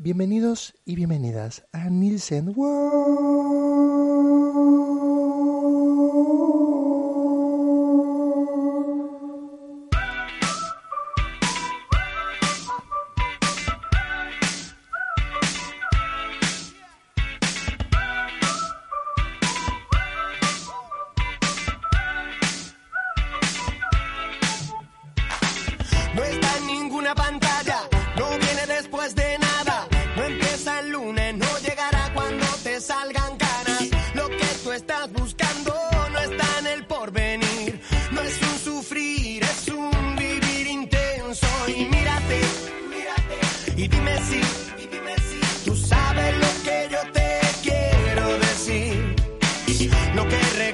Bienvenidos 0.00 0.74
y 0.84 0.94
bienvenidas 0.94 1.64
a 1.72 1.90
Nielsen 1.90 2.52
World. 2.54 3.58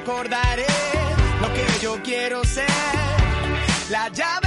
Recordaré, 0.04 0.66
lo 1.40 1.52
que 1.54 1.64
yo 1.82 2.02
quiero 2.02 2.44
ser. 2.44 2.66
La 3.90 4.08
llave 4.08 4.43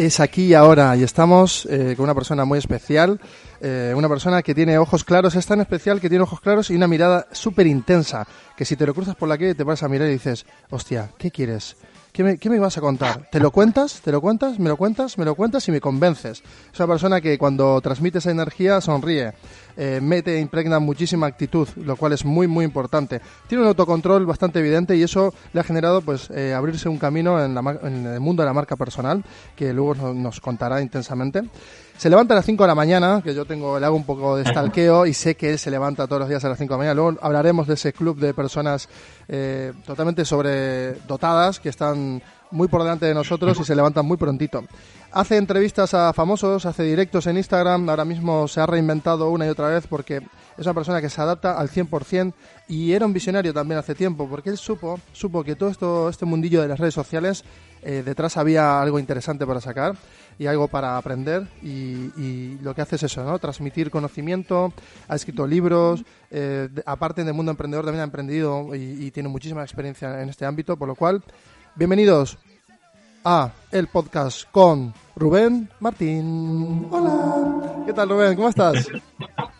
Es 0.00 0.18
aquí 0.18 0.44
y 0.44 0.54
ahora 0.54 0.96
y 0.96 1.02
estamos 1.02 1.66
eh, 1.66 1.92
con 1.94 2.04
una 2.04 2.14
persona 2.14 2.46
muy 2.46 2.58
especial, 2.58 3.20
eh, 3.60 3.92
una 3.94 4.08
persona 4.08 4.40
que 4.40 4.54
tiene 4.54 4.78
ojos 4.78 5.04
claros, 5.04 5.34
es 5.34 5.44
tan 5.44 5.60
especial 5.60 6.00
que 6.00 6.08
tiene 6.08 6.24
ojos 6.24 6.40
claros 6.40 6.70
y 6.70 6.74
una 6.74 6.88
mirada 6.88 7.26
súper 7.32 7.66
intensa, 7.66 8.26
que 8.56 8.64
si 8.64 8.76
te 8.76 8.86
lo 8.86 8.94
cruzas 8.94 9.14
por 9.14 9.28
la 9.28 9.36
calle 9.36 9.54
te 9.54 9.62
vas 9.62 9.82
a 9.82 9.88
mirar 9.90 10.08
y 10.08 10.12
dices, 10.12 10.46
hostia, 10.70 11.10
¿qué 11.18 11.30
quieres? 11.30 11.76
¿Qué 12.12 12.24
me, 12.24 12.38
¿Qué 12.38 12.48
me 12.48 12.58
vas 12.58 12.78
a 12.78 12.80
contar? 12.80 13.28
¿Te 13.30 13.40
lo 13.40 13.50
cuentas? 13.50 14.00
¿Te 14.00 14.10
lo 14.10 14.22
cuentas? 14.22 14.58
¿Me 14.58 14.70
lo 14.70 14.78
cuentas? 14.78 15.18
¿Me 15.18 15.26
lo 15.26 15.34
cuentas? 15.34 15.68
Y 15.68 15.70
me 15.70 15.82
convences. 15.82 16.42
Es 16.72 16.80
una 16.80 16.88
persona 16.88 17.20
que 17.20 17.36
cuando 17.36 17.78
transmite 17.82 18.18
esa 18.18 18.30
energía 18.30 18.80
sonríe, 18.80 19.34
eh, 19.76 20.00
mete 20.02 20.36
e 20.36 20.40
impregna 20.40 20.78
muchísima 20.78 21.26
actitud, 21.26 21.68
lo 21.76 21.96
cual 21.96 22.12
es 22.12 22.24
muy, 22.24 22.46
muy 22.46 22.64
importante. 22.64 23.20
Tiene 23.46 23.62
un 23.62 23.68
autocontrol 23.68 24.26
bastante 24.26 24.58
evidente 24.58 24.96
y 24.96 25.02
eso 25.02 25.32
le 25.52 25.60
ha 25.60 25.64
generado 25.64 26.02
pues 26.02 26.30
eh, 26.30 26.54
abrirse 26.54 26.88
un 26.88 26.98
camino 26.98 27.42
en, 27.42 27.54
la 27.54 27.60
en 27.82 28.06
el 28.06 28.20
mundo 28.20 28.42
de 28.42 28.46
la 28.46 28.52
marca 28.52 28.76
personal, 28.76 29.24
que 29.56 29.72
luego 29.72 30.12
nos, 30.12 30.40
contará 30.40 30.80
intensamente. 30.80 31.42
Se 31.96 32.08
levanta 32.08 32.32
a 32.32 32.36
las 32.36 32.46
5 32.46 32.62
de 32.62 32.68
la 32.68 32.74
mañana, 32.74 33.20
que 33.22 33.34
yo 33.34 33.44
tengo, 33.44 33.78
le 33.78 33.84
hago 33.84 33.96
un 33.96 34.04
poco 34.04 34.36
de 34.36 34.44
stalkeo 34.44 35.04
y 35.04 35.12
sé 35.12 35.34
que 35.34 35.58
se 35.58 35.70
levanta 35.70 36.06
todos 36.06 36.20
los 36.20 36.28
días 36.30 36.42
a 36.44 36.48
las 36.48 36.56
5 36.56 36.72
de 36.72 36.74
la 36.74 36.78
mañana. 36.78 36.94
Luego 36.94 37.18
hablaremos 37.20 37.66
de 37.66 37.74
ese 37.74 37.92
club 37.92 38.18
de 38.18 38.32
personas 38.32 38.88
eh, 39.28 39.72
totalmente 39.84 40.24
sobredotadas 40.24 41.60
que 41.60 41.68
están 41.68 42.22
muy 42.50 42.68
por 42.68 42.82
delante 42.82 43.06
de 43.06 43.14
nosotros 43.14 43.58
y 43.60 43.64
se 43.64 43.74
levantan 43.74 44.06
muy 44.06 44.16
prontito. 44.16 44.64
Hace 45.12 45.36
entrevistas 45.36 45.92
a 45.94 46.12
famosos, 46.12 46.66
hace 46.66 46.84
directos 46.84 47.26
en 47.26 47.36
Instagram, 47.36 47.88
ahora 47.88 48.04
mismo 48.04 48.46
se 48.46 48.60
ha 48.60 48.66
reinventado 48.66 49.28
una 49.30 49.46
y 49.46 49.48
otra 49.48 49.68
vez 49.68 49.86
porque 49.86 50.22
es 50.56 50.66
una 50.66 50.74
persona 50.74 51.00
que 51.00 51.08
se 51.08 51.20
adapta 51.20 51.58
al 51.58 51.68
100% 51.68 52.32
y 52.68 52.92
era 52.92 53.06
un 53.06 53.12
visionario 53.12 53.52
también 53.52 53.78
hace 53.78 53.94
tiempo 53.94 54.28
porque 54.28 54.50
él 54.50 54.58
supo, 54.58 55.00
supo 55.12 55.42
que 55.42 55.56
todo 55.56 55.70
esto, 55.70 56.08
este 56.08 56.26
mundillo 56.26 56.62
de 56.62 56.68
las 56.68 56.78
redes 56.78 56.94
sociales 56.94 57.44
eh, 57.82 58.02
detrás 58.04 58.36
había 58.36 58.80
algo 58.80 58.98
interesante 58.98 59.46
para 59.46 59.60
sacar 59.60 59.96
y 60.38 60.46
algo 60.46 60.68
para 60.68 60.96
aprender 60.96 61.48
y, 61.62 62.56
lo 62.62 62.74
que 62.74 62.82
hace 62.82 62.96
es 62.96 63.04
eso, 63.04 63.24
¿no? 63.24 63.38
Transmitir 63.38 63.90
conocimiento, 63.90 64.72
ha 65.08 65.16
escrito 65.16 65.46
libros, 65.46 66.04
eh, 66.30 66.68
aparte 66.86 67.24
del 67.24 67.34
mundo 67.34 67.50
emprendedor 67.50 67.84
también 67.84 68.02
ha 68.02 68.04
emprendido 68.04 68.74
y 68.74 69.10
tiene 69.10 69.28
muchísima 69.28 69.62
experiencia 69.62 70.22
en 70.22 70.28
este 70.28 70.44
ámbito, 70.44 70.76
por 70.76 70.88
lo 70.88 70.94
cual, 70.94 71.22
bienvenidos 71.76 72.38
a 73.24 73.50
el 73.70 73.86
podcast 73.88 74.44
con 74.50 74.94
Rubén 75.16 75.68
Martín. 75.80 76.86
Hola. 76.90 77.82
¿Qué 77.86 77.92
tal 77.92 78.08
Rubén? 78.08 78.34
¿Cómo 78.36 78.48
estás? 78.48 78.86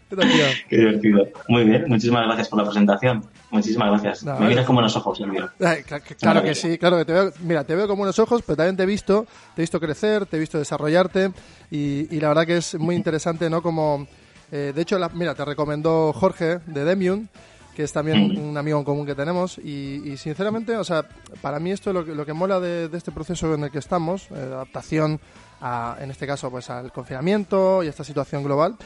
¿Qué 0.09 0.17
tal, 0.17 0.31
tío? 0.31 0.45
Qué 0.69 0.77
divertido. 0.79 1.25
Muy 1.49 1.65
bien, 1.65 1.85
muchísimas 1.89 2.25
gracias 2.27 2.49
por 2.49 2.59
la 2.59 2.65
presentación. 2.65 3.25
Muchísimas 3.51 3.91
gracias. 3.91 4.25
No, 4.25 4.39
Me 4.41 4.49
miras 4.49 4.67
como 4.67 4.81
en 4.81 4.85
los 4.85 4.97
ojos, 4.97 5.19
Silvio. 5.19 5.51
Ay, 5.61 5.83
cla- 5.83 6.01
cla- 6.03 6.17
Claro 6.17 6.43
que 6.43 6.55
sí, 6.55 6.79
claro 6.79 6.97
que 6.99 7.05
te 7.05 7.13
veo. 7.13 7.33
Mira, 7.41 7.65
te 7.65 7.75
veo 7.75 7.87
con 7.87 7.97
buenos 7.99 8.19
ojos, 8.19 8.43
pero 8.47 8.57
también 8.57 8.77
te 8.77 8.85
he 8.85 8.87
visto, 8.87 9.27
te 9.55 9.63
he 9.63 9.65
visto 9.65 9.79
crecer, 9.81 10.27
te 10.27 10.37
he 10.37 10.41
visto 10.41 10.59
desarrollarte 10.59 11.33
y, 11.71 12.15
y 12.15 12.21
la 12.21 12.29
verdad 12.29 12.47
que 12.47 12.57
es 12.57 12.75
muy 12.79 12.95
interesante, 12.97 13.49
¿no? 13.51 13.63
Como, 13.63 14.07
eh, 14.51 14.73
de 14.75 14.83
hecho, 14.83 14.99
la- 14.99 15.09
mira, 15.11 15.35
te 15.35 15.45
recomendó 15.45 16.13
Jorge 16.13 16.59
de 16.67 16.85
Demium, 16.85 17.27
que 17.75 17.83
es 17.85 17.93
también 17.93 18.39
un 18.39 18.57
amigo 18.59 18.79
en 18.79 18.85
común 18.85 19.07
que 19.07 19.15
tenemos 19.15 19.59
y, 19.59 20.17
sinceramente, 20.17 20.77
o 20.77 20.85
sea, 20.85 21.07
para 21.41 21.59
mí 21.61 21.71
esto 21.71 21.93
lo 21.93 22.05
que, 22.05 22.15
lo 22.15 22.27
que 22.27 22.33
mola 22.33 22.61
de, 22.61 22.91
este 22.93 23.13
proceso 23.13 23.55
en 23.55 23.65
el 23.65 23.71
que 23.71 23.79
estamos, 23.79 24.29
eh, 24.31 24.35
adaptación 24.35 25.21
a, 25.61 25.97
en 26.01 26.11
este 26.11 26.27
caso, 26.27 26.51
pues 26.51 26.69
al 26.71 26.93
confinamiento 26.93 27.83
y 27.83 27.87
a 27.87 27.91
esta 27.91 28.05
situación 28.05 28.43
global, 28.43 28.77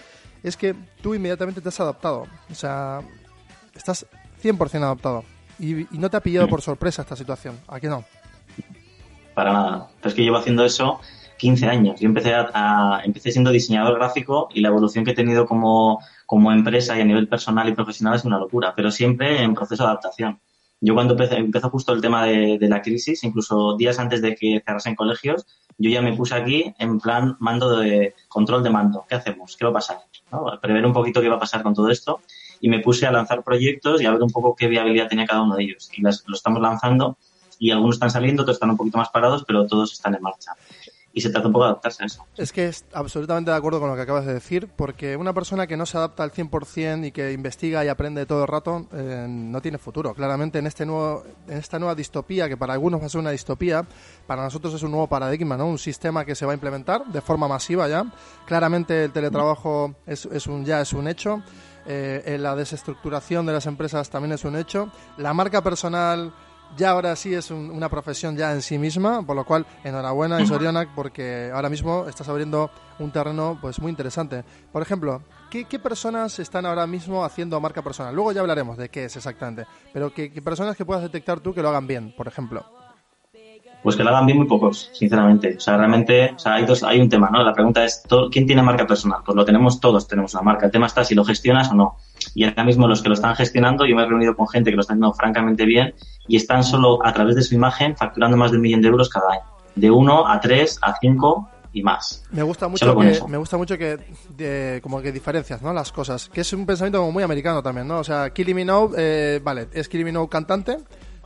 es 0.42 0.56
que 0.56 0.74
tú 1.02 1.14
inmediatamente 1.14 1.60
te 1.60 1.68
has 1.70 1.80
adaptado, 1.80 2.26
o 2.50 2.54
sea, 2.54 3.00
estás 3.74 4.06
100% 4.42 4.82
adaptado. 4.82 5.24
Y, 5.58 5.82
y 5.82 5.98
no 5.98 6.10
te 6.10 6.16
ha 6.16 6.20
pillado 6.20 6.48
por 6.48 6.60
sorpresa 6.62 7.02
esta 7.02 7.16
situación, 7.16 7.58
¿a 7.68 7.78
qué 7.80 7.88
no? 7.88 8.04
Para 9.34 9.52
nada. 9.52 9.88
Pero 10.00 10.08
es 10.08 10.14
que 10.14 10.22
llevo 10.22 10.36
haciendo 10.36 10.64
eso 10.64 11.00
15 11.38 11.66
años. 11.66 12.00
Yo 12.00 12.06
empecé, 12.08 12.34
a- 12.34 13.00
empecé 13.04 13.32
siendo 13.32 13.50
diseñador 13.50 13.94
gráfico 13.98 14.48
y 14.52 14.60
la 14.60 14.68
evolución 14.68 15.04
que 15.04 15.12
he 15.12 15.14
tenido 15.14 15.46
como, 15.46 16.00
como 16.26 16.52
empresa 16.52 16.96
y 16.96 17.00
a 17.00 17.04
nivel 17.04 17.28
personal 17.28 17.68
y 17.68 17.74
profesional 17.74 18.16
es 18.16 18.24
una 18.24 18.38
locura, 18.38 18.74
pero 18.74 18.90
siempre 18.90 19.42
en 19.42 19.54
proceso 19.54 19.82
de 19.82 19.90
adaptación. 19.90 20.40
Yo 20.80 20.94
cuando 20.94 21.14
empecé, 21.14 21.36
empezó 21.36 21.70
justo 21.70 21.92
el 21.92 22.00
tema 22.00 22.24
de, 22.24 22.58
de 22.58 22.68
la 22.68 22.82
crisis, 22.82 23.24
incluso 23.24 23.76
días 23.76 23.98
antes 23.98 24.20
de 24.20 24.34
que 24.34 24.62
cerrasen 24.64 24.94
colegios, 24.94 25.46
yo 25.78 25.90
ya 25.90 26.02
me 26.02 26.14
puse 26.14 26.34
aquí 26.34 26.74
en 26.78 27.00
plan 27.00 27.36
mando 27.40 27.78
de 27.78 28.14
control 28.28 28.62
de 28.62 28.70
mando. 28.70 29.04
¿Qué 29.08 29.16
hacemos? 29.16 29.56
¿Qué 29.56 29.64
va 29.64 29.70
a 29.70 29.74
pasar? 29.74 29.98
Prever 30.60 30.84
un 30.86 30.92
poquito 30.92 31.20
qué 31.20 31.28
va 31.28 31.36
a 31.36 31.40
pasar 31.40 31.62
con 31.62 31.74
todo 31.74 31.88
esto 31.90 32.20
y 32.60 32.68
me 32.68 32.80
puse 32.80 33.06
a 33.06 33.12
lanzar 33.12 33.42
proyectos 33.42 34.00
y 34.00 34.06
a 34.06 34.10
ver 34.10 34.22
un 34.22 34.30
poco 34.30 34.54
qué 34.54 34.68
viabilidad 34.68 35.08
tenía 35.08 35.26
cada 35.26 35.42
uno 35.42 35.56
de 35.56 35.64
ellos. 35.64 35.90
Y 35.96 36.02
las, 36.02 36.24
lo 36.26 36.34
estamos 36.34 36.60
lanzando 36.60 37.16
y 37.58 37.70
algunos 37.70 37.96
están 37.96 38.10
saliendo, 38.10 38.42
otros 38.42 38.56
están 38.56 38.70
un 38.70 38.76
poquito 38.76 38.98
más 38.98 39.10
parados, 39.10 39.44
pero 39.46 39.66
todos 39.66 39.92
están 39.92 40.14
en 40.14 40.22
marcha. 40.22 40.52
Y 41.16 41.20
se 41.20 41.30
trata 41.30 41.47
un 41.47 41.52
poco 41.52 41.64
de 41.64 41.70
adaptarse 41.70 42.02
a 42.02 42.06
eso. 42.06 42.26
Es 42.36 42.52
que 42.52 42.66
es 42.66 42.84
absolutamente 42.92 43.52
de 43.52 43.56
acuerdo 43.56 43.78
con 43.78 43.88
lo 43.88 43.94
que 43.94 44.02
acabas 44.02 44.26
de 44.26 44.34
decir, 44.34 44.69
porque 44.75 45.16
una 45.16 45.32
persona 45.32 45.69
que 45.69 45.76
no 45.76 45.87
se 45.87 45.96
adapta 45.96 46.25
al 46.25 46.32
100% 46.32 47.06
y 47.06 47.12
que 47.12 47.31
investiga 47.31 47.84
y 47.84 47.88
aprende 47.88 48.26
todo 48.26 48.43
el 48.43 48.49
rato 48.49 48.88
eh, 48.93 49.26
no 49.28 49.62
tiene 49.62 49.78
futuro. 49.78 50.12
Claramente 50.12 50.58
en, 50.58 50.66
este 50.66 50.84
nuevo, 50.84 51.22
en 51.46 51.58
esta 51.58 51.78
nueva 51.78 51.94
distopía, 51.94 52.49
que 52.49 52.56
para 52.56 52.72
algunos 52.72 53.00
va 53.00 53.06
a 53.06 53.08
ser 53.08 53.20
una 53.20 53.31
distopía, 53.31 53.87
para 54.26 54.43
nosotros 54.43 54.75
es 54.75 54.82
un 54.82 54.90
nuevo 54.90 55.06
paradigma, 55.06 55.56
¿no? 55.56 55.66
un 55.66 55.78
sistema 55.78 56.25
que 56.25 56.34
se 56.34 56.46
va 56.46 56.52
a 56.52 56.55
implementar 56.55 57.06
de 57.06 57.20
forma 57.20 57.46
masiva 57.46 57.87
ya. 57.87 58.05
Claramente 58.44 59.05
el 59.05 59.12
teletrabajo 59.12 59.94
es, 60.06 60.26
es 60.26 60.49
un, 60.49 60.64
ya 60.64 60.81
es 60.81 60.93
un 60.93 61.06
hecho. 61.06 61.44
Eh, 61.87 62.38
la 62.40 62.56
desestructuración 62.56 63.46
de 63.46 63.52
las 63.52 63.66
empresas 63.66 64.11
también 64.11 64.32
es 64.32 64.44
un 64.44 64.56
hecho. 64.56 64.90
La 65.16 65.32
marca 65.32 65.62
personal 65.62 66.32
ya 66.76 66.91
ahora 66.91 67.15
sí 67.17 67.32
es 67.35 67.50
un- 67.50 67.71
una 67.71 67.88
profesión 67.88 68.37
ya 68.37 68.53
en 68.53 68.62
sí 68.62 68.79
misma, 68.79 69.25
por 69.26 69.37
lo 69.37 69.44
cual 69.44 69.67
enhorabuena 69.85 70.37
Isorionac 70.43 70.94
porque 70.94 71.50
ahora 71.55 71.69
mismo 71.69 72.06
estás 72.09 72.29
abriendo 72.29 72.71
un 72.99 73.11
terreno 73.11 73.59
pues 73.61 73.79
muy 73.81 73.91
interesante. 73.91 74.44
Por 74.73 74.82
ejemplo, 74.82 75.23
¿qué, 75.50 75.65
qué 75.67 75.79
personas 75.79 76.38
están 76.38 76.67
ahora 76.67 76.87
mismo 76.87 77.25
haciendo 77.25 77.61
marca 77.61 77.82
personal? 77.82 78.15
Luego 78.15 78.32
ya 78.32 78.41
hablaremos 78.41 78.76
de 78.76 78.88
qué 78.88 79.05
es 79.05 79.17
exactamente, 79.17 79.67
pero 79.93 80.12
¿qué, 80.12 80.32
qué 80.32 80.43
personas 80.43 80.76
que 80.76 80.85
puedas 80.85 81.03
detectar 81.03 81.41
tú 81.41 81.55
que 81.55 81.62
lo 81.62 81.69
hagan 81.69 81.87
bien, 81.87 82.12
por 82.17 82.29
ejemplo? 82.29 82.65
Pues 83.84 83.96
que 83.96 84.02
lo 84.02 84.08
hagan 84.08 84.25
bien 84.25 84.38
muy 84.38 84.46
pocos, 84.46 84.88
sinceramente. 84.94 85.56
O 85.58 85.60
sea, 85.60 85.76
realmente, 85.76 86.32
o 86.34 86.38
sea, 86.38 86.54
hay, 86.54 86.64
dos, 86.64 86.82
hay 86.82 87.00
un 87.00 87.10
tema, 87.10 87.28
¿no? 87.31 87.44
La 87.44 87.52
pregunta 87.52 87.84
es, 87.84 88.02
¿quién 88.32 88.46
tiene 88.46 88.62
marca 88.62 88.86
personal? 88.86 89.20
Pues 89.22 89.36
lo 89.36 89.44
tenemos 89.44 89.78
todos, 89.78 90.08
tenemos 90.08 90.32
una 90.32 90.42
marca. 90.42 90.64
El 90.64 90.72
tema 90.72 90.86
está 90.86 91.04
si 91.04 91.14
lo 91.14 91.22
gestionas 91.22 91.70
o 91.70 91.75
no. 91.75 91.96
Y 92.34 92.44
ahora 92.44 92.64
mismo 92.64 92.88
los 92.88 93.02
que 93.02 93.10
lo 93.10 93.14
están 93.14 93.36
gestionando, 93.36 93.84
yo 93.84 93.94
me 93.94 94.02
he 94.02 94.06
reunido 94.06 94.34
con 94.34 94.48
gente 94.48 94.70
que 94.70 94.76
lo 94.76 94.81
está 94.81 94.94
haciendo 94.94 95.12
francamente 95.12 95.66
bien 95.66 95.94
y 96.26 96.36
están 96.36 96.64
solo 96.64 97.04
a 97.04 97.12
través 97.12 97.36
de 97.36 97.42
su 97.42 97.54
imagen 97.54 97.94
facturando 97.94 98.38
más 98.38 98.52
de 98.52 98.56
un 98.56 98.62
millón 98.62 98.81
de 98.81 98.88
euros 98.88 99.10
cada 99.10 99.31
año. 99.31 99.42
De 99.75 99.90
uno 99.90 100.26
a 100.26 100.40
tres, 100.40 100.78
a 100.80 100.96
cinco 100.98 101.50
y 101.75 101.82
más. 101.82 102.25
Me 102.30 102.42
gusta 102.42 102.69
mucho 102.69 102.96
que, 102.96 103.20
me 103.28 103.37
gusta 103.37 103.58
mucho 103.58 103.76
que 103.76 104.80
como 104.82 105.02
que 105.02 105.12
diferencias, 105.12 105.60
¿no? 105.60 105.75
Las 105.75 105.92
cosas, 105.92 106.30
que 106.30 106.40
es 106.40 106.52
un 106.54 106.64
pensamiento 106.64 107.00
como 107.00 107.12
muy 107.12 107.22
americano 107.22 107.62
también, 107.62 107.87
¿no? 107.87 107.98
O 107.98 108.04
sea, 108.04 108.30
Kylie 108.30 108.54
Minogue, 108.54 108.94
eh, 108.96 109.40
vale, 109.44 109.69
es 109.75 109.88
Kylie 109.90 110.04
Minogue 110.04 110.30
cantante, 110.30 110.78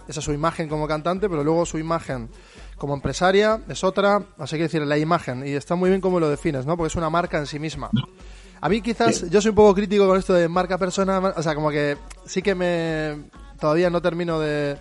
esa 0.08 0.20
es 0.20 0.24
su 0.24 0.32
imagen 0.32 0.68
como 0.68 0.88
cantante, 0.88 1.28
pero 1.28 1.44
luego 1.44 1.66
su 1.66 1.78
imagen 1.78 2.28
como 2.76 2.94
empresaria 2.94 3.60
es 3.68 3.84
otra, 3.84 4.22
así 4.38 4.56
que 4.56 4.62
decir, 4.62 4.82
la 4.82 4.98
imagen, 4.98 5.46
y 5.46 5.50
está 5.50 5.74
muy 5.74 5.90
bien 5.90 6.00
como 6.00 6.18
lo 6.18 6.30
defines, 6.30 6.64
¿no? 6.64 6.76
Porque 6.76 6.88
es 6.88 6.96
una 6.96 7.10
marca 7.10 7.38
en 7.38 7.46
sí 7.46 7.58
misma. 7.58 7.90
A 8.60 8.68
mí 8.68 8.80
quizás, 8.80 9.28
yo 9.30 9.40
soy 9.40 9.50
un 9.50 9.54
poco 9.54 9.74
crítico 9.74 10.06
con 10.06 10.18
esto 10.18 10.34
de 10.34 10.48
marca 10.48 10.78
persona, 10.78 11.18
o 11.18 11.42
sea, 11.42 11.54
como 11.54 11.70
que 11.70 11.96
sí 12.24 12.42
que 12.42 12.54
me, 12.54 13.30
todavía 13.60 13.90
no 13.90 14.00
termino 14.00 14.40
de, 14.40 14.78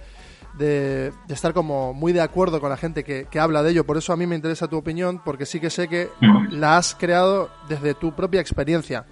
de, 0.57 1.11
estar 1.29 1.53
como 1.53 1.93
muy 1.93 2.13
de 2.13 2.21
acuerdo 2.21 2.59
con 2.59 2.69
la 2.69 2.77
gente 2.77 3.03
que, 3.03 3.27
que, 3.29 3.39
habla 3.39 3.61
de 3.63 3.71
ello, 3.71 3.85
por 3.85 3.97
eso 3.97 4.13
a 4.13 4.17
mí 4.17 4.25
me 4.25 4.35
interesa 4.35 4.67
tu 4.67 4.77
opinión, 4.77 5.21
porque 5.23 5.45
sí 5.45 5.59
que 5.59 5.69
sé 5.69 5.87
que 5.87 6.09
la 6.49 6.77
has 6.77 6.95
creado 6.95 7.49
desde 7.69 7.93
tu 7.93 8.15
propia 8.15 8.41
experiencia. 8.41 9.05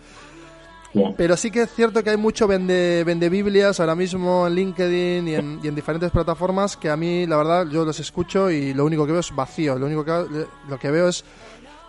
Pero 1.18 1.36
sí 1.38 1.52
que 1.52 1.64
es 1.64 1.74
cierto 1.74 2.04
que 2.04 2.12
hay 2.12 2.18
mucho 2.18 2.48
vende, 2.48 3.04
vende 3.06 3.30
Biblias 3.30 3.80
ahora 3.80 3.96
mismo 3.96 4.48
en 4.48 4.56
LinkedIn 4.56 5.28
y 5.28 5.36
en, 5.36 5.60
y 5.64 5.68
en, 5.68 5.76
diferentes 5.76 6.12
plataformas 6.12 6.78
que 6.78 6.90
a 6.90 6.96
mí, 6.96 7.26
la 7.26 7.38
verdad, 7.38 7.68
yo 7.68 7.84
los 7.84 8.00
escucho 8.00 8.50
y 8.50 8.74
lo 8.74 8.86
único 8.86 9.06
que 9.06 9.12
veo 9.12 9.22
es 9.22 9.36
vacío. 9.36 9.78
Lo 9.78 9.86
único 9.86 10.06
que, 10.06 10.46
lo 10.70 10.80
que 10.80 10.92
veo 10.92 11.08
es 11.10 11.24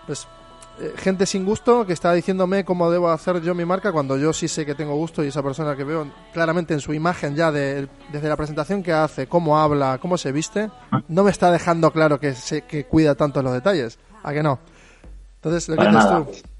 pues, 0.06 0.26
eh, 0.78 0.92
gente 0.96 1.24
sin 1.24 1.44
gusto 1.44 1.86
que 1.86 1.94
está 1.94 2.12
diciéndome 2.12 2.64
cómo 2.64 2.90
debo 2.90 3.08
hacer 3.08 3.40
yo 3.40 3.54
mi 3.54 3.64
marca 3.64 3.92
cuando 3.92 4.18
yo 4.18 4.32
sí 4.32 4.46
sé 4.46 4.66
que 4.66 4.74
tengo 4.74 4.94
gusto 4.94 5.24
y 5.24 5.28
esa 5.28 5.42
persona 5.42 5.74
que 5.74 5.84
veo 5.84 6.06
claramente 6.34 6.74
en 6.74 6.80
su 6.80 6.92
imagen 6.92 7.34
ya 7.34 7.50
de, 7.50 7.88
desde 8.12 8.28
la 8.28 8.36
presentación 8.36 8.82
que 8.82 8.92
hace, 8.92 9.26
cómo 9.26 9.58
habla, 9.58 9.98
cómo 10.02 10.18
se 10.18 10.32
viste, 10.32 10.70
no 11.08 11.24
me 11.24 11.30
está 11.30 11.50
dejando 11.50 11.90
claro 11.92 12.20
que, 12.20 12.34
se, 12.34 12.62
que 12.62 12.84
cuida 12.84 13.14
tanto 13.14 13.42
los 13.42 13.52
detalles. 13.52 13.98
¿A 14.22 14.32
que 14.32 14.42
no? 14.42 14.58
Entonces, 15.36 15.68
¿lo 15.68 15.76
que 15.76 15.86
tú? 15.86 16.55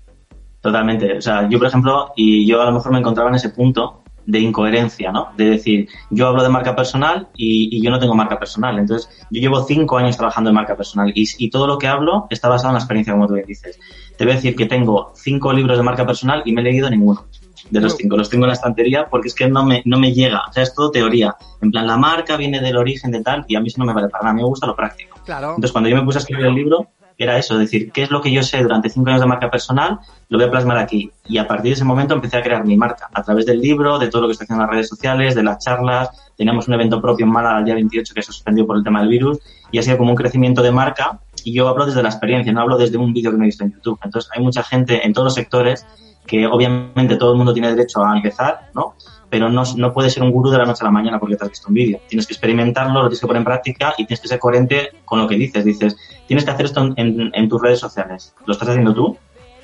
Totalmente. 0.66 1.18
O 1.18 1.22
sea, 1.22 1.48
yo, 1.48 1.58
por 1.58 1.68
ejemplo, 1.68 2.12
y 2.16 2.44
yo 2.44 2.60
a 2.60 2.64
lo 2.64 2.72
mejor 2.72 2.90
me 2.90 2.98
encontraba 2.98 3.30
en 3.30 3.36
ese 3.36 3.50
punto 3.50 4.02
de 4.26 4.40
incoherencia, 4.40 5.12
¿no? 5.12 5.28
De 5.36 5.50
decir, 5.50 5.88
yo 6.10 6.26
hablo 6.26 6.42
de 6.42 6.48
marca 6.48 6.74
personal 6.74 7.28
y, 7.36 7.80
yo 7.80 7.88
no 7.88 8.00
tengo 8.00 8.16
marca 8.16 8.36
personal. 8.36 8.76
Entonces, 8.76 9.08
yo 9.30 9.40
llevo 9.40 9.62
cinco 9.62 9.96
años 9.96 10.16
trabajando 10.16 10.50
en 10.50 10.56
marca 10.56 10.76
personal 10.76 11.12
y, 11.14 11.24
y, 11.38 11.50
todo 11.50 11.68
lo 11.68 11.78
que 11.78 11.86
hablo 11.86 12.26
está 12.30 12.48
basado 12.48 12.70
en 12.70 12.74
la 12.74 12.80
experiencia, 12.80 13.12
como 13.12 13.28
tú 13.28 13.34
bien 13.34 13.46
dices. 13.46 13.78
Te 14.18 14.24
voy 14.24 14.32
a 14.32 14.34
decir 14.34 14.56
que 14.56 14.66
tengo 14.66 15.12
cinco 15.14 15.52
libros 15.52 15.78
de 15.78 15.84
marca 15.84 16.04
personal 16.04 16.42
y 16.44 16.52
me 16.52 16.62
he 16.62 16.64
leído 16.64 16.90
ninguno 16.90 17.26
de 17.70 17.80
los 17.80 17.96
cinco. 17.96 18.16
Los 18.16 18.28
tengo 18.28 18.46
en 18.46 18.48
la 18.48 18.54
estantería 18.54 19.06
porque 19.08 19.28
es 19.28 19.36
que 19.36 19.48
no 19.48 19.64
me, 19.64 19.82
no 19.84 20.00
me 20.00 20.12
llega. 20.12 20.42
O 20.48 20.52
sea, 20.52 20.64
es 20.64 20.74
todo 20.74 20.90
teoría. 20.90 21.36
En 21.62 21.70
plan, 21.70 21.86
la 21.86 21.96
marca 21.96 22.36
viene 22.36 22.60
del 22.60 22.76
origen 22.76 23.12
de 23.12 23.22
tal 23.22 23.44
y 23.46 23.54
a 23.54 23.60
mí 23.60 23.69
eso 23.69 23.78
no 23.78 23.84
me 23.84 23.92
vale 23.92 24.08
para 24.08 24.24
nada. 24.24 24.32
A 24.32 24.34
mí 24.34 24.42
me 24.42 24.48
gusta 24.48 24.66
lo 24.66 24.74
práctico. 24.74 25.20
Claro. 25.24 25.50
Entonces, 25.50 25.70
cuando 25.70 25.88
yo 25.88 25.94
me 25.94 26.02
puse 26.02 26.19
a 26.19 26.22
escribir 26.22 26.46
el 26.46 26.54
libro, 26.54 26.88
era 27.18 27.38
eso, 27.38 27.56
decir, 27.56 27.90
¿qué 27.92 28.02
es 28.02 28.10
lo 28.10 28.20
que 28.20 28.30
yo 28.30 28.42
sé 28.42 28.62
durante 28.62 28.90
cinco 28.90 29.08
años 29.08 29.22
de 29.22 29.26
marca 29.26 29.50
personal? 29.50 29.98
Lo 30.28 30.38
voy 30.38 30.46
a 30.46 30.50
plasmar 30.50 30.76
aquí. 30.76 31.10
Y 31.26 31.38
a 31.38 31.48
partir 31.48 31.70
de 31.70 31.74
ese 31.74 31.84
momento 31.84 32.14
empecé 32.14 32.36
a 32.36 32.42
crear 32.42 32.64
mi 32.64 32.76
marca, 32.76 33.08
a 33.12 33.22
través 33.22 33.46
del 33.46 33.60
libro, 33.60 33.98
de 33.98 34.08
todo 34.08 34.22
lo 34.22 34.28
que 34.28 34.32
estoy 34.32 34.44
haciendo 34.44 34.64
en 34.64 34.68
las 34.68 34.74
redes 34.74 34.88
sociales, 34.88 35.34
de 35.34 35.42
las 35.42 35.64
charlas. 35.64 36.10
Teníamos 36.36 36.68
un 36.68 36.74
evento 36.74 37.00
propio 37.00 37.24
en 37.24 37.32
Málaga 37.32 37.58
el 37.58 37.64
día 37.64 37.74
28 37.74 38.14
que 38.14 38.22
se 38.22 38.32
suspendió 38.32 38.66
por 38.66 38.76
el 38.76 38.84
tema 38.84 39.00
del 39.00 39.08
virus 39.08 39.38
y 39.70 39.78
ha 39.78 39.82
sido 39.82 39.96
como 39.96 40.10
un 40.10 40.16
crecimiento 40.16 40.62
de 40.62 40.72
marca. 40.72 41.20
Y 41.42 41.52
yo 41.54 41.68
hablo 41.68 41.86
desde 41.86 42.02
la 42.02 42.10
experiencia, 42.10 42.52
no 42.52 42.60
hablo 42.60 42.76
desde 42.76 42.98
un 42.98 43.12
vídeo 43.12 43.30
que 43.30 43.38
me 43.38 43.44
he 43.44 43.46
visto 43.46 43.64
en 43.64 43.72
YouTube. 43.72 43.98
Entonces 44.02 44.30
hay 44.34 44.42
mucha 44.42 44.62
gente 44.62 45.06
en 45.06 45.12
todos 45.12 45.26
los 45.26 45.34
sectores 45.34 45.86
que 46.26 46.46
obviamente 46.46 47.16
todo 47.16 47.32
el 47.32 47.38
mundo 47.38 47.54
tiene 47.54 47.70
derecho 47.70 48.04
a 48.04 48.16
empezar, 48.16 48.70
¿no? 48.74 48.94
pero 49.28 49.50
no, 49.50 49.64
no 49.76 49.92
puedes 49.92 50.12
ser 50.12 50.22
un 50.22 50.30
gurú 50.30 50.50
de 50.50 50.58
la 50.58 50.64
noche 50.64 50.82
a 50.82 50.84
la 50.84 50.90
mañana 50.90 51.19
porque 51.19 51.36
te 51.36 51.44
has 51.44 51.50
visto 51.50 51.69
un 51.69 51.74
vídeo. 51.74 52.00
Tienes 52.08 52.26
que 52.26 52.32
experimentarlo, 52.32 53.02
lo 53.02 53.08
tienes 53.08 53.20
que 53.20 53.26
poner 53.26 53.40
en 53.40 53.44
práctica 53.44 53.94
y 53.96 54.06
tienes 54.06 54.20
que 54.20 54.28
ser 54.28 54.38
coherente 54.38 54.90
con 55.04 55.20
lo 55.20 55.28
que 55.28 55.36
dices. 55.36 55.64
Dices, 55.64 55.96
tienes 56.26 56.44
que 56.44 56.50
hacer 56.50 56.67
esto 56.67 56.94
en, 56.96 57.49
tus 57.49 57.61
redes 57.61 57.78
sociales. 57.78 58.34
¿Lo 58.44 58.52
estás 58.52 58.69
haciendo 58.69 58.94
tú? 58.94 59.17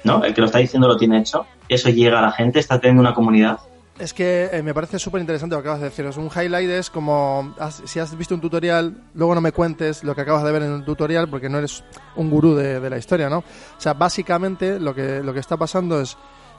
¿No? 0.05 0.25
El 0.25 0.35
que 0.35 0.41
lo 0.41 0.47
está 0.47 0.59
diciendo 0.59 0.89
lo 0.89 0.97
tiene 0.97 1.19
hecho. 1.19 1.47
Eso 1.69 1.91
llega 1.91 2.19
a 2.19 2.23
la 2.23 2.33
gente, 2.33 2.59
está 2.59 2.81
teniendo 2.81 3.01
una 3.01 3.15
comunidad. 3.15 3.59
Es 3.99 4.15
que 4.15 4.49
eh, 4.51 4.63
me 4.63 4.75
parece 4.75 4.99
súper 4.99 5.21
interesante 5.21 5.55
lo 5.55 5.63
que 5.63 5.69
acabas 5.69 5.81
de 5.81 5.91
decir. 5.91 6.07
Es 6.07 6.17
un 6.17 6.29
highlight 6.29 6.71
es 6.71 6.91
como 6.91 7.55
si 7.85 8.01
has 8.01 8.17
visto 8.17 8.35
un 8.35 8.41
tutorial, 8.41 9.05
luego 9.15 9.35
no 9.35 9.41
me 9.41 9.53
cuentes 9.53 10.03
lo 10.03 10.15
que 10.15 10.23
acabas 10.23 10.43
de 10.45 10.53
ver 10.53 10.63
en 10.63 10.73
el 10.73 10.85
tutorial 10.85 11.29
porque 11.29 11.49
no 11.49 11.59
eres 11.59 11.85
un 12.17 12.31
gurú 12.31 12.55
de, 12.55 12.81
de 12.81 12.91
la 12.91 12.99
historia, 12.99 13.29
¿no? 13.29 13.39
O 13.39 13.81
sea, 13.81 13.93
básicamente 13.95 14.81
lo 14.81 14.95
que, 14.95 15.23
lo 15.23 15.33
que 15.33 15.41
está 15.41 15.57
pasando 15.57 16.01
es 16.01 16.17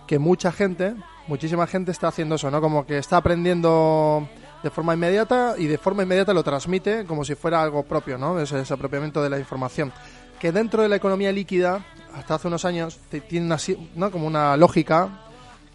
que 0.08 0.20
mucha 0.20 0.52
gente, 0.52 0.96
muchísima 1.28 1.68
gente 1.68 1.92
está 1.92 2.10
haciendo 2.10 2.36
eso, 2.36 2.52
¿no? 2.52 2.62
Como 2.62 2.86
que 2.86 2.98
está 2.98 3.18
aprendiendo 3.18 4.28
de 4.64 4.70
forma 4.70 4.94
inmediata 4.94 5.56
y 5.58 5.68
de 5.68 5.78
forma 5.78 6.04
inmediata 6.04 6.34
lo 6.34 6.44
transmite 6.44 7.06
como 7.06 7.26
si 7.26 7.36
fuera 7.36 7.62
algo 7.62 7.84
propio, 7.84 8.18
¿no? 8.18 8.40
Ese, 8.40 8.62
ese 8.62 8.74
apropiamiento 8.74 9.22
de 9.22 9.30
la 9.30 9.38
información. 9.38 9.92
Que 10.40 10.52
dentro 10.52 10.82
de 10.82 10.90
la 10.90 10.96
economía 10.96 11.32
líquida, 11.32 11.86
hasta 12.16 12.36
hace 12.36 12.48
unos 12.48 12.66
años, 12.66 13.00
tiene 13.28 13.46
una, 13.46 13.58
¿no? 13.96 14.12
como 14.12 14.26
una 14.26 14.56
lógica, 14.58 15.10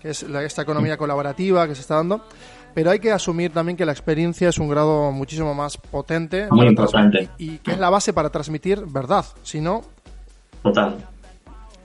que 0.01 0.11
es 0.11 0.23
esta 0.23 0.63
economía 0.63 0.97
colaborativa 0.97 1.67
que 1.67 1.75
se 1.75 1.83
está 1.83 1.97
dando, 1.97 2.25
pero 2.75 2.91
hay 2.91 2.99
que 2.99 3.13
asumir 3.13 3.53
también 3.53 3.77
que 3.77 3.85
la 3.85 3.93
experiencia 3.93 4.49
es 4.49 4.59
un 4.59 4.69
grado 4.69 5.11
muchísimo 5.11 5.55
más 5.55 5.77
potente 5.77 6.49
Muy 6.51 6.67
importante. 6.67 7.29
y 7.39 7.59
que 7.59 7.73
es 7.73 7.79
la 7.79 7.91
base 7.91 8.13
para 8.13 8.31
transmitir 8.31 8.85
verdad, 8.87 9.25
si 9.43 9.61
no... 9.61 9.83
Total. 10.63 10.97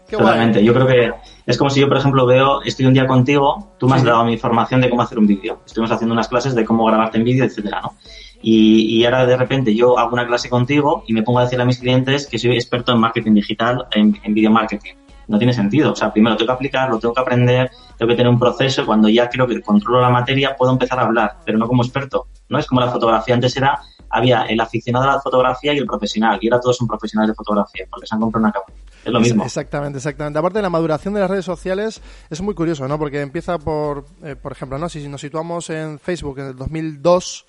Totalmente. 0.09 0.63
Yo 0.63 0.73
creo 0.73 0.87
que 0.87 1.11
es 1.45 1.57
como 1.57 1.69
si 1.69 1.81
yo, 1.81 1.87
por 1.87 1.97
ejemplo, 1.97 2.25
veo, 2.25 2.61
estoy 2.63 2.85
un 2.85 2.93
día 2.93 3.05
contigo, 3.05 3.73
tú 3.77 3.87
me 3.87 3.95
has 3.95 4.03
dado 4.03 4.23
mi 4.25 4.33
información 4.33 4.81
de 4.81 4.89
cómo 4.89 5.01
hacer 5.01 5.19
un 5.19 5.27
vídeo. 5.27 5.59
Estuvimos 5.65 5.91
haciendo 5.91 6.13
unas 6.13 6.27
clases 6.27 6.55
de 6.55 6.63
cómo 6.63 6.85
grabarte 6.85 7.17
en 7.17 7.23
vídeo, 7.23 7.45
etcétera, 7.45 7.81
¿no? 7.81 7.93
Y, 8.41 8.97
y, 8.97 9.05
ahora 9.05 9.25
de 9.25 9.37
repente 9.37 9.73
yo 9.73 9.97
hago 9.97 10.11
una 10.11 10.27
clase 10.27 10.49
contigo 10.49 11.05
y 11.07 11.13
me 11.13 11.23
pongo 11.23 11.39
a 11.39 11.43
decir 11.43 11.61
a 11.61 11.65
mis 11.65 11.79
clientes 11.79 12.27
que 12.27 12.37
soy 12.37 12.51
experto 12.51 12.91
en 12.91 12.99
marketing 12.99 13.35
digital, 13.35 13.85
en, 13.91 14.19
en 14.21 14.33
video 14.33 14.51
marketing. 14.51 14.95
No 15.29 15.37
tiene 15.37 15.53
sentido. 15.53 15.93
O 15.93 15.95
sea, 15.95 16.11
primero 16.11 16.35
tengo 16.35 16.47
que 16.47 16.53
aplicar, 16.53 16.89
lo 16.89 16.99
tengo 16.99 17.13
que 17.13 17.21
aprender, 17.21 17.71
tengo 17.97 18.09
que 18.09 18.17
tener 18.17 18.29
un 18.29 18.37
proceso. 18.37 18.85
Cuando 18.85 19.07
ya 19.07 19.29
creo 19.29 19.47
que 19.47 19.61
controlo 19.61 20.01
la 20.01 20.09
materia, 20.09 20.57
puedo 20.57 20.73
empezar 20.73 20.99
a 20.99 21.03
hablar, 21.03 21.37
pero 21.45 21.57
no 21.57 21.67
como 21.69 21.83
experto. 21.83 22.27
No 22.49 22.59
es 22.59 22.67
como 22.67 22.81
la 22.81 22.91
fotografía. 22.91 23.33
Antes 23.33 23.55
era 23.55 23.79
había 24.13 24.43
el 24.43 24.59
aficionado 24.61 25.09
a 25.09 25.13
la 25.13 25.21
fotografía 25.21 25.73
y 25.73 25.77
el 25.77 25.87
profesional, 25.87 26.37
y 26.39 26.47
ahora 26.47 26.61
todos 26.61 26.77
son 26.77 26.87
profesionales 26.87 27.31
de 27.31 27.35
fotografía, 27.35 27.85
porque 27.89 28.05
se 28.05 28.15
han 28.15 28.21
comprado 28.21 28.45
una 28.45 28.51
cámara. 28.51 28.73
Es 29.03 29.11
lo 29.11 29.19
mismo. 29.19 29.43
Exactamente, 29.43 29.97
exactamente. 29.97 30.39
Aparte 30.39 30.59
de 30.59 30.63
la 30.63 30.69
maduración 30.69 31.13
de 31.13 31.19
las 31.19 31.29
redes 31.29 31.45
sociales, 31.45 32.01
es 32.29 32.41
muy 32.41 32.55
curioso, 32.55 32.87
¿no? 32.87 32.97
Porque 32.97 33.21
empieza 33.21 33.57
por, 33.59 34.05
eh, 34.23 34.35
por 34.35 34.51
ejemplo, 34.51 34.77
¿no? 34.77 34.87
Si 34.89 35.07
nos 35.07 35.21
situamos 35.21 35.69
en 35.69 35.99
Facebook 35.99 36.39
en 36.39 36.45
el 36.47 36.55
2002, 36.55 37.45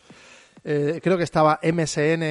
eh, 0.66 1.00
creo 1.02 1.18
que 1.18 1.24
estaba 1.24 1.60
MSN, 1.62 2.24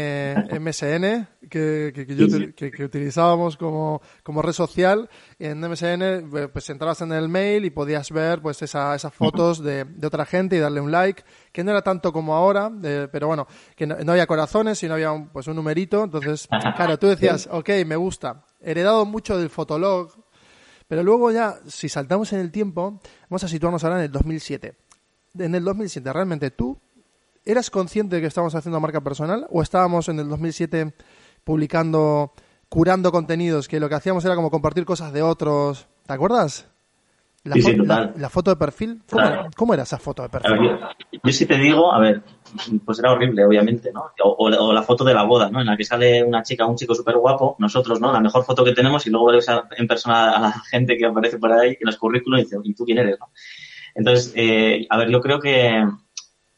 MSN 0.59 1.27
que, 1.49 1.93
que, 1.93 2.83
utilizábamos 2.83 3.55
como, 3.57 4.01
como, 4.23 4.41
red 4.41 4.53
social. 4.53 5.09
En 5.39 5.59
MSN 5.59 6.01
eh, 6.01 6.49
pues 6.51 6.69
entrabas 6.69 7.01
en 7.01 7.13
el 7.13 7.29
mail 7.29 7.63
y 7.63 7.69
podías 7.69 8.11
ver 8.11 8.41
pues 8.41 8.61
esa, 8.61 8.95
esas 8.95 9.13
fotos 9.13 9.63
de, 9.63 9.85
de, 9.85 10.07
otra 10.07 10.25
gente 10.25 10.55
y 10.55 10.59
darle 10.59 10.81
un 10.81 10.91
like, 10.91 11.23
que 11.51 11.63
no 11.63 11.71
era 11.71 11.81
tanto 11.81 12.11
como 12.11 12.33
ahora, 12.35 12.71
pero 13.11 13.27
bueno, 13.27 13.47
que 13.75 13.85
no, 13.85 14.11
había 14.11 14.25
corazones, 14.25 14.79
sino 14.79 14.95
había 14.95 15.11
un, 15.11 15.29
pues 15.29 15.47
un 15.47 15.55
numerito. 15.55 16.03
Entonces, 16.03 16.47
claro, 16.75 16.97
tú 16.97 17.07
decías, 17.07 17.47
ok, 17.51 17.69
me 17.85 17.95
gusta. 17.95 18.43
Heredado 18.63 19.05
mucho 19.05 19.37
del 19.37 19.49
fotolog, 19.49 20.11
pero 20.87 21.03
luego 21.03 21.31
ya, 21.31 21.59
si 21.67 21.89
saltamos 21.89 22.33
en 22.33 22.39
el 22.39 22.51
tiempo, 22.51 22.99
vamos 23.29 23.43
a 23.43 23.47
situarnos 23.47 23.83
ahora 23.83 23.97
en 23.97 24.05
el 24.05 24.11
2007. 24.11 24.75
En 25.39 25.55
el 25.55 25.63
2007, 25.63 26.13
realmente 26.13 26.51
tú 26.51 26.79
¿Eras 27.45 27.69
consciente 27.69 28.15
de 28.15 28.21
que 28.21 28.27
estábamos 28.27 28.55
haciendo 28.55 28.79
marca 28.79 29.01
personal 29.01 29.47
o 29.49 29.61
estábamos 29.61 30.07
en 30.07 30.17
el 30.17 30.29
2007 30.29 30.93
publicando, 31.43 32.31
curando 32.69 33.11
contenidos, 33.11 33.67
que 33.67 33.81
lo 33.81 33.89
que 33.89 33.95
hacíamos 33.95 34.23
era 34.23 34.35
como 34.35 34.49
compartir 34.49 34.85
cosas 34.85 35.11
de 35.11 35.23
otros? 35.23 35.87
¿Te 36.07 36.13
acuerdas? 36.13 36.67
La, 37.45 37.55
sí, 37.55 37.61
sí, 37.61 37.75
total. 37.75 38.13
La, 38.17 38.29
foto 38.29 38.51
de 38.51 38.55
perfil. 38.55 39.01
¿Cómo, 39.57 39.73
era 39.73 39.83
esa 39.83 39.97
foto 39.97 40.23
de 40.23 40.29
perfil? 40.29 40.79
yo, 41.11 41.31
sí 41.33 41.45
te 41.45 41.57
digo, 41.57 41.93
a 41.93 41.99
ver, 41.99 42.23
pues 42.85 42.99
era 42.99 43.11
horrible, 43.11 43.43
obviamente, 43.43 43.91
¿no? 43.91 44.05
O, 44.23 44.49
la 44.49 44.81
foto 44.83 45.03
de 45.03 45.13
la 45.13 45.23
boda, 45.23 45.49
¿no? 45.49 45.59
En 45.59 45.67
la 45.67 45.75
que 45.75 45.83
sale 45.83 46.23
una 46.23 46.41
chica, 46.41 46.65
un 46.65 46.77
chico 46.77 46.95
súper 46.95 47.17
guapo, 47.17 47.57
nosotros, 47.59 47.99
¿no? 47.99 48.13
La 48.13 48.21
mejor 48.21 48.45
foto 48.45 48.63
que 48.63 48.71
tenemos 48.71 49.05
y 49.07 49.09
luego 49.09 49.27
ves 49.27 49.47
en 49.77 49.87
persona 49.87 50.31
a 50.31 50.39
la 50.39 50.51
gente 50.51 50.97
que 50.97 51.05
aparece 51.05 51.37
por 51.37 51.51
ahí 51.51 51.71
en 51.71 51.85
los 51.85 51.97
currículos 51.97 52.39
y 52.39 52.43
dices, 52.43 52.59
¿y 52.63 52.73
tú 52.73 52.85
quién 52.85 52.99
eres, 52.99 53.19
no? 53.19 53.29
Entonces, 53.93 54.31
eh, 54.35 54.87
a 54.89 54.97
ver, 54.97 55.09
yo 55.09 55.19
creo 55.19 55.39
que 55.39 55.85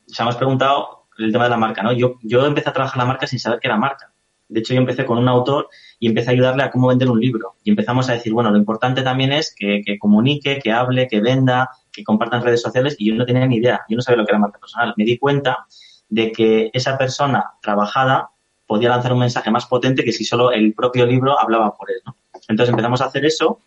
se 0.05 0.23
me 0.23 0.29
has 0.29 0.37
preguntado 0.37 1.07
el 1.17 1.31
tema 1.31 1.45
de 1.45 1.49
la 1.49 1.57
marca, 1.57 1.81
¿no? 1.81 1.93
Yo, 1.93 2.15
yo 2.21 2.45
empecé 2.45 2.69
a 2.69 2.73
trabajar 2.73 2.97
la 2.97 3.05
marca 3.05 3.25
sin 3.25 3.39
saber 3.39 3.59
qué 3.59 3.67
era 3.67 3.77
marca. 3.77 4.13
De 4.47 4.59
hecho, 4.59 4.73
yo 4.73 4.79
empecé 4.79 5.05
con 5.05 5.17
un 5.17 5.27
autor 5.27 5.69
y 5.99 6.07
empecé 6.07 6.29
a 6.29 6.33
ayudarle 6.33 6.63
a 6.63 6.71
cómo 6.71 6.87
vender 6.87 7.09
un 7.09 7.19
libro. 7.19 7.55
Y 7.63 7.71
empezamos 7.71 8.09
a 8.09 8.13
decir, 8.13 8.33
bueno, 8.33 8.51
lo 8.51 8.57
importante 8.57 9.01
también 9.01 9.31
es 9.31 9.53
que, 9.55 9.81
que 9.85 9.97
comunique, 9.97 10.59
que 10.59 10.71
hable, 10.71 11.07
que 11.07 11.21
venda, 11.21 11.69
que 11.91 12.03
comparta 12.03 12.37
en 12.37 12.43
redes 12.43 12.61
sociales. 12.61 12.95
Y 12.99 13.09
yo 13.09 13.15
no 13.15 13.25
tenía 13.25 13.45
ni 13.45 13.57
idea, 13.57 13.81
yo 13.89 13.95
no 13.95 14.01
sabía 14.01 14.17
lo 14.17 14.25
que 14.25 14.31
era 14.31 14.39
marca 14.39 14.59
personal. 14.59 14.93
Me 14.97 15.05
di 15.05 15.17
cuenta 15.17 15.65
de 16.09 16.31
que 16.31 16.69
esa 16.73 16.97
persona 16.97 17.53
trabajada 17.61 18.29
podía 18.67 18.89
lanzar 18.89 19.13
un 19.13 19.19
mensaje 19.19 19.51
más 19.51 19.65
potente 19.65 20.03
que 20.03 20.11
si 20.11 20.25
solo 20.25 20.51
el 20.51 20.73
propio 20.73 21.05
libro 21.05 21.39
hablaba 21.39 21.73
por 21.73 21.89
él, 21.91 21.97
¿no? 22.05 22.15
Entonces 22.47 22.71
empezamos 22.71 23.01
a 23.01 23.05
hacer 23.05 23.25
eso 23.25 23.59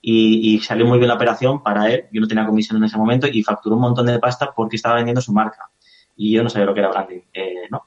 y, 0.00 0.58
salió 0.60 0.86
muy 0.86 0.98
bien 0.98 1.08
la 1.08 1.14
operación 1.14 1.62
para 1.62 1.90
él. 1.90 2.04
Yo 2.12 2.20
no 2.20 2.28
tenía 2.28 2.44
comisión 2.44 2.76
en 2.76 2.84
ese 2.84 2.98
momento 2.98 3.26
y 3.26 3.42
facturó 3.42 3.76
un 3.76 3.82
montón 3.82 4.06
de 4.06 4.18
pasta 4.18 4.52
porque 4.54 4.76
estaba 4.76 4.96
vendiendo 4.96 5.20
su 5.20 5.32
marca. 5.32 5.70
Y 6.16 6.32
yo 6.32 6.42
no 6.42 6.50
sabía 6.50 6.66
lo 6.66 6.74
que 6.74 6.80
era 6.80 6.90
branding, 6.90 7.20
eh, 7.32 7.68
¿no? 7.70 7.84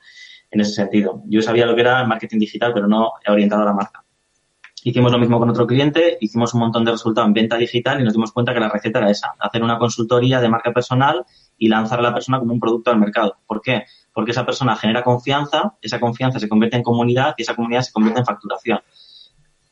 En 0.50 0.62
ese 0.62 0.72
sentido. 0.72 1.24
Yo 1.26 1.42
sabía 1.42 1.66
lo 1.66 1.76
que 1.76 1.82
era 1.82 2.06
marketing 2.06 2.40
digital, 2.40 2.74
pero 2.74 2.88
no 2.88 3.14
orientado 3.28 3.64
a 3.64 3.66
la 3.66 3.74
marca. 3.74 4.04
Hicimos 4.84 5.12
lo 5.12 5.18
mismo 5.18 5.40
con 5.40 5.50
otro 5.50 5.68
cliente, 5.68 6.18
hicimos 6.22 6.54
un 6.54 6.62
montón 6.62 6.86
de 6.86 6.92
resultados 6.92 7.28
en 7.28 7.34
venta 7.34 7.58
digital 7.58 8.00
y 8.00 8.04
nos 8.04 8.14
dimos 8.14 8.32
cuenta 8.32 8.54
que 8.54 8.60
la 8.60 8.70
receta 8.70 9.00
era 9.00 9.10
esa, 9.10 9.34
hacer 9.38 9.62
una 9.62 9.78
consultoría 9.78 10.40
de 10.40 10.48
marca 10.48 10.72
personal 10.72 11.26
y 11.58 11.68
lanzar 11.68 12.00
a 12.00 12.04
la 12.04 12.14
persona 12.14 12.40
como 12.40 12.54
un 12.54 12.60
producto 12.60 12.92
al 12.92 13.00
mercado. 13.00 13.36
¿Por 13.46 13.62
qué? 13.62 13.84
Porque 14.14 14.32
esa 14.32 14.46
persona 14.46 14.76
genera 14.78 15.04
confianza, 15.04 15.74
esa 15.82 16.00
confianza 16.00 16.40
se 16.40 16.48
convierte 16.48 16.78
en 16.78 16.84
comunidad 16.84 17.36
y 17.38 17.42
esa 17.42 17.56
comunidad 17.56 17.82
se 17.82 17.92
convierte 17.92 18.22
en 18.22 18.26
facturación. 18.26 18.80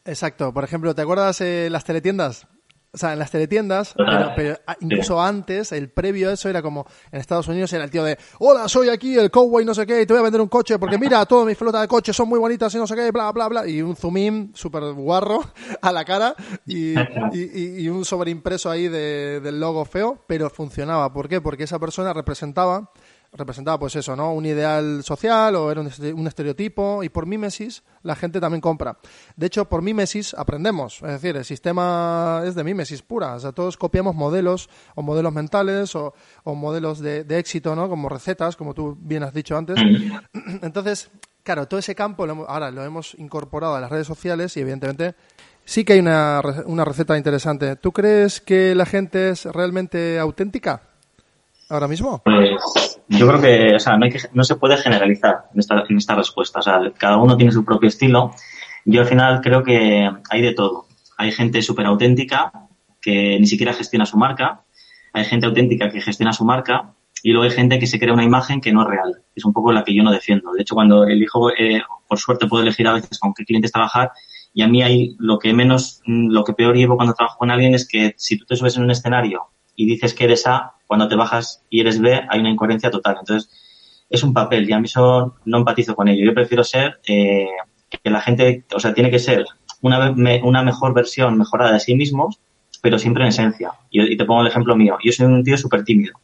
Exacto. 0.03 0.53
Por 0.53 0.63
ejemplo, 0.63 0.93
¿te 0.93 1.03
acuerdas 1.03 1.39
eh, 1.39 1.69
las 1.71 1.85
teletiendas? 1.85 2.47
O 2.95 2.97
sea, 2.97 3.11
en 3.11 3.19
las 3.19 3.29
teletiendas, 3.29 3.93
pero, 4.37 4.57
ah, 4.65 4.77
incluso 4.79 5.21
antes, 5.21 5.73
el 5.73 5.89
previo 5.89 6.29
a 6.29 6.33
eso 6.33 6.47
era 6.47 6.61
como 6.61 6.87
en 7.11 7.19
Estados 7.19 7.45
Unidos 7.49 7.73
era 7.73 7.83
el 7.83 7.91
tío 7.91 8.05
de 8.05 8.17
hola, 8.39 8.69
soy 8.69 8.87
aquí 8.87 9.17
el 9.17 9.29
cowboy 9.29 9.65
no 9.65 9.73
sé 9.73 9.85
qué 9.85 10.01
y 10.01 10.05
te 10.05 10.13
voy 10.13 10.21
a 10.21 10.23
vender 10.23 10.39
un 10.39 10.47
coche 10.47 10.79
porque 10.79 10.97
mira, 10.97 11.25
toda 11.25 11.43
mi 11.43 11.55
flota 11.55 11.81
de 11.81 11.89
coches 11.89 12.15
son 12.15 12.29
muy 12.29 12.39
bonitas 12.39 12.73
y 12.73 12.77
no 12.77 12.87
sé 12.87 12.95
qué, 12.95 13.11
bla, 13.11 13.33
bla, 13.33 13.49
bla. 13.49 13.67
Y 13.67 13.81
un 13.81 13.97
zoom 13.97 14.15
in 14.15 14.51
súper 14.55 14.93
guarro 14.93 15.43
a 15.81 15.91
la 15.91 16.05
cara 16.05 16.35
y, 16.65 16.93
y, 17.33 17.89
un 17.89 18.05
sobreimpreso 18.05 18.69
ahí 18.69 18.87
de, 18.87 19.41
del 19.41 19.59
logo 19.59 19.83
feo, 19.83 20.23
pero 20.25 20.49
funcionaba. 20.49 21.11
¿Por 21.11 21.27
qué? 21.27 21.41
Porque 21.41 21.65
esa 21.65 21.79
persona 21.79 22.13
representaba 22.13 22.91
representaba 23.35 23.79
pues 23.79 23.95
eso, 23.95 24.15
¿no? 24.15 24.33
Un 24.33 24.45
ideal 24.45 25.03
social 25.03 25.55
o 25.55 25.71
era 25.71 25.81
un, 25.81 26.27
estereotipo 26.27 27.03
y 27.03 27.09
por 27.09 27.25
mímesis 27.25 27.83
la 28.03 28.15
gente 28.15 28.39
también 28.39 28.61
compra. 28.61 28.97
De 29.35 29.47
hecho, 29.47 29.65
por 29.65 29.81
mímesis 29.81 30.33
aprendemos, 30.33 31.01
es 31.01 31.21
decir, 31.21 31.35
el 31.35 31.45
sistema 31.45 32.43
es 32.45 32.55
de 32.55 32.63
mímesis 32.63 33.01
pura, 33.01 33.35
o 33.35 33.39
sea, 33.39 33.51
todos 33.51 33.77
copiamos 33.77 34.15
modelos 34.15 34.69
o 34.95 35.01
modelos 35.01 35.33
mentales 35.33 35.95
o, 35.95 36.13
modelos 36.45 36.99
de, 36.99 37.25
éxito, 37.37 37.75
¿no? 37.75 37.89
Como 37.89 38.07
recetas, 38.09 38.55
como 38.55 38.73
tú 38.73 38.97
bien 38.99 39.23
has 39.23 39.33
dicho 39.33 39.57
antes. 39.57 39.77
Entonces, 40.61 41.11
claro, 41.43 41.67
todo 41.67 41.79
ese 41.79 41.95
campo 41.95 42.25
ahora 42.47 42.71
lo 42.71 42.83
hemos 42.83 43.15
incorporado 43.15 43.75
a 43.75 43.81
las 43.81 43.89
redes 43.89 44.07
sociales 44.07 44.55
y 44.55 44.61
evidentemente 44.61 45.15
sí 45.65 45.83
que 45.83 45.93
hay 45.93 45.99
una, 45.99 46.41
una 46.65 46.85
receta 46.85 47.17
interesante. 47.17 47.75
¿Tú 47.75 47.91
crees 47.91 48.39
que 48.39 48.73
la 48.75 48.85
gente 48.85 49.29
es 49.29 49.45
realmente 49.45 50.17
auténtica 50.19 50.81
ahora 51.69 51.87
mismo? 51.87 52.21
Pues 52.23 52.94
yo 53.07 53.27
creo 53.27 53.41
que, 53.41 53.75
o 53.75 53.79
sea, 53.79 53.97
no, 53.97 54.05
hay 54.05 54.11
que, 54.11 54.19
no 54.33 54.43
se 54.43 54.55
puede 54.55 54.77
generalizar 54.77 55.45
en 55.53 55.59
esta, 55.59 55.83
en 55.87 55.97
esta 55.97 56.15
respuesta. 56.15 56.59
O 56.59 56.61
sea, 56.61 56.79
cada 56.97 57.17
uno 57.17 57.37
tiene 57.37 57.51
su 57.51 57.63
propio 57.63 57.89
estilo. 57.89 58.33
Yo 58.85 59.01
al 59.01 59.07
final 59.07 59.41
creo 59.41 59.63
que 59.63 60.09
hay 60.29 60.41
de 60.41 60.53
todo. 60.53 60.87
Hay 61.17 61.31
gente 61.31 61.61
súper 61.61 61.85
auténtica 61.85 62.51
que 63.01 63.39
ni 63.39 63.45
siquiera 63.45 63.73
gestiona 63.73 64.05
su 64.05 64.17
marca. 64.17 64.61
Hay 65.13 65.25
gente 65.25 65.45
auténtica 65.45 65.89
que 65.89 66.01
gestiona 66.01 66.33
su 66.33 66.45
marca. 66.45 66.93
Y 67.21 67.31
luego 67.31 67.43
hay 67.43 67.51
gente 67.51 67.79
que 67.79 67.87
se 67.87 67.99
crea 67.99 68.13
una 68.13 68.23
imagen 68.23 68.61
que 68.61 68.71
no 68.71 68.81
es 68.81 68.87
real. 68.87 69.23
Es 69.35 69.45
un 69.45 69.53
poco 69.53 69.71
la 69.71 69.83
que 69.83 69.95
yo 69.95 70.03
no 70.03 70.11
defiendo. 70.11 70.51
De 70.51 70.61
hecho, 70.61 70.75
cuando 70.75 71.05
elijo, 71.05 71.51
eh, 71.51 71.81
por 72.07 72.19
suerte 72.19 72.47
puedo 72.47 72.63
elegir 72.63 72.87
a 72.87 72.93
veces 72.93 73.19
con 73.19 73.33
qué 73.33 73.45
clientes 73.45 73.71
trabajar. 73.71 74.11
Y 74.53 74.61
a 74.61 74.67
mí 74.67 74.81
hay 74.81 75.15
lo 75.19 75.37
que 75.37 75.53
menos, 75.53 76.01
lo 76.05 76.43
que 76.43 76.53
peor 76.53 76.75
llevo 76.75 76.95
cuando 76.95 77.13
trabajo 77.13 77.37
con 77.39 77.51
alguien 77.51 77.73
es 77.75 77.87
que 77.87 78.13
si 78.17 78.37
tú 78.37 78.45
te 78.45 78.55
subes 78.55 78.77
en 78.77 78.83
un 78.83 78.91
escenario 78.91 79.49
y 79.75 79.85
dices 79.85 80.13
que 80.13 80.25
eres 80.25 80.47
A, 80.47 80.73
cuando 80.87 81.07
te 81.07 81.15
bajas 81.15 81.63
y 81.69 81.81
eres 81.81 81.99
B, 81.99 82.21
hay 82.29 82.39
una 82.39 82.49
incoherencia 82.49 82.91
total. 82.91 83.17
Entonces, 83.19 83.49
es 84.09 84.23
un 84.23 84.33
papel 84.33 84.69
y 84.69 84.73
a 84.73 84.79
mí 84.79 84.85
eso 84.85 85.35
no 85.45 85.57
empatizo 85.57 85.95
con 85.95 86.07
ello. 86.07 86.25
Yo 86.25 86.33
prefiero 86.33 86.63
ser 86.63 86.99
eh, 87.07 87.49
que 87.89 88.09
la 88.09 88.21
gente, 88.21 88.63
o 88.73 88.79
sea, 88.79 88.93
tiene 88.93 89.09
que 89.09 89.19
ser 89.19 89.45
una, 89.81 90.11
una 90.43 90.63
mejor 90.63 90.93
versión 90.93 91.37
mejorada 91.37 91.73
de 91.73 91.79
sí 91.79 91.95
mismos, 91.95 92.39
pero 92.81 92.99
siempre 92.99 93.23
en 93.23 93.29
esencia. 93.29 93.71
Y, 93.89 94.15
te 94.15 94.25
pongo 94.25 94.41
el 94.41 94.47
ejemplo 94.47 94.75
mío. 94.75 94.97
Yo 95.03 95.11
soy 95.11 95.25
un 95.25 95.43
tío 95.43 95.57
súper 95.57 95.83
tímido. 95.83 96.19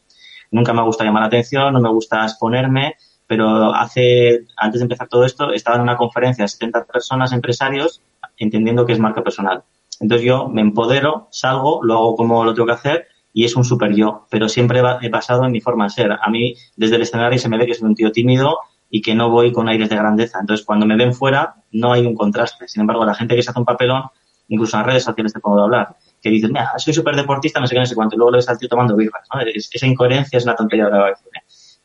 Nunca 0.50 0.72
me 0.72 0.82
gusta 0.82 1.04
llamar 1.04 1.22
la 1.22 1.28
atención, 1.28 1.72
no 1.72 1.80
me 1.80 1.88
gusta 1.88 2.24
exponerme, 2.24 2.96
pero 3.26 3.74
hace, 3.74 4.44
antes 4.56 4.80
de 4.80 4.84
empezar 4.84 5.08
todo 5.08 5.24
esto, 5.24 5.52
estaba 5.52 5.76
en 5.76 5.82
una 5.82 5.96
conferencia 5.96 6.44
de 6.44 6.48
70 6.48 6.84
personas, 6.84 7.32
empresarios, 7.32 8.02
entendiendo 8.36 8.84
que 8.84 8.92
es 8.92 8.98
marca 8.98 9.22
personal. 9.22 9.62
Entonces 9.98 10.26
yo 10.26 10.48
me 10.48 10.60
empodero, 10.60 11.28
salgo, 11.30 11.82
lo 11.82 11.94
hago 11.94 12.16
como 12.16 12.44
lo 12.44 12.54
tengo 12.54 12.66
que 12.66 12.72
hacer 12.72 13.06
y 13.32 13.44
es 13.44 13.56
un 13.56 13.64
super 13.64 13.94
yo, 13.94 14.26
pero 14.30 14.48
siempre 14.48 14.80
he 15.00 15.08
basado 15.08 15.44
en 15.44 15.52
mi 15.52 15.60
forma 15.60 15.84
de 15.84 15.90
ser. 15.90 16.12
A 16.12 16.28
mí, 16.30 16.54
desde 16.76 16.96
el 16.96 17.02
escenario, 17.02 17.38
se 17.38 17.48
me 17.48 17.56
ve 17.58 17.66
que 17.66 17.74
soy 17.74 17.88
un 17.88 17.94
tío 17.94 18.12
tímido 18.12 18.58
y 18.90 19.00
que 19.00 19.14
no 19.14 19.30
voy 19.30 19.52
con 19.52 19.68
aires 19.68 19.88
de 19.88 19.96
grandeza. 19.96 20.38
Entonces, 20.40 20.66
cuando 20.66 20.84
me 20.84 20.96
ven 20.96 21.14
fuera, 21.14 21.54
no 21.72 21.92
hay 21.92 22.04
un 22.04 22.14
contraste. 22.14 22.68
Sin 22.68 22.82
embargo, 22.82 23.04
la 23.06 23.14
gente 23.14 23.34
que 23.34 23.42
se 23.42 23.50
hace 23.50 23.58
un 23.58 23.64
papelón, 23.64 24.02
incluso 24.48 24.78
en 24.78 24.84
redes 24.84 25.04
sociales 25.04 25.32
te 25.32 25.40
puedo 25.40 25.62
hablar, 25.62 25.96
que 26.20 26.28
dicen, 26.28 26.52
mira, 26.52 26.72
soy 26.76 26.92
súper 26.92 27.16
deportista, 27.16 27.58
no 27.58 27.66
sé 27.66 27.74
qué, 27.74 27.80
no 27.80 27.86
sé 27.86 27.94
cuánto, 27.94 28.16
y 28.16 28.18
luego 28.18 28.32
lo 28.32 28.36
ves 28.36 28.48
al 28.50 28.58
tío 28.58 28.68
tomando 28.68 28.94
birras. 28.94 29.26
¿no? 29.34 29.40
esa 29.40 29.86
incoherencia 29.86 30.36
es 30.36 30.44
una 30.44 30.54
tontería 30.54 30.84
de 30.86 30.90
la 30.90 31.08
¿eh? 31.08 31.14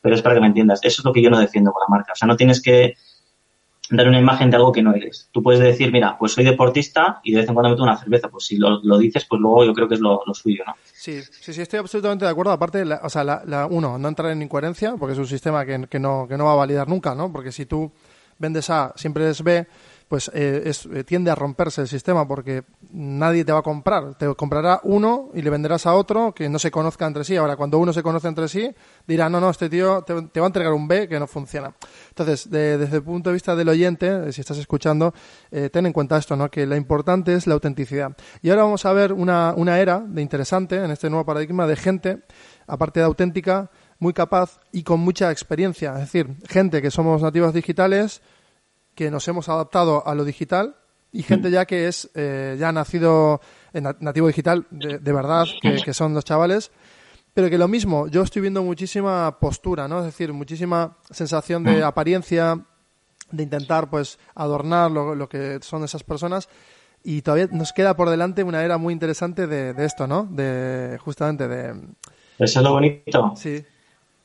Pero 0.00 0.14
es 0.14 0.22
para 0.22 0.34
que 0.34 0.40
me 0.42 0.48
entiendas. 0.48 0.80
Eso 0.82 1.00
es 1.00 1.04
lo 1.04 1.12
que 1.12 1.22
yo 1.22 1.30
no 1.30 1.38
defiendo 1.38 1.72
con 1.72 1.80
la 1.80 1.96
marca. 1.96 2.12
O 2.12 2.16
sea, 2.16 2.28
no 2.28 2.36
tienes 2.36 2.62
que 2.62 2.94
dar 3.90 4.08
una 4.08 4.18
imagen 4.18 4.50
de 4.50 4.56
algo 4.56 4.72
que 4.72 4.82
no 4.82 4.94
eres. 4.94 5.28
Tú 5.32 5.42
puedes 5.42 5.60
decir, 5.60 5.90
mira, 5.92 6.16
pues 6.18 6.32
soy 6.32 6.44
deportista 6.44 7.20
y 7.22 7.32
de 7.32 7.38
vez 7.38 7.48
en 7.48 7.54
cuando 7.54 7.70
meto 7.70 7.82
una 7.82 7.96
cerveza. 7.96 8.28
Pues 8.28 8.46
si 8.46 8.56
lo, 8.56 8.80
dices, 8.98 9.24
pues 9.24 9.40
luego 9.40 9.64
yo 9.64 9.72
creo 9.72 9.88
que 9.88 9.94
es 9.94 10.00
lo, 10.00 10.22
suyo, 10.32 10.64
¿no? 10.66 10.74
Sí, 10.92 11.22
sí, 11.22 11.52
sí, 11.52 11.62
estoy 11.62 11.78
absolutamente 11.78 12.24
de 12.24 12.30
acuerdo. 12.30 12.52
Aparte, 12.52 12.82
o 12.82 13.08
sea, 13.08 13.24
la, 13.24 13.66
uno, 13.70 13.98
no 13.98 14.08
entrar 14.08 14.30
en 14.30 14.42
incoherencia, 14.42 14.96
porque 14.98 15.12
es 15.12 15.18
un 15.18 15.26
sistema 15.26 15.64
que, 15.64 15.86
que, 15.88 15.98
no, 15.98 16.26
que 16.28 16.36
no 16.36 16.44
va 16.44 16.52
a 16.52 16.56
validar 16.56 16.88
nunca, 16.88 17.14
¿no? 17.14 17.32
Porque 17.32 17.52
si 17.52 17.66
tú 17.66 17.90
vendes 18.38 18.70
A, 18.70 18.92
siempre 18.96 19.28
es 19.28 19.42
B, 19.42 19.66
pues 20.08 20.30
eh, 20.32 20.62
es, 20.64 20.86
eh, 20.86 21.04
tiende 21.04 21.30
a 21.30 21.34
romperse 21.34 21.82
el 21.82 21.88
sistema 21.88 22.26
porque 22.26 22.64
nadie 22.90 23.44
te 23.44 23.52
va 23.52 23.58
a 23.58 23.62
comprar. 23.62 24.14
Te 24.16 24.34
comprará 24.34 24.80
uno 24.82 25.28
y 25.34 25.42
le 25.42 25.50
venderás 25.50 25.86
a 25.86 25.94
otro 25.94 26.34
que 26.34 26.48
no 26.48 26.58
se 26.58 26.70
conozca 26.70 27.06
entre 27.06 27.24
sí. 27.24 27.36
Ahora, 27.36 27.56
cuando 27.56 27.78
uno 27.78 27.92
se 27.92 28.02
conoce 28.02 28.26
entre 28.26 28.48
sí, 28.48 28.74
dirá, 29.06 29.28
no, 29.28 29.38
no, 29.38 29.50
este 29.50 29.68
tío 29.68 30.02
te, 30.02 30.14
va 30.14 30.20
a 30.20 30.46
entregar 30.46 30.72
un 30.72 30.88
B 30.88 31.08
que 31.08 31.20
no 31.20 31.26
funciona. 31.26 31.74
Entonces, 32.08 32.50
desde 32.50 32.96
el 32.96 33.02
punto 33.02 33.28
de 33.28 33.34
vista 33.34 33.54
del 33.54 33.68
oyente, 33.68 34.28
eh, 34.28 34.32
si 34.32 34.40
estás 34.40 34.58
escuchando, 34.58 35.12
ten 35.50 35.86
en 35.86 35.92
cuenta 35.92 36.16
esto, 36.16 36.36
¿no? 36.36 36.50
que 36.50 36.66
lo 36.66 36.76
importante 36.76 37.34
es 37.34 37.46
la 37.46 37.54
autenticidad. 37.54 38.16
Y 38.42 38.50
ahora 38.50 38.62
vamos 38.62 38.86
a 38.86 38.92
ver 38.92 39.12
una, 39.12 39.52
una 39.56 39.78
era 39.78 40.00
de 40.00 40.22
interesante 40.22 40.76
en 40.76 40.90
este 40.90 41.10
nuevo 41.10 41.26
paradigma 41.26 41.66
de 41.66 41.76
gente, 41.76 42.22
aparte 42.66 43.00
de 43.00 43.06
auténtica, 43.06 43.70
muy 43.98 44.12
capaz 44.12 44.60
y 44.72 44.82
con 44.82 45.00
mucha 45.00 45.30
experiencia. 45.30 45.92
Es 45.94 46.00
decir, 46.00 46.36
gente 46.48 46.80
que 46.80 46.90
somos 46.90 47.22
nativos 47.22 47.52
digitales, 47.52 48.22
que 48.98 49.12
nos 49.12 49.28
hemos 49.28 49.48
adaptado 49.48 50.04
a 50.04 50.12
lo 50.16 50.24
digital 50.24 50.74
y 51.12 51.22
gente 51.22 51.52
ya 51.52 51.66
que 51.66 51.86
es 51.86 52.10
eh, 52.16 52.56
ya 52.58 52.72
nacido 52.72 53.40
en 53.72 53.84
nativo 54.00 54.26
digital 54.26 54.66
de, 54.72 55.12
verdad, 55.12 55.46
que, 55.62 55.94
son 55.94 56.14
los 56.14 56.24
chavales, 56.24 56.72
pero 57.32 57.48
que 57.48 57.58
lo 57.58 57.68
mismo, 57.68 58.08
yo 58.08 58.22
estoy 58.22 58.42
viendo 58.42 58.60
muchísima 58.64 59.38
postura, 59.38 59.86
¿no? 59.86 60.00
Es 60.00 60.06
decir, 60.06 60.32
muchísima 60.32 60.96
sensación 61.10 61.62
de 61.62 61.84
apariencia, 61.84 62.60
de 63.30 63.42
intentar 63.44 63.88
pues 63.88 64.18
adornar 64.34 64.90
lo, 64.90 65.28
que 65.28 65.60
son 65.62 65.84
esas 65.84 66.02
personas 66.02 66.48
y 67.04 67.22
todavía 67.22 67.46
nos 67.52 67.72
queda 67.72 67.94
por 67.94 68.10
delante 68.10 68.42
una 68.42 68.64
era 68.64 68.78
muy 68.78 68.92
interesante 68.92 69.46
de, 69.46 69.74
de 69.74 69.84
esto, 69.84 70.08
¿no? 70.08 70.24
De 70.24 70.98
justamente 71.04 71.46
de... 71.46 71.68
Eso 72.36 72.58
es 72.58 72.64
lo 72.64 72.72
bonito. 72.72 73.32
Sí. 73.36 73.64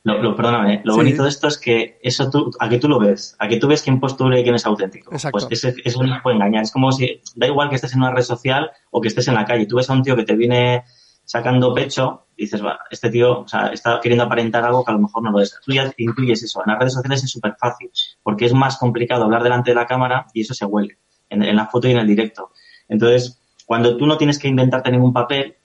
Lo, 0.04 0.22
lo, 0.22 0.36
perdóname, 0.36 0.82
lo 0.84 0.96
bonito 0.96 1.22
de 1.22 1.30
esto 1.30 1.48
es 1.48 1.56
que 1.56 1.98
eso 2.02 2.28
tú, 2.28 2.50
a 2.60 2.68
que 2.68 2.78
tú 2.78 2.88
lo 2.88 2.98
ves, 2.98 3.34
a 3.38 3.48
que 3.48 3.56
tú 3.56 3.68
ves 3.68 3.80
quién 3.80 4.00
postura 4.00 4.38
y 4.38 4.42
quién 4.42 4.54
es 4.54 4.66
auténtico. 4.66 5.10
Pues 5.30 5.46
ese, 5.48 5.74
eso 5.82 6.02
no 6.02 6.20
puede 6.22 6.36
engañar. 6.36 6.62
Es 6.62 6.70
como 6.70 6.92
si, 6.92 7.22
da 7.34 7.46
igual 7.46 7.70
que 7.70 7.76
estés 7.76 7.94
en 7.94 8.00
una 8.00 8.12
red 8.12 8.22
social 8.22 8.70
o 8.90 9.00
que 9.00 9.08
estés 9.08 9.28
en 9.28 9.34
la 9.34 9.46
calle. 9.46 9.64
Tú 9.64 9.76
ves 9.76 9.88
a 9.88 9.94
un 9.94 10.02
tío 10.02 10.14
que 10.14 10.24
te 10.24 10.36
viene 10.36 10.84
sacando 11.24 11.72
pecho 11.72 12.26
y 12.36 12.42
dices, 12.44 12.62
va, 12.62 12.80
este 12.90 13.08
tío 13.08 13.40
o 13.40 13.48
sea, 13.48 13.68
está 13.68 13.98
queriendo 13.98 14.24
aparentar 14.24 14.62
algo 14.62 14.84
que 14.84 14.90
a 14.90 14.94
lo 14.94 15.00
mejor 15.00 15.22
no 15.22 15.30
lo 15.30 15.40
es. 15.40 15.58
Tú 15.64 15.72
ya 15.72 15.90
incluyes 15.96 16.42
eso. 16.42 16.60
En 16.66 16.72
las 16.72 16.80
redes 16.80 16.92
sociales 16.92 17.24
es 17.24 17.30
súper 17.30 17.56
fácil 17.58 17.90
porque 18.22 18.44
es 18.44 18.52
más 18.52 18.76
complicado 18.76 19.24
hablar 19.24 19.42
delante 19.42 19.70
de 19.70 19.76
la 19.76 19.86
cámara 19.86 20.26
y 20.34 20.42
eso 20.42 20.52
se 20.52 20.66
huele 20.66 20.98
en, 21.30 21.42
en 21.42 21.56
la 21.56 21.66
foto 21.66 21.88
y 21.88 21.92
en 21.92 21.98
el 21.98 22.06
directo. 22.06 22.50
Entonces, 22.88 23.40
cuando 23.64 23.96
tú 23.96 24.06
no 24.06 24.18
tienes 24.18 24.38
que 24.38 24.48
inventarte 24.48 24.90
ningún 24.90 25.14
papel, 25.14 25.56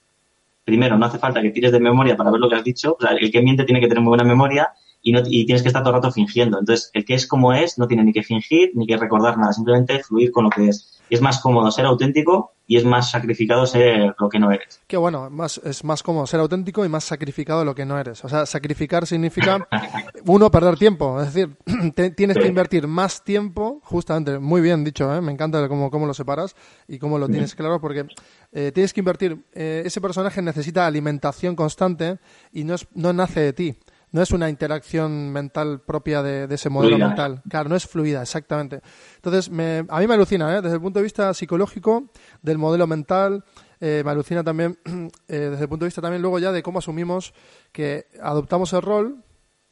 primero, 0.70 0.98
no 0.98 1.06
hace 1.06 1.18
falta 1.18 1.42
que 1.42 1.50
tires 1.50 1.72
de 1.72 1.80
memoria 1.80 2.16
para 2.16 2.32
ver 2.32 2.40
lo 2.40 2.48
que 2.48 2.56
has 2.56 2.64
dicho. 2.64 2.96
O 2.98 3.02
sea, 3.02 3.12
el 3.12 3.32
que 3.32 3.42
miente 3.42 3.64
tiene 3.64 3.82
que 3.82 3.88
tener 3.88 4.02
muy 4.02 4.10
buena 4.10 4.24
memoria 4.24 4.70
y, 5.02 5.12
no, 5.12 5.22
y 5.26 5.46
tienes 5.46 5.62
que 5.62 5.70
estar 5.70 5.82
todo 5.82 5.96
el 5.96 6.02
rato 6.02 6.12
fingiendo. 6.12 6.60
Entonces, 6.60 6.92
el 6.94 7.06
que 7.06 7.16
es 7.16 7.28
como 7.28 7.54
es 7.54 7.78
no 7.78 7.88
tiene 7.88 8.04
ni 8.04 8.14
que 8.14 8.24
fingir 8.24 8.72
ni 8.76 8.86
que 8.86 8.98
recordar 8.98 9.38
nada, 9.38 9.52
simplemente 9.54 10.04
fluir 10.04 10.32
con 10.32 10.44
lo 10.46 10.50
que 10.50 10.68
es. 10.68 11.02
Y 11.10 11.16
es 11.16 11.22
más 11.22 11.40
cómodo 11.40 11.72
ser 11.72 11.86
auténtico 11.86 12.54
y 12.68 12.78
es 12.78 12.86
más 12.86 13.10
sacrificado 13.10 13.66
ser 13.66 14.14
lo 14.20 14.30
que 14.30 14.38
no 14.38 14.52
eres. 14.52 14.80
Qué 14.86 14.96
bueno, 14.96 15.28
más, 15.32 15.60
es 15.64 15.84
más 15.84 16.04
cómodo 16.04 16.28
ser 16.28 16.40
auténtico 16.40 16.86
y 16.86 16.90
más 16.90 17.04
sacrificado 17.04 17.66
lo 17.66 17.74
que 17.74 17.84
no 17.84 18.00
eres. 18.00 18.24
O 18.24 18.30
sea, 18.30 18.46
sacrificar 18.46 19.08
significa, 19.08 19.68
uno, 20.26 20.52
perder 20.52 20.78
tiempo. 20.78 21.20
Es 21.20 21.34
decir, 21.34 21.58
tienes 22.16 22.38
que 22.38 22.48
invertir 22.48 22.86
más 22.86 23.24
tiempo, 23.24 23.79
justamente, 23.90 24.38
muy 24.38 24.62
bien 24.62 24.84
dicho, 24.84 25.14
¿eh? 25.14 25.20
me 25.20 25.32
encanta 25.32 25.68
cómo, 25.68 25.90
cómo 25.90 26.06
lo 26.06 26.14
separas 26.14 26.56
y 26.88 27.00
cómo 27.00 27.18
lo 27.18 27.28
tienes 27.28 27.56
claro, 27.56 27.82
porque 27.82 28.06
eh, 28.52 28.72
tienes 28.72 28.94
que 28.94 29.02
invertir, 29.02 29.44
eh, 29.54 29.82
ese 29.84 30.00
personaje 30.00 30.42
necesita 30.44 30.86
alimentación 30.86 31.56
constante 31.56 32.20
y 32.54 32.64
no, 32.64 32.76
es, 32.76 32.88
no 32.94 33.14
nace 33.14 33.40
de 33.40 33.54
ti. 33.54 33.76
no 34.12 34.22
es 34.22 34.32
una 34.32 34.50
interacción 34.50 35.32
mental 35.32 35.82
propia 35.82 36.22
de, 36.22 36.48
de 36.48 36.56
ese 36.56 36.70
modelo 36.70 36.96
Fluida. 36.98 37.08
mental. 37.08 37.42
Claro, 37.50 37.70
no 37.70 37.76
es 37.76 37.88
fluida, 37.88 38.22
exactamente. 38.22 38.82
Entonces, 39.16 39.50
me, 39.50 39.86
a 39.88 40.00
mí 40.00 40.08
me 40.08 40.14
alucina, 40.14 40.56
¿eh? 40.56 40.62
desde 40.62 40.76
el 40.76 40.82
punto 40.82 41.00
de 41.00 41.04
vista 41.04 41.34
psicológico, 41.34 42.10
del 42.42 42.58
modelo 42.58 42.86
mental, 42.88 43.44
eh, 43.80 44.02
me 44.06 44.12
alucina 44.12 44.44
también 44.44 44.78
eh, 45.28 45.50
desde 45.52 45.64
el 45.64 45.70
punto 45.70 45.86
de 45.86 45.88
vista 45.88 46.02
también 46.02 46.22
luego 46.22 46.38
ya 46.38 46.52
de 46.52 46.62
cómo 46.62 46.80
asumimos 46.80 47.34
que 47.72 48.08
adoptamos 48.22 48.74
el 48.74 48.82
rol 48.82 49.24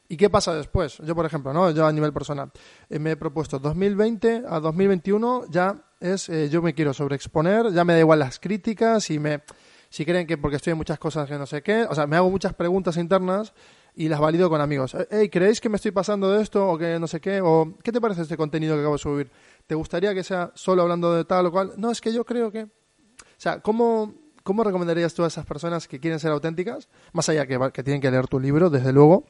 y 0.09 0.17
qué 0.17 0.29
pasa 0.29 0.53
después. 0.53 0.97
Yo, 0.99 1.15
por 1.15 1.25
ejemplo, 1.25 1.53
¿no? 1.53 1.71
yo 1.71 1.85
a 1.85 1.91
nivel 1.91 2.13
personal, 2.13 2.51
eh, 2.89 2.99
me 2.99 3.11
he 3.11 3.17
propuesto 3.17 3.59
2020 3.59 4.43
a 4.47 4.59
2021 4.59 5.45
ya 5.49 5.75
es, 5.99 6.29
eh, 6.29 6.49
yo 6.49 6.61
me 6.61 6.73
quiero 6.73 6.93
sobreexponer, 6.93 7.71
ya 7.71 7.83
me 7.83 7.93
da 7.93 7.99
igual 7.99 8.19
las 8.19 8.39
críticas 8.39 9.09
y 9.09 9.19
me, 9.19 9.41
si 9.89 10.05
creen 10.05 10.27
que 10.27 10.37
porque 10.37 10.57
estoy 10.57 10.71
en 10.71 10.77
muchas 10.77 10.99
cosas 10.99 11.27
que 11.27 11.37
no 11.37 11.45
sé 11.45 11.61
qué, 11.61 11.83
o 11.83 11.95
sea, 11.95 12.07
me 12.07 12.15
hago 12.15 12.29
muchas 12.29 12.53
preguntas 12.53 12.97
internas 12.97 13.53
y 13.95 14.07
las 14.09 14.19
valido 14.19 14.49
con 14.49 14.61
amigos. 14.61 14.93
Eh, 14.93 15.07
Hey, 15.09 15.29
¿creéis 15.29 15.59
que 15.59 15.69
me 15.69 15.77
estoy 15.77 15.91
pasando 15.91 16.31
de 16.31 16.43
esto 16.43 16.69
o 16.69 16.77
que 16.77 16.99
no 16.99 17.07
sé 17.07 17.19
qué? 17.19 17.41
¿O 17.41 17.75
qué 17.83 17.91
te 17.91 17.99
parece 17.99 18.21
este 18.21 18.37
contenido 18.37 18.75
que 18.75 18.81
acabo 18.81 18.95
de 18.95 18.99
subir? 18.99 19.31
¿Te 19.65 19.75
gustaría 19.75 20.13
que 20.13 20.23
sea 20.23 20.51
solo 20.53 20.83
hablando 20.83 21.13
de 21.13 21.25
tal 21.25 21.47
o 21.47 21.51
cual? 21.51 21.73
No, 21.77 21.91
es 21.91 21.99
que 21.99 22.13
yo 22.13 22.23
creo 22.23 22.51
que... 22.51 22.63
O 22.63 23.39
sea, 23.39 23.59
¿cómo, 23.59 24.13
cómo 24.43 24.63
recomendarías 24.63 25.13
tú 25.13 25.23
a 25.23 25.27
esas 25.27 25.45
personas 25.45 25.87
que 25.87 25.99
quieren 25.99 26.19
ser 26.19 26.31
auténticas? 26.31 26.89
Más 27.11 27.27
allá 27.29 27.47
que, 27.47 27.59
que 27.73 27.83
tienen 27.83 28.01
que 28.01 28.11
leer 28.11 28.27
tu 28.27 28.39
libro, 28.39 28.69
desde 28.69 28.93
luego, 28.93 29.25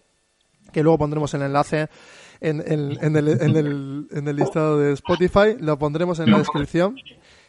que 0.72 0.84
luego 0.84 0.98
pondremos 0.98 1.34
el 1.34 1.42
enlace 1.44 1.90
en, 2.40 2.62
en- 2.66 2.98
en 3.04 3.16
el, 3.16 3.28
en 3.42 3.56
el- 3.58 4.08
en 4.12 4.28
el 4.28 4.36
listado 4.36 4.78
de 4.80 4.94
Spotify, 4.94 5.56
lo 5.60 5.78
pondremos 5.80 6.20
en 6.20 6.32
la 6.32 6.38
descripción 6.40 6.96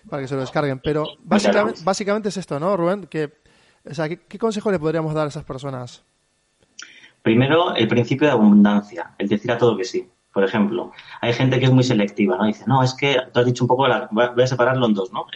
para 0.09 0.23
que 0.23 0.29
se 0.29 0.35
lo 0.35 0.41
descarguen. 0.41 0.81
Pero 0.83 1.05
básicamente, 1.85 2.29
es 2.31 2.37
esto, 2.37 2.59
¿no, 2.59 2.77
Rubén? 2.77 3.07
Que, 3.07 3.33
o 3.89 3.95
sea, 3.95 4.09
¿qué, 4.09 4.19
qué 4.21 4.39
consejo 4.39 4.71
le 4.71 4.79
podríamos 4.79 5.13
dar 5.15 5.27
a 5.27 5.29
esas 5.29 5.45
personas? 5.45 6.03
Primero, 7.23 7.75
el 7.75 7.89
principio 7.89 8.27
de 8.29 8.33
abundancia, 8.33 9.15
el 9.19 9.29
decir 9.29 9.51
a 9.53 9.59
todo 9.59 9.77
que 9.77 9.85
sí. 9.85 10.09
Por 10.39 10.45
ejemplo, 10.45 10.93
hay 11.21 11.33
gente 11.33 11.59
que 11.59 11.65
es 11.65 11.73
muy 11.73 11.83
selectiva, 11.83 12.37
¿no? 12.37 12.45
Dice, 12.47 12.63
no, 12.69 12.81
es 12.81 12.95
que 12.95 13.17
tú 13.33 13.41
has 13.41 13.45
dicho 13.47 13.65
un 13.65 13.67
poco, 13.67 13.89
voy 14.13 14.45
a 14.45 14.47
separarlo 14.47 14.87
en 14.87 14.95
dos, 14.95 15.13
¿no? 15.13 15.27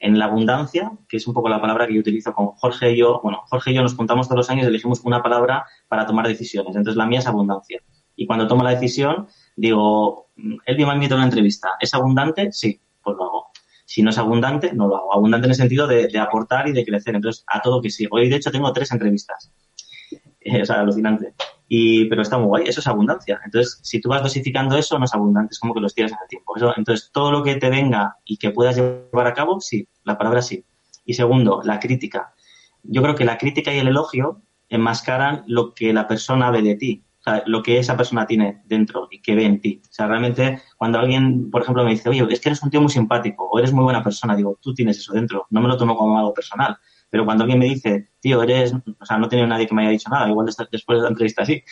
En 0.00 0.18
la 0.18 0.26
abundancia, 0.26 0.92
que 1.08 1.16
es 1.16 1.26
un 1.26 1.32
poco 1.32 1.48
la 1.48 1.62
palabra 1.62 1.86
que 1.86 1.94
yo 1.94 2.00
utilizo 2.00 2.34
con 2.34 2.48
Jorge 2.48 2.92
y 2.92 2.98
yo, 2.98 3.20
bueno, 3.22 3.40
Jorge 3.46 3.70
y 3.70 3.74
yo 3.74 3.80
nos 3.80 3.94
juntamos 3.94 4.28
todos 4.28 4.36
los 4.36 4.50
años 4.50 4.66
y 4.66 4.68
elegimos 4.68 5.00
una 5.04 5.22
palabra 5.22 5.64
para 5.88 6.04
tomar 6.04 6.28
decisiones. 6.28 6.76
Entonces, 6.76 6.98
la 6.98 7.06
mía 7.06 7.20
es 7.20 7.26
abundancia. 7.26 7.80
Y 8.16 8.26
cuando 8.26 8.46
tomo 8.46 8.62
la 8.62 8.68
decisión, 8.68 9.28
digo, 9.56 10.26
"Mm, 10.36 10.56
él 10.66 10.76
me 10.76 10.92
invita 10.94 11.14
a 11.14 11.16
una 11.16 11.24
entrevista. 11.24 11.70
¿Es 11.80 11.94
abundante? 11.94 12.52
Sí, 12.52 12.78
pues 13.02 13.16
lo 13.16 13.24
hago. 13.24 13.46
Si 13.86 14.02
no 14.02 14.10
es 14.10 14.18
abundante, 14.18 14.74
no 14.74 14.88
lo 14.88 14.96
hago. 14.98 15.14
Abundante 15.14 15.46
en 15.46 15.52
el 15.52 15.56
sentido 15.56 15.86
de, 15.86 16.08
de 16.08 16.18
aportar 16.18 16.68
y 16.68 16.72
de 16.72 16.84
crecer. 16.84 17.14
Entonces, 17.14 17.46
a 17.46 17.62
todo 17.62 17.80
que 17.80 17.88
sí. 17.88 18.06
Hoy, 18.10 18.28
de 18.28 18.36
hecho, 18.36 18.50
tengo 18.50 18.70
tres 18.74 18.92
entrevistas. 18.92 19.50
Eh, 20.42 20.60
o 20.60 20.66
sea, 20.66 20.80
alucinante. 20.80 21.32
Y, 21.76 22.04
pero 22.08 22.22
está 22.22 22.38
muy 22.38 22.46
guay, 22.46 22.64
eso 22.68 22.78
es 22.80 22.86
abundancia. 22.86 23.40
Entonces, 23.44 23.80
si 23.82 24.00
tú 24.00 24.08
vas 24.08 24.22
dosificando 24.22 24.76
eso, 24.76 24.96
no 24.98 25.06
es 25.06 25.14
abundante, 25.14 25.52
es 25.54 25.58
como 25.58 25.74
que 25.74 25.80
lo 25.80 25.88
estiras 25.88 26.12
en 26.12 26.18
tiempo. 26.28 26.56
Eso- 26.56 26.72
entonces, 26.76 27.10
todo 27.12 27.32
lo 27.32 27.42
que 27.42 27.56
te 27.56 27.68
venga 27.68 28.16
y 28.24 28.36
que 28.36 28.50
puedas 28.50 28.76
llevar 28.76 29.26
a 29.26 29.34
cabo, 29.34 29.60
sí, 29.60 29.88
la 30.04 30.16
palabra 30.16 30.40
sí. 30.40 30.64
Y 31.04 31.14
segundo, 31.14 31.62
la 31.64 31.80
crítica. 31.80 32.32
Yo 32.84 33.02
creo 33.02 33.14
que 33.16 33.24
la 33.24 33.38
crítica 33.38 33.74
y 33.74 33.78
el 33.78 33.88
elogio 33.88 34.42
enmascaran 34.68 35.42
lo 35.48 35.74
que 35.74 35.92
la 35.92 36.06
persona 36.06 36.50
ve 36.50 36.62
de 36.62 36.76
ti, 36.76 37.02
o 37.20 37.22
sea, 37.24 37.42
lo 37.46 37.62
que 37.62 37.78
esa 37.78 37.96
persona 37.96 38.26
tiene 38.26 38.62
dentro 38.66 39.08
y 39.10 39.20
que 39.20 39.34
ve 39.34 39.44
en 39.44 39.60
ti. 39.60 39.80
O 39.82 39.92
sea, 39.92 40.06
realmente, 40.06 40.60
cuando 40.76 40.98
alguien, 40.98 41.50
por 41.50 41.62
ejemplo, 41.62 41.82
me 41.84 41.90
dice, 41.90 42.08
oye, 42.08 42.24
es 42.30 42.40
que 42.40 42.50
eres 42.50 42.62
un 42.62 42.70
tío 42.70 42.80
muy 42.80 42.90
simpático 42.90 43.48
o 43.50 43.58
eres 43.58 43.72
muy 43.72 43.82
buena 43.84 44.02
persona, 44.02 44.36
digo, 44.36 44.58
tú 44.60 44.74
tienes 44.74 44.98
eso 44.98 45.12
dentro, 45.12 45.46
no 45.50 45.60
me 45.60 45.68
lo 45.68 45.76
tomo 45.76 45.96
como 45.96 46.18
algo 46.18 46.32
personal. 46.34 46.76
Pero 47.14 47.24
cuando 47.24 47.44
alguien 47.44 47.60
me 47.60 47.66
dice, 47.66 48.08
tío, 48.20 48.42
eres, 48.42 48.74
o 48.74 49.06
sea, 49.06 49.18
no 49.18 49.26
he 49.26 49.28
tenido 49.28 49.46
nadie 49.46 49.68
que 49.68 49.74
me 49.74 49.82
haya 49.82 49.92
dicho 49.92 50.10
nada, 50.10 50.28
igual 50.28 50.46
después 50.46 50.98
de 50.98 51.02
la 51.04 51.10
entrevista 51.10 51.44
sí, 51.46 51.62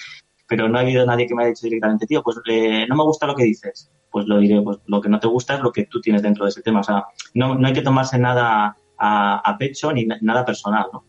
pero 0.47 0.69
no 0.69 0.79
ha 0.79 0.83
habido 0.83 1.05
nadie 1.05 1.27
que 1.27 1.35
me 1.35 1.43
haya 1.43 1.49
dicho 1.49 1.67
directamente, 1.67 2.07
tío, 2.07 2.23
pues 2.23 2.37
eh, 2.47 2.87
no 2.89 2.95
me 2.95 3.03
gusta 3.03 3.27
lo 3.27 3.35
que 3.35 3.43
dices. 3.43 3.91
Pues 4.09 4.29
lo 4.29 4.39
diré, 4.39 4.63
pues 4.63 4.79
lo 4.87 5.01
que 5.01 5.09
no 5.09 5.19
te 5.19 5.27
gusta 5.27 5.57
es 5.57 5.61
lo 5.61 5.73
que 5.73 5.87
tú 5.87 6.01
tienes 6.01 6.23
dentro 6.23 6.45
de 6.45 6.51
ese 6.51 6.63
tema. 6.63 6.79
O 6.79 6.85
sea, 6.85 7.07
no, 7.35 7.57
no 7.57 7.67
hay 7.67 7.73
que 7.73 7.83
tomarse 7.83 8.21
nada 8.21 8.77
a, 8.97 9.39
a 9.39 9.59
pecho 9.59 9.93
ni 9.93 10.05
na- 10.07 10.19
nada 10.21 10.45
personal, 10.45 10.87
¿no? 10.93 11.05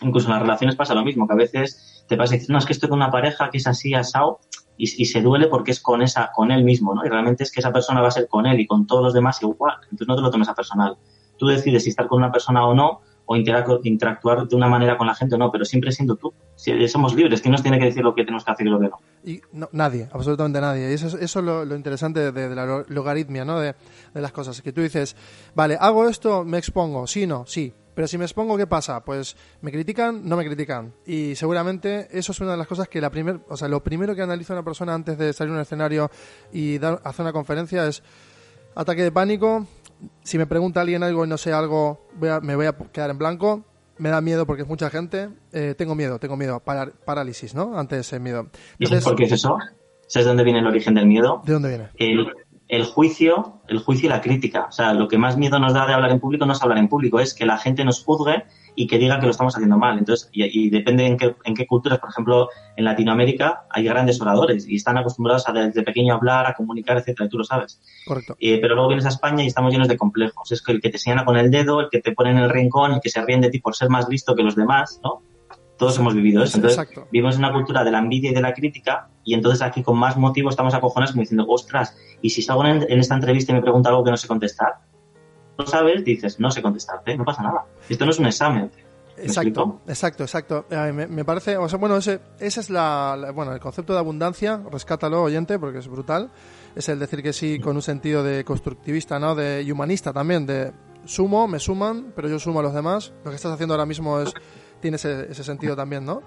Incluso 0.00 0.28
en 0.28 0.34
las 0.34 0.42
relaciones 0.42 0.76
pasa 0.76 0.94
lo 0.94 1.02
mismo, 1.04 1.26
que 1.26 1.32
a 1.32 1.36
veces 1.36 2.04
te 2.08 2.16
pasa 2.16 2.34
y 2.34 2.38
dices, 2.38 2.50
no, 2.50 2.58
es 2.58 2.66
que 2.66 2.72
estoy 2.72 2.88
con 2.88 2.98
una 2.98 3.10
pareja 3.10 3.50
que 3.50 3.58
es 3.58 3.66
así, 3.66 3.94
asado, 3.94 4.38
y, 4.76 4.84
y 5.02 5.06
se 5.06 5.22
duele 5.22 5.48
porque 5.48 5.72
es 5.72 5.80
con 5.80 6.02
esa, 6.02 6.30
con 6.32 6.52
él 6.52 6.62
mismo, 6.62 6.94
¿no? 6.94 7.04
Y 7.04 7.08
realmente 7.08 7.42
es 7.42 7.50
que 7.50 7.58
esa 7.58 7.72
persona 7.72 8.00
va 8.00 8.08
a 8.08 8.12
ser 8.12 8.28
con 8.28 8.46
él 8.46 8.60
y 8.60 8.66
con 8.68 8.86
todos 8.86 9.02
los 9.02 9.12
demás 9.12 9.42
igual. 9.42 9.74
Entonces 9.90 10.06
no 10.06 10.14
te 10.14 10.22
lo 10.22 10.30
tomes 10.30 10.48
a 10.48 10.54
personal. 10.54 10.96
Tú 11.36 11.48
decides 11.48 11.82
si 11.82 11.90
estar 11.90 12.06
con 12.06 12.18
una 12.18 12.30
persona 12.30 12.64
o 12.64 12.74
no, 12.74 13.00
o 13.26 13.36
interac- 13.36 13.80
interactuar 13.84 14.46
de 14.46 14.56
una 14.56 14.68
manera 14.68 14.96
con 14.96 15.06
la 15.06 15.14
gente 15.14 15.34
o 15.34 15.38
no, 15.38 15.50
pero 15.50 15.64
siempre 15.64 15.92
siendo 15.92 16.16
tú. 16.16 16.32
Si 16.54 16.88
somos 16.88 17.14
libres, 17.14 17.42
¿quién 17.42 17.52
nos 17.52 17.62
tiene 17.62 17.78
que 17.78 17.86
decir 17.86 18.02
lo 18.02 18.14
que 18.14 18.22
tenemos 18.24 18.44
que 18.44 18.52
hacer 18.52 18.66
y 18.66 18.70
lo 18.70 18.78
que 18.80 18.88
no? 18.88 18.98
Y 19.24 19.40
no, 19.52 19.68
nadie, 19.72 20.08
absolutamente 20.12 20.60
nadie. 20.60 20.90
Y 20.90 20.94
eso, 20.94 21.08
es- 21.08 21.14
eso 21.14 21.38
es 21.40 21.44
lo, 21.44 21.64
lo 21.64 21.74
interesante 21.76 22.30
de, 22.32 22.54
la 22.54 22.64
lo- 22.64 22.84
logaritmia, 22.88 23.44
¿no? 23.44 23.58
De, 23.60 23.74
de 24.14 24.20
las 24.20 24.32
cosas. 24.32 24.62
Que 24.62 24.72
tú 24.72 24.80
dices, 24.80 25.16
vale, 25.54 25.76
hago 25.80 26.08
esto, 26.08 26.44
me 26.44 26.58
expongo. 26.58 27.06
Sí, 27.06 27.26
no, 27.26 27.44
sí. 27.46 27.74
Pero 27.94 28.06
si 28.06 28.18
me 28.18 28.24
expongo, 28.26 28.58
¿qué 28.58 28.66
pasa? 28.66 29.02
Pues 29.02 29.36
me 29.62 29.72
critican, 29.72 30.28
no 30.28 30.36
me 30.36 30.44
critican. 30.44 30.92
Y 31.06 31.34
seguramente 31.34 32.08
eso 32.12 32.32
es 32.32 32.40
una 32.40 32.50
de 32.52 32.58
las 32.58 32.66
cosas 32.66 32.88
que 32.88 33.00
la 33.00 33.08
primer, 33.10 33.40
o 33.48 33.56
sea, 33.56 33.68
lo 33.68 33.82
primero 33.82 34.14
que 34.14 34.20
analiza 34.20 34.52
una 34.52 34.62
persona 34.62 34.92
antes 34.92 35.16
de 35.16 35.32
salir 35.32 35.52
a 35.52 35.56
un 35.56 35.62
escenario 35.62 36.10
y 36.52 36.76
dar, 36.76 37.00
hacer 37.04 37.22
una 37.22 37.32
conferencia 37.32 37.86
es 37.86 38.02
ataque 38.74 39.02
de 39.02 39.10
pánico. 39.12 39.66
Si 40.22 40.38
me 40.38 40.46
pregunta 40.46 40.80
alguien 40.80 41.02
algo 41.02 41.24
y 41.24 41.28
no 41.28 41.38
sé 41.38 41.52
algo, 41.52 42.06
voy 42.18 42.28
a- 42.28 42.40
me 42.40 42.54
voy 42.56 42.66
a 42.66 42.72
quedar 42.92 43.10
en 43.10 43.18
blanco. 43.18 43.64
Me 43.98 44.10
da 44.10 44.20
miedo 44.20 44.46
porque 44.46 44.62
es 44.62 44.68
mucha 44.68 44.90
gente. 44.90 45.30
Eh, 45.52 45.74
tengo 45.76 45.94
miedo, 45.94 46.18
tengo 46.18 46.36
miedo. 46.36 46.60
Parar- 46.60 46.92
parálisis, 47.04 47.54
¿no? 47.54 47.78
Ante 47.78 47.98
ese 47.98 48.20
miedo. 48.20 48.48
¿Y 48.78 48.86
sabes 48.86 49.04
por 49.04 49.16
qué 49.16 49.24
es 49.24 49.32
eso? 49.32 49.56
¿Sabes 50.06 50.26
dónde 50.26 50.44
viene 50.44 50.58
el 50.60 50.66
origen 50.66 50.94
del 50.94 51.06
miedo? 51.06 51.42
¿De 51.44 51.52
dónde 51.54 51.68
viene? 51.70 51.88
el, 51.96 52.26
el 52.68 52.84
juicio, 52.84 53.60
el 53.68 53.78
juicio 53.78 54.06
y 54.06 54.10
la 54.10 54.20
crítica. 54.20 54.66
O 54.68 54.72
sea, 54.72 54.92
lo 54.92 55.08
que 55.08 55.18
más 55.18 55.36
miedo 55.36 55.58
nos 55.58 55.72
da 55.72 55.86
de 55.86 55.94
hablar 55.94 56.10
en 56.10 56.20
público 56.20 56.46
no 56.46 56.52
es 56.52 56.62
hablar 56.62 56.78
en 56.78 56.88
público, 56.88 57.20
es 57.20 57.32
que 57.34 57.46
la 57.46 57.58
gente 57.58 57.84
nos 57.84 58.02
juzgue 58.04 58.44
y 58.74 58.86
que 58.86 58.98
diga 58.98 59.18
que 59.18 59.26
lo 59.26 59.30
estamos 59.30 59.54
haciendo 59.54 59.78
mal. 59.78 59.98
Entonces, 59.98 60.28
y, 60.32 60.66
y 60.66 60.70
depende 60.70 61.06
en 61.06 61.16
qué, 61.16 61.34
en 61.44 61.54
qué 61.54 61.66
culturas, 61.66 61.98
por 61.98 62.10
ejemplo, 62.10 62.48
en 62.76 62.84
Latinoamérica 62.84 63.66
hay 63.70 63.84
grandes 63.84 64.20
oradores 64.20 64.68
y 64.68 64.76
están 64.76 64.98
acostumbrados 64.98 65.48
a 65.48 65.52
desde 65.52 65.82
pequeño 65.82 66.14
hablar, 66.14 66.46
a 66.46 66.54
comunicar, 66.54 66.98
etcétera, 66.98 67.26
y 67.26 67.28
tú 67.28 67.38
lo 67.38 67.44
sabes. 67.44 67.80
Correcto. 68.04 68.36
Eh, 68.40 68.58
pero 68.60 68.74
luego 68.74 68.88
vienes 68.88 69.06
a 69.06 69.10
España 69.10 69.44
y 69.44 69.46
estamos 69.46 69.72
llenos 69.72 69.88
de 69.88 69.96
complejos. 69.96 70.50
Es 70.52 70.60
que 70.60 70.72
el 70.72 70.80
que 70.80 70.90
te 70.90 70.98
señala 70.98 71.24
con 71.24 71.36
el 71.36 71.50
dedo, 71.50 71.80
el 71.80 71.88
que 71.90 72.00
te 72.00 72.12
pone 72.12 72.30
en 72.30 72.38
el 72.38 72.50
rincón, 72.50 72.92
el 72.94 73.00
que 73.00 73.10
se 73.10 73.24
ríen 73.24 73.40
de 73.40 73.50
ti 73.50 73.60
por 73.60 73.74
ser 73.76 73.88
más 73.88 74.08
listo 74.08 74.34
que 74.34 74.42
los 74.42 74.56
demás, 74.56 75.00
¿no? 75.02 75.22
Todos 75.78 75.98
hemos 75.98 76.14
vivido 76.14 76.42
eso. 76.42 76.56
Entonces, 76.56 76.78
Exacto. 76.78 77.06
vivimos 77.12 77.34
en 77.34 77.40
una 77.44 77.52
cultura 77.52 77.84
de 77.84 77.90
la 77.90 77.98
envidia 77.98 78.30
y 78.30 78.34
de 78.34 78.40
la 78.40 78.54
crítica 78.54 79.08
y 79.24 79.34
entonces 79.34 79.60
aquí 79.62 79.82
con 79.82 79.98
más 79.98 80.16
motivo 80.16 80.48
estamos 80.48 80.72
acojonados 80.74 81.12
como 81.12 81.20
diciendo, 81.22 81.44
ostras, 81.48 81.96
y 82.22 82.30
si 82.30 82.40
salgo 82.42 82.64
en, 82.64 82.82
en 82.90 82.98
esta 82.98 83.14
entrevista 83.14 83.52
y 83.52 83.56
me 83.56 83.62
pregunta 83.62 83.90
algo 83.90 84.02
que 84.02 84.10
no 84.10 84.16
sé 84.16 84.26
contestar, 84.26 84.74
no 85.58 85.66
sabes, 85.66 86.04
dices, 86.04 86.38
no 86.40 86.50
sé 86.50 86.62
contestarte, 86.62 87.16
no 87.16 87.24
pasa 87.24 87.42
nada. 87.42 87.64
Esto 87.88 88.04
no 88.04 88.10
es 88.10 88.18
un 88.18 88.26
examen. 88.26 88.70
¿Me 89.16 89.22
Exacto, 89.24 89.80
exacto, 89.88 90.24
exacto. 90.24 90.66
Me, 90.70 91.06
me 91.06 91.24
parece, 91.24 91.56
o 91.56 91.66
sea, 91.68 91.78
bueno, 91.78 91.96
ese, 91.96 92.20
ese 92.38 92.60
es 92.60 92.68
la, 92.68 93.16
la- 93.18 93.30
bueno, 93.32 93.52
el 93.52 93.60
concepto 93.60 93.94
de 93.94 93.98
abundancia, 93.98 94.60
rescátalo, 94.70 95.22
oyente, 95.22 95.58
porque 95.58 95.78
es 95.78 95.88
brutal. 95.88 96.30
Es 96.74 96.90
el 96.90 96.98
decir 96.98 97.22
que 97.22 97.32
sí 97.32 97.58
con 97.58 97.76
un 97.76 97.80
sentido 97.82 98.22
de 98.22 98.44
constructivista, 98.44 99.18
¿no? 99.18 99.34
De 99.34 99.62
y 99.62 99.72
humanista 99.72 100.12
también, 100.12 100.44
de 100.44 100.72
sumo, 101.06 101.48
me 101.48 101.58
suman, 101.58 102.12
pero 102.14 102.28
yo 102.28 102.38
sumo 102.38 102.60
a 102.60 102.62
los 102.62 102.74
demás. 102.74 103.14
Lo 103.24 103.30
que 103.30 103.36
estás 103.36 103.52
haciendo 103.52 103.72
ahora 103.72 103.86
mismo 103.86 104.20
es, 104.20 104.34
tiene 104.80 104.96
ese, 104.96 105.30
ese 105.30 105.44
sentido 105.44 105.76
también, 105.76 106.04
¿no? 106.04 106.22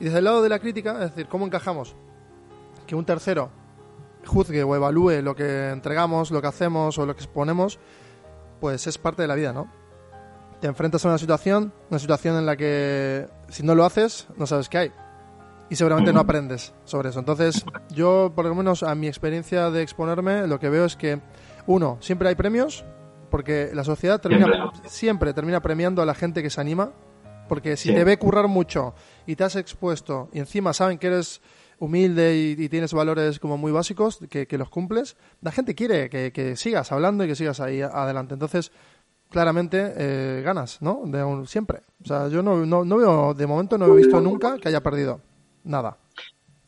Y 0.00 0.04
desde 0.04 0.18
el 0.18 0.24
lado 0.24 0.42
de 0.42 0.48
la 0.48 0.58
crítica, 0.58 0.92
es 1.04 1.10
decir, 1.10 1.28
¿cómo 1.28 1.46
encajamos? 1.46 1.94
Que 2.86 2.94
un 2.94 3.04
tercero 3.04 3.50
juzgue 4.26 4.62
o 4.62 4.74
evalúe 4.74 5.22
lo 5.22 5.34
que 5.34 5.70
entregamos, 5.70 6.30
lo 6.30 6.40
que 6.40 6.48
hacemos 6.48 6.98
o 6.98 7.06
lo 7.06 7.14
que 7.14 7.22
exponemos, 7.22 7.78
pues 8.60 8.86
es 8.86 8.98
parte 8.98 9.22
de 9.22 9.28
la 9.28 9.34
vida, 9.34 9.52
¿no? 9.52 9.68
te 10.64 10.68
enfrentas 10.68 11.04
a 11.04 11.08
una 11.08 11.18
situación, 11.18 11.74
una 11.90 11.98
situación 11.98 12.38
en 12.38 12.46
la 12.46 12.56
que 12.56 13.28
si 13.50 13.62
no 13.62 13.74
lo 13.74 13.84
haces, 13.84 14.28
no 14.38 14.46
sabes 14.46 14.70
qué 14.70 14.78
hay. 14.78 14.92
Y 15.68 15.76
seguramente 15.76 16.10
no 16.10 16.20
aprendes 16.20 16.72
sobre 16.86 17.10
eso. 17.10 17.18
Entonces, 17.18 17.66
yo, 17.90 18.32
por 18.34 18.46
lo 18.46 18.54
menos 18.54 18.82
a 18.82 18.94
mi 18.94 19.06
experiencia 19.06 19.68
de 19.70 19.82
exponerme, 19.82 20.46
lo 20.46 20.58
que 20.58 20.70
veo 20.70 20.86
es 20.86 20.96
que, 20.96 21.20
uno, 21.66 21.98
siempre 22.00 22.30
hay 22.30 22.34
premios, 22.34 22.82
porque 23.30 23.72
la 23.74 23.84
sociedad 23.84 24.22
termina, 24.22 24.46
Siempre. 24.46 24.88
siempre 24.88 25.34
termina 25.34 25.60
premiando 25.60 26.00
a 26.00 26.06
la 26.06 26.14
gente 26.14 26.42
que 26.42 26.48
se 26.48 26.62
anima, 26.62 26.92
porque 27.48 27.76
si 27.76 27.88
Sí. 27.90 27.94
te 27.94 28.04
ve 28.04 28.18
currar 28.18 28.48
mucho 28.48 28.94
y 29.26 29.36
te 29.36 29.44
has 29.44 29.56
expuesto 29.56 30.28
y 30.32 30.38
encima 30.38 30.72
saben 30.72 30.98
que 30.98 31.06
eres 31.08 31.40
humilde 31.78 32.36
y, 32.36 32.62
y 32.62 32.68
tienes 32.68 32.92
valores 32.94 33.38
como 33.38 33.58
muy 33.58 33.72
básicos, 33.72 34.20
que, 34.30 34.46
que 34.46 34.58
los 34.58 34.68
cumples, 34.70 35.16
la 35.42 35.50
gente 35.52 35.74
quiere 35.74 36.08
que, 36.08 36.32
que 36.32 36.56
sigas 36.56 36.92
hablando 36.92 37.24
y 37.24 37.28
que 37.28 37.34
sigas 37.34 37.60
ahí 37.60 37.82
adelante. 37.82 38.34
Entonces, 38.34 38.70
claramente 39.30 39.92
eh, 39.96 40.42
ganas, 40.44 40.80
¿no? 40.80 41.02
De 41.04 41.22
un- 41.24 41.46
siempre. 41.46 41.80
O 42.02 42.06
sea, 42.06 42.28
yo 42.28 42.42
no, 42.42 42.64
no, 42.64 42.84
no 42.84 42.96
veo, 42.96 43.34
de 43.34 43.46
momento 43.46 43.76
no 43.78 43.86
he 43.86 43.96
visto 43.96 44.20
nunca 44.20 44.58
que 44.58 44.68
haya 44.68 44.82
perdido. 44.82 45.20
Nada. 45.64 45.96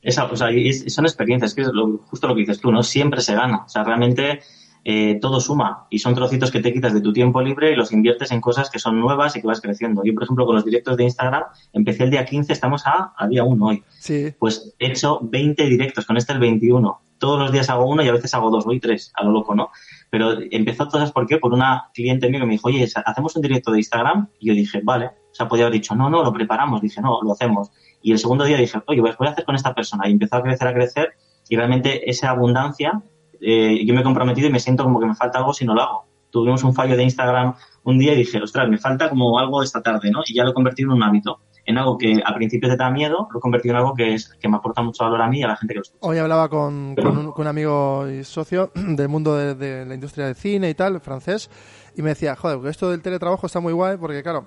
Esa, 0.02 0.24
o 0.24 0.36
sea, 0.36 0.50
y 0.50 0.68
es- 0.68 0.92
son 0.92 1.04
experiencias, 1.06 1.54
que 1.54 1.62
es 1.62 1.68
lo- 1.72 1.98
justo 1.98 2.26
lo 2.26 2.34
que 2.34 2.40
dices 2.40 2.60
tú, 2.60 2.70
¿no? 2.72 2.82
Siempre 2.82 3.20
se 3.20 3.34
gana. 3.34 3.62
O 3.64 3.68
sea, 3.68 3.84
realmente 3.84 4.40
eh, 4.88 5.18
todo 5.20 5.40
suma 5.40 5.88
y 5.90 5.98
son 5.98 6.14
trocitos 6.14 6.52
que 6.52 6.60
te 6.60 6.72
quitas 6.72 6.94
de 6.94 7.00
tu 7.00 7.12
tiempo 7.12 7.42
libre 7.42 7.72
y 7.72 7.74
los 7.74 7.90
inviertes 7.90 8.30
en 8.30 8.40
cosas 8.40 8.70
que 8.70 8.78
son 8.78 9.00
nuevas 9.00 9.34
y 9.34 9.40
que 9.40 9.46
vas 9.48 9.60
creciendo. 9.60 10.04
Yo, 10.04 10.14
por 10.14 10.22
ejemplo, 10.22 10.46
con 10.46 10.54
los 10.54 10.64
directos 10.64 10.96
de 10.96 11.02
Instagram, 11.02 11.42
empecé 11.72 12.04
el 12.04 12.12
día 12.12 12.24
15, 12.24 12.52
estamos 12.52 12.86
a, 12.86 13.12
a 13.16 13.26
día 13.26 13.42
1 13.42 13.66
hoy. 13.66 13.82
Sí. 13.98 14.32
Pues 14.38 14.76
he 14.78 14.86
hecho 14.86 15.18
20 15.24 15.66
directos, 15.66 16.06
con 16.06 16.16
este 16.16 16.34
el 16.34 16.38
21. 16.38 17.00
Todos 17.18 17.40
los 17.40 17.50
días 17.50 17.68
hago 17.68 17.84
uno 17.84 18.04
y 18.04 18.08
a 18.08 18.12
veces 18.12 18.32
hago 18.34 18.48
dos, 18.48 18.64
hoy 18.64 18.78
tres, 18.78 19.10
a 19.16 19.24
lo 19.24 19.32
loco, 19.32 19.56
¿no? 19.56 19.70
Pero 20.08 20.34
empezó 20.52 20.86
todas, 20.86 21.10
¿por 21.10 21.26
qué? 21.26 21.38
Por 21.38 21.52
una 21.52 21.90
cliente 21.92 22.28
mía 22.30 22.38
que 22.38 22.46
me 22.46 22.52
dijo, 22.52 22.68
oye, 22.68 22.86
¿hacemos 23.06 23.34
un 23.34 23.42
directo 23.42 23.72
de 23.72 23.78
Instagram? 23.78 24.28
Y 24.38 24.46
yo 24.46 24.54
dije, 24.54 24.82
vale. 24.84 25.06
O 25.06 25.34
sea, 25.34 25.48
podía 25.48 25.64
haber 25.64 25.80
dicho, 25.80 25.96
no, 25.96 26.08
no, 26.08 26.22
lo 26.22 26.32
preparamos. 26.32 26.80
Dije, 26.80 27.00
no, 27.00 27.20
lo 27.22 27.32
hacemos. 27.32 27.72
Y 28.02 28.12
el 28.12 28.20
segundo 28.20 28.44
día 28.44 28.56
dije, 28.56 28.80
oye, 28.86 29.00
pues 29.00 29.18
voy 29.18 29.26
a 29.26 29.32
hacer 29.32 29.44
con 29.44 29.56
esta 29.56 29.74
persona. 29.74 30.08
Y 30.08 30.12
empezó 30.12 30.36
a 30.36 30.44
crecer, 30.44 30.68
a 30.68 30.74
crecer. 30.74 31.14
Y 31.48 31.56
realmente 31.56 32.08
esa 32.08 32.30
abundancia 32.30 33.02
eh, 33.48 33.84
yo 33.86 33.94
me 33.94 34.00
he 34.00 34.02
comprometido 34.02 34.48
y 34.48 34.50
me 34.50 34.58
siento 34.58 34.82
como 34.82 34.98
que 34.98 35.06
me 35.06 35.14
falta 35.14 35.38
algo 35.38 35.54
si 35.54 35.64
no 35.64 35.72
lo 35.72 35.82
hago. 35.82 36.04
Tuvimos 36.30 36.64
un 36.64 36.74
fallo 36.74 36.96
de 36.96 37.04
Instagram 37.04 37.54
un 37.84 37.96
día 37.96 38.12
y 38.12 38.16
dije, 38.16 38.42
ostras, 38.42 38.68
me 38.68 38.76
falta 38.76 39.08
como 39.08 39.38
algo 39.38 39.62
esta 39.62 39.80
tarde, 39.80 40.10
¿no? 40.10 40.22
Y 40.26 40.34
ya 40.34 40.42
lo 40.42 40.50
he 40.50 40.54
convertido 40.54 40.90
en 40.90 40.96
un 40.96 41.02
hábito. 41.04 41.38
En 41.64 41.78
algo 41.78 41.96
que 41.96 42.20
al 42.24 42.34
principio 42.34 42.68
te 42.68 42.76
da 42.76 42.90
miedo, 42.90 43.28
lo 43.32 43.38
he 43.38 43.40
convertido 43.40 43.74
en 43.74 43.78
algo 43.78 43.94
que, 43.94 44.14
es, 44.14 44.34
que 44.40 44.48
me 44.48 44.56
aporta 44.56 44.82
mucho 44.82 45.04
valor 45.04 45.22
a 45.22 45.28
mí 45.28 45.38
y 45.38 45.42
a 45.44 45.48
la 45.48 45.56
gente 45.56 45.74
que 45.74 45.78
lo 45.78 45.82
escucha. 45.82 46.06
Hoy 46.06 46.18
hablaba 46.18 46.48
con, 46.48 46.96
con, 46.96 47.18
un, 47.18 47.32
con 47.32 47.42
un 47.42 47.46
amigo 47.46 48.08
y 48.08 48.24
socio 48.24 48.72
del 48.74 49.08
mundo 49.08 49.36
de, 49.36 49.54
de, 49.54 49.86
la 49.86 49.94
industria 49.94 50.26
del 50.26 50.34
cine 50.34 50.68
y 50.68 50.74
tal, 50.74 51.00
francés, 51.00 51.48
y 51.96 52.02
me 52.02 52.08
decía, 52.10 52.34
joder, 52.34 52.66
esto 52.66 52.90
del 52.90 53.00
teletrabajo 53.00 53.46
está 53.46 53.60
muy 53.60 53.72
guay 53.72 53.96
porque, 53.96 54.24
claro, 54.24 54.46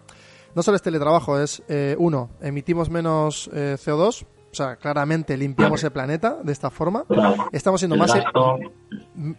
no 0.55 0.61
solo 0.61 0.75
es 0.75 0.81
teletrabajo, 0.81 1.39
es, 1.39 1.63
eh, 1.69 1.95
uno, 1.97 2.31
emitimos 2.41 2.89
menos 2.89 3.49
eh, 3.53 3.77
CO2, 3.79 4.25
o 4.51 4.55
sea, 4.55 4.77
claramente 4.77 5.37
limpiamos 5.37 5.83
el 5.83 5.91
planeta 5.91 6.39
de 6.43 6.51
esta 6.51 6.71
forma. 6.71 7.05
Estamos 7.51 7.81
siendo 7.81 7.95
más, 7.95 8.15
e- 8.15 8.23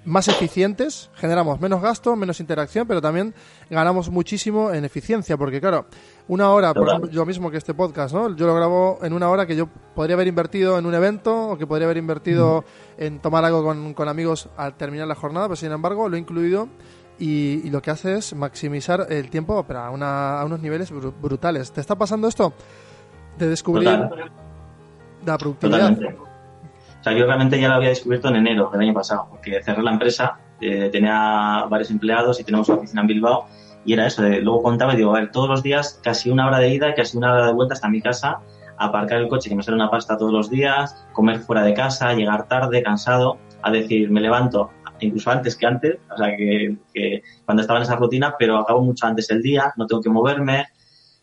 más 0.05 0.29
eficientes, 0.29 1.11
generamos 1.15 1.61
menos 1.61 1.83
gasto, 1.83 2.15
menos 2.15 2.39
interacción, 2.39 2.87
pero 2.87 3.01
también 3.03 3.35
ganamos 3.69 4.09
muchísimo 4.09 4.71
en 4.71 4.85
eficiencia, 4.85 5.37
porque 5.37 5.61
claro, 5.61 5.87
una 6.29 6.51
hora, 6.51 6.73
por 6.73 6.89
ejemplo, 6.89 7.11
yo 7.11 7.27
mismo 7.27 7.51
que 7.51 7.57
este 7.57 7.75
podcast, 7.75 8.15
¿no? 8.15 8.37
Yo 8.37 8.47
lo 8.47 8.55
grabo 8.55 9.01
en 9.03 9.13
una 9.13 9.29
hora 9.29 9.47
que 9.47 9.57
yo 9.57 9.69
podría 9.97 10.15
haber 10.15 10.29
invertido 10.29 10.79
en 10.79 10.87
un 10.87 10.95
evento 10.95 11.51
o 11.51 11.59
que 11.59 11.67
podría 11.67 11.87
haber 11.87 11.97
invertido 11.97 12.65
en 12.97 13.19
tomar 13.19 13.45
algo 13.45 13.65
con, 13.65 13.95
con 13.95 14.09
amigos 14.09 14.49
al 14.57 14.77
terminar 14.77 15.09
la 15.09 15.17
jornada, 15.17 15.47
pero 15.49 15.57
sin 15.57 15.73
embargo 15.73 16.09
lo 16.09 16.17
he 16.17 16.21
incluido 16.21 16.69
y, 17.19 17.67
y, 17.67 17.71
lo 17.71 17.83
que 17.83 17.91
hace 17.91 18.15
es 18.17 18.33
maximizar 18.35 19.07
el 19.11 19.29
tiempo 19.29 19.63
pero 19.67 19.81
a, 19.81 19.91
una, 19.91 20.41
a 20.41 20.45
unos 20.45 20.61
niveles 20.61 20.91
br 20.91 21.13
brutales. 21.21 21.73
¿Te 21.73 21.81
está 21.81 21.97
pasando 21.97 22.29
esto? 22.29 22.55
De 23.37 23.49
descubrir 23.49 23.91
Total. 23.91 24.50
La 25.25 25.39
productividad. 25.39 25.79
Totalmente. 25.79 26.19
O 27.01 27.03
sea, 27.03 27.13
yo 27.15 27.25
realmente 27.25 27.61
ya 27.61 27.69
lo 27.69 27.75
había 27.75 27.89
descubierto 27.89 28.29
en 28.29 28.37
enero 28.37 28.69
del 28.71 28.83
año 28.83 28.95
pasado, 28.95 29.27
porque 29.31 29.63
cerré 29.63 29.83
la 29.83 29.93
empresa, 29.93 30.39
eh, 30.61 30.91
tenía 30.93 31.65
varios 31.69 31.91
empleados 31.91 32.39
y 32.41 32.45
tenemos 32.45 32.69
una 32.69 32.79
oficina 32.79 33.01
en 33.01 33.07
Bilbao, 33.07 33.47
y 33.87 33.95
era 33.95 34.07
eso, 34.07 34.23
luego 34.23 34.63
contaba 34.63 34.93
y 34.93 34.99
digo, 34.99 35.17
a 35.17 35.21
ver, 35.21 35.31
todos 35.31 35.49
los 35.49 35.63
días 35.63 35.99
casi 36.03 36.29
una 36.29 36.47
hora 36.47 36.59
de 36.59 36.69
ida 36.69 36.91
y 36.91 36.95
casi 36.95 37.17
una 37.17 37.33
hora 37.33 37.47
de 37.47 37.55
vuelta 37.55 37.73
hasta 37.73 37.89
mi 37.89 38.03
casa, 38.03 38.41
aparcar 38.77 39.19
el 39.19 39.29
coche 39.29 39.49
que 39.49 39.57
me 39.57 39.63
sale 39.63 39.77
una 39.77 39.91
pasta 39.91 40.19
todos 40.19 40.33
los 40.33 40.51
días, 40.51 41.07
comer 41.13 41.39
fuera 41.39 41.63
de 41.63 41.73
casa, 41.73 42.13
llegar 42.13 42.47
tarde, 42.49 42.83
cansado, 42.83 43.39
a 43.63 43.71
decir, 43.71 44.11
me 44.11 44.21
levanto 44.21 44.71
incluso 45.01 45.31
antes 45.31 45.57
que 45.57 45.67
antes, 45.67 45.99
o 46.13 46.17
sea, 46.17 46.37
que, 46.37 46.77
que, 46.93 47.23
cuando 47.45 47.63
estaba 47.63 47.79
en 47.79 47.85
esa 47.85 47.97
rutina, 47.97 48.35
pero 48.39 48.59
acabo 48.59 48.83
mucho 48.83 49.07
antes 49.07 49.31
el 49.31 49.43
día, 49.43 49.73
no 49.77 49.87
tengo 49.87 50.03
que 50.03 50.11
moverme. 50.11 50.67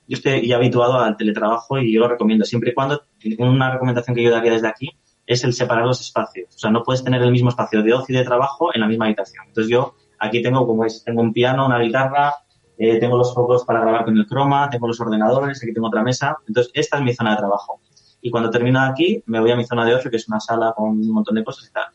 Yo 0.08 0.16
estoy 0.16 0.52
habituado 0.52 1.00
al 1.00 1.18
teletrabajo 1.18 1.80
y 1.80 1.94
yo 1.94 2.00
lo 2.00 2.08
recomiendo 2.08 2.46
siempre 2.46 2.72
y 2.72 2.74
cuando, 2.74 3.02
una 3.40 3.72
recomendación 3.72 4.16
que 4.16 4.24
yo 4.24 4.32
daría 4.32 4.54
desde 4.54 4.68
aquí 4.68 4.90
es 5.26 5.44
el 5.44 5.54
separar 5.54 5.86
los 5.86 6.00
espacios. 6.00 6.56
O 6.56 6.58
sea, 6.58 6.72
no 6.72 6.84
puedes 6.84 7.04
tener 7.04 7.22
el 7.22 7.32
mismo 7.32 7.50
espacio 7.50 7.84
de 7.84 7.94
ocio 7.94 8.16
y 8.16 8.18
de 8.20 8.24
trabajo 8.24 8.74
en 8.74 8.82
la 8.82 8.88
misma 8.88 9.06
habitación. 9.06 9.46
Entonces 9.48 9.70
yo 9.70 9.96
aquí 10.20 10.42
tengo, 10.42 10.66
como 10.66 10.84
veis, 10.84 11.04
tengo 11.04 11.22
un 11.22 11.34
piano, 11.34 11.66
una 11.66 11.80
guitarra, 11.80 12.34
eh, 12.78 13.00
tengo 13.00 13.18
los 13.18 13.34
focos 13.34 13.66
para 13.66 13.82
grabar 13.82 14.06
con 14.06 14.18
el 14.18 14.26
croma, 14.26 14.70
tengo 14.70 14.88
los 14.88 15.00
ordenadores, 15.02 15.62
aquí 15.62 15.74
tengo 15.74 15.88
otra 15.88 16.04
mesa. 16.04 16.38
Entonces 16.48 16.72
esta 16.74 16.98
es 16.98 17.04
mi 17.04 17.14
zona 17.14 17.32
de 17.32 17.38
trabajo. 17.38 17.82
Y 18.22 18.32
cuando 18.32 18.50
termino 18.50 18.80
aquí, 18.80 19.22
me 19.26 19.40
voy 19.42 19.52
a 19.52 19.56
mi 19.56 19.66
zona 19.66 19.86
de 19.86 19.96
ocio, 19.96 20.10
que 20.10 20.18
es 20.18 20.28
una 20.30 20.40
sala 20.40 20.74
con 20.76 20.90
un 20.90 21.12
montón 21.12 21.36
de 21.36 21.44
cosas 21.44 21.70
y 21.70 21.74
tal 21.74 21.86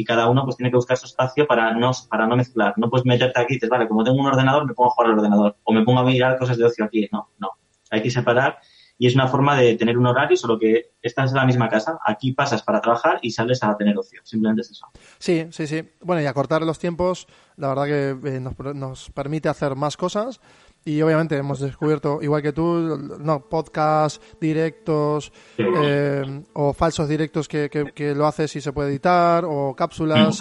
y 0.00 0.04
cada 0.04 0.30
uno 0.30 0.44
pues 0.44 0.56
tiene 0.56 0.70
que 0.70 0.76
buscar 0.76 0.96
su 0.96 1.04
espacio 1.04 1.46
para 1.46 1.74
no, 1.74 1.90
para 2.08 2.26
no 2.26 2.34
mezclar. 2.34 2.72
No 2.78 2.88
puedes 2.88 3.04
meterte 3.04 3.38
aquí 3.38 3.52
y 3.52 3.56
dices, 3.56 3.68
vale, 3.68 3.86
como 3.86 4.02
tengo 4.02 4.18
un 4.18 4.26
ordenador, 4.26 4.66
me 4.66 4.72
pongo 4.72 4.88
a 4.88 4.92
jugar 4.94 5.10
al 5.10 5.18
ordenador 5.18 5.56
o 5.62 5.72
me 5.74 5.84
pongo 5.84 6.00
a 6.00 6.04
mirar 6.04 6.38
cosas 6.38 6.56
de 6.56 6.64
ocio 6.64 6.86
aquí. 6.86 7.06
No, 7.12 7.28
no. 7.38 7.50
Hay 7.90 8.00
que 8.00 8.10
separar 8.10 8.60
y 8.96 9.06
es 9.06 9.14
una 9.14 9.28
forma 9.28 9.58
de 9.60 9.76
tener 9.76 9.98
un 9.98 10.06
horario, 10.06 10.38
solo 10.38 10.58
que 10.58 10.92
estás 11.02 11.32
en 11.32 11.36
la 11.36 11.44
misma 11.44 11.68
casa. 11.68 11.98
Aquí 12.02 12.32
pasas 12.32 12.62
para 12.62 12.80
trabajar 12.80 13.18
y 13.20 13.30
sales 13.30 13.62
a 13.62 13.76
tener 13.76 13.98
ocio. 13.98 14.22
Simplemente 14.24 14.62
es 14.62 14.70
eso. 14.70 14.86
Sí, 15.18 15.48
sí, 15.50 15.66
sí. 15.66 15.86
Bueno, 16.00 16.22
y 16.22 16.26
acortar 16.26 16.62
los 16.62 16.78
tiempos, 16.78 17.26
la 17.56 17.68
verdad 17.68 17.84
que 17.84 18.28
eh, 18.28 18.40
nos, 18.40 18.58
nos 18.74 19.10
permite 19.10 19.50
hacer 19.50 19.76
más 19.76 19.98
cosas. 19.98 20.40
Y 20.84 21.02
obviamente 21.02 21.36
hemos 21.36 21.60
descubierto, 21.60 22.20
igual 22.22 22.40
que 22.40 22.52
tú, 22.52 22.98
no, 23.20 23.40
podcasts, 23.40 24.20
directos 24.40 25.30
eh, 25.58 26.42
o 26.54 26.72
falsos 26.72 27.06
directos 27.06 27.48
que, 27.48 27.68
que, 27.68 27.92
que, 27.92 28.14
lo 28.14 28.26
haces 28.26 28.56
y 28.56 28.62
se 28.62 28.72
puede 28.72 28.90
editar, 28.90 29.44
o 29.46 29.74
cápsulas. 29.76 30.40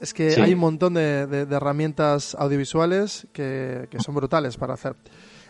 Es 0.00 0.14
que 0.14 0.30
sí. 0.30 0.40
hay 0.40 0.54
un 0.54 0.60
montón 0.60 0.94
de, 0.94 1.26
de, 1.26 1.44
de 1.44 1.56
herramientas 1.56 2.34
audiovisuales 2.34 3.28
que, 3.32 3.86
que, 3.90 4.00
son 4.00 4.14
brutales 4.14 4.56
para 4.56 4.72
hacer. 4.72 4.96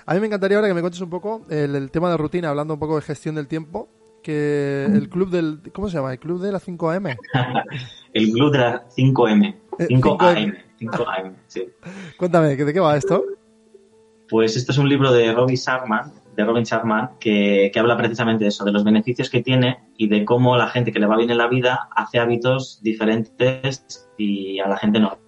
A 0.04 0.14
mí 0.14 0.20
me 0.20 0.26
encantaría 0.26 0.56
ahora 0.56 0.68
que 0.68 0.74
me 0.74 0.80
cuentes 0.80 1.00
un 1.00 1.10
poco 1.10 1.42
el, 1.48 1.76
el 1.76 1.90
tema 1.92 2.10
de 2.10 2.16
rutina, 2.16 2.50
hablando 2.50 2.74
un 2.74 2.80
poco 2.80 2.96
de 2.96 3.02
gestión 3.02 3.36
del 3.36 3.46
tiempo, 3.46 3.88
que 4.24 4.86
el 4.86 5.08
club 5.08 5.30
del... 5.30 5.60
¿Cómo 5.72 5.88
se 5.88 5.96
llama? 5.96 6.12
¿El 6.12 6.18
club 6.18 6.40
de 6.40 6.50
la 6.50 6.58
5am? 6.58 7.16
el 8.12 8.32
club 8.32 8.50
de 8.50 8.58
la 8.58 8.88
5m. 8.88 9.54
5am. 9.78 10.58
5am, 10.80 11.34
sí. 11.46 11.68
Cuéntame, 12.18 12.56
¿de 12.56 12.72
qué 12.72 12.80
va 12.80 12.96
esto? 12.96 13.22
Pues 14.28 14.56
esto 14.56 14.72
es 14.72 14.78
un 14.78 14.88
libro 14.88 15.12
de 15.12 15.32
Robin 15.32 15.56
Sharman, 15.56 16.12
de 16.34 16.44
Robin 16.44 16.64
Sharman, 16.64 17.10
que, 17.20 17.70
que, 17.72 17.78
habla 17.78 17.96
precisamente 17.96 18.44
de 18.44 18.48
eso, 18.48 18.64
de 18.64 18.72
los 18.72 18.84
beneficios 18.84 19.30
que 19.30 19.42
tiene 19.42 19.78
y 19.96 20.08
de 20.08 20.24
cómo 20.24 20.56
la 20.56 20.68
gente 20.68 20.92
que 20.92 20.98
le 20.98 21.06
va 21.06 21.16
bien 21.16 21.30
en 21.30 21.38
la 21.38 21.48
vida 21.48 21.88
hace 21.94 22.18
hábitos 22.18 22.80
diferentes 22.82 24.08
y 24.16 24.58
a 24.60 24.68
la 24.68 24.76
gente 24.76 24.98
no. 24.98 25.18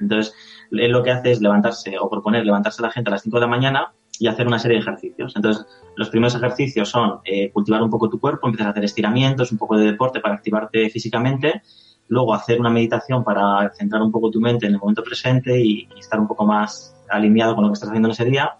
Entonces, 0.00 0.34
él 0.70 0.90
lo 0.90 1.02
que 1.02 1.10
hace 1.10 1.32
es 1.32 1.40
levantarse 1.40 1.96
o 1.98 2.08
proponer 2.08 2.44
levantarse 2.44 2.82
a 2.82 2.86
la 2.86 2.92
gente 2.92 3.10
a 3.10 3.12
las 3.12 3.22
5 3.22 3.36
de 3.36 3.40
la 3.40 3.46
mañana 3.46 3.92
y 4.18 4.26
hacer 4.26 4.46
una 4.46 4.58
serie 4.58 4.76
de 4.76 4.82
ejercicios. 4.82 5.34
Entonces, 5.36 5.66
los 5.96 6.10
primeros 6.10 6.34
ejercicios 6.34 6.88
son 6.88 7.20
eh, 7.24 7.50
cultivar 7.52 7.82
un 7.82 7.90
poco 7.90 8.08
tu 8.08 8.20
cuerpo, 8.20 8.46
empiezas 8.46 8.68
a 8.68 8.70
hacer 8.70 8.84
estiramientos, 8.84 9.52
un 9.52 9.58
poco 9.58 9.76
de 9.76 9.86
deporte 9.86 10.20
para 10.20 10.34
activarte 10.34 10.90
físicamente, 10.90 11.62
luego 12.08 12.34
hacer 12.34 12.60
una 12.60 12.70
meditación 12.70 13.24
para 13.24 13.70
centrar 13.72 14.02
un 14.02 14.12
poco 14.12 14.30
tu 14.30 14.40
mente 14.40 14.66
en 14.66 14.74
el 14.74 14.78
momento 14.78 15.02
presente 15.02 15.58
y, 15.58 15.88
y 15.94 16.00
estar 16.00 16.20
un 16.20 16.26
poco 16.26 16.44
más 16.44 16.99
alineado 17.10 17.54
con 17.54 17.64
lo 17.64 17.70
que 17.70 17.74
estás 17.74 17.88
haciendo 17.88 18.08
en 18.08 18.12
ese 18.12 18.24
día. 18.24 18.58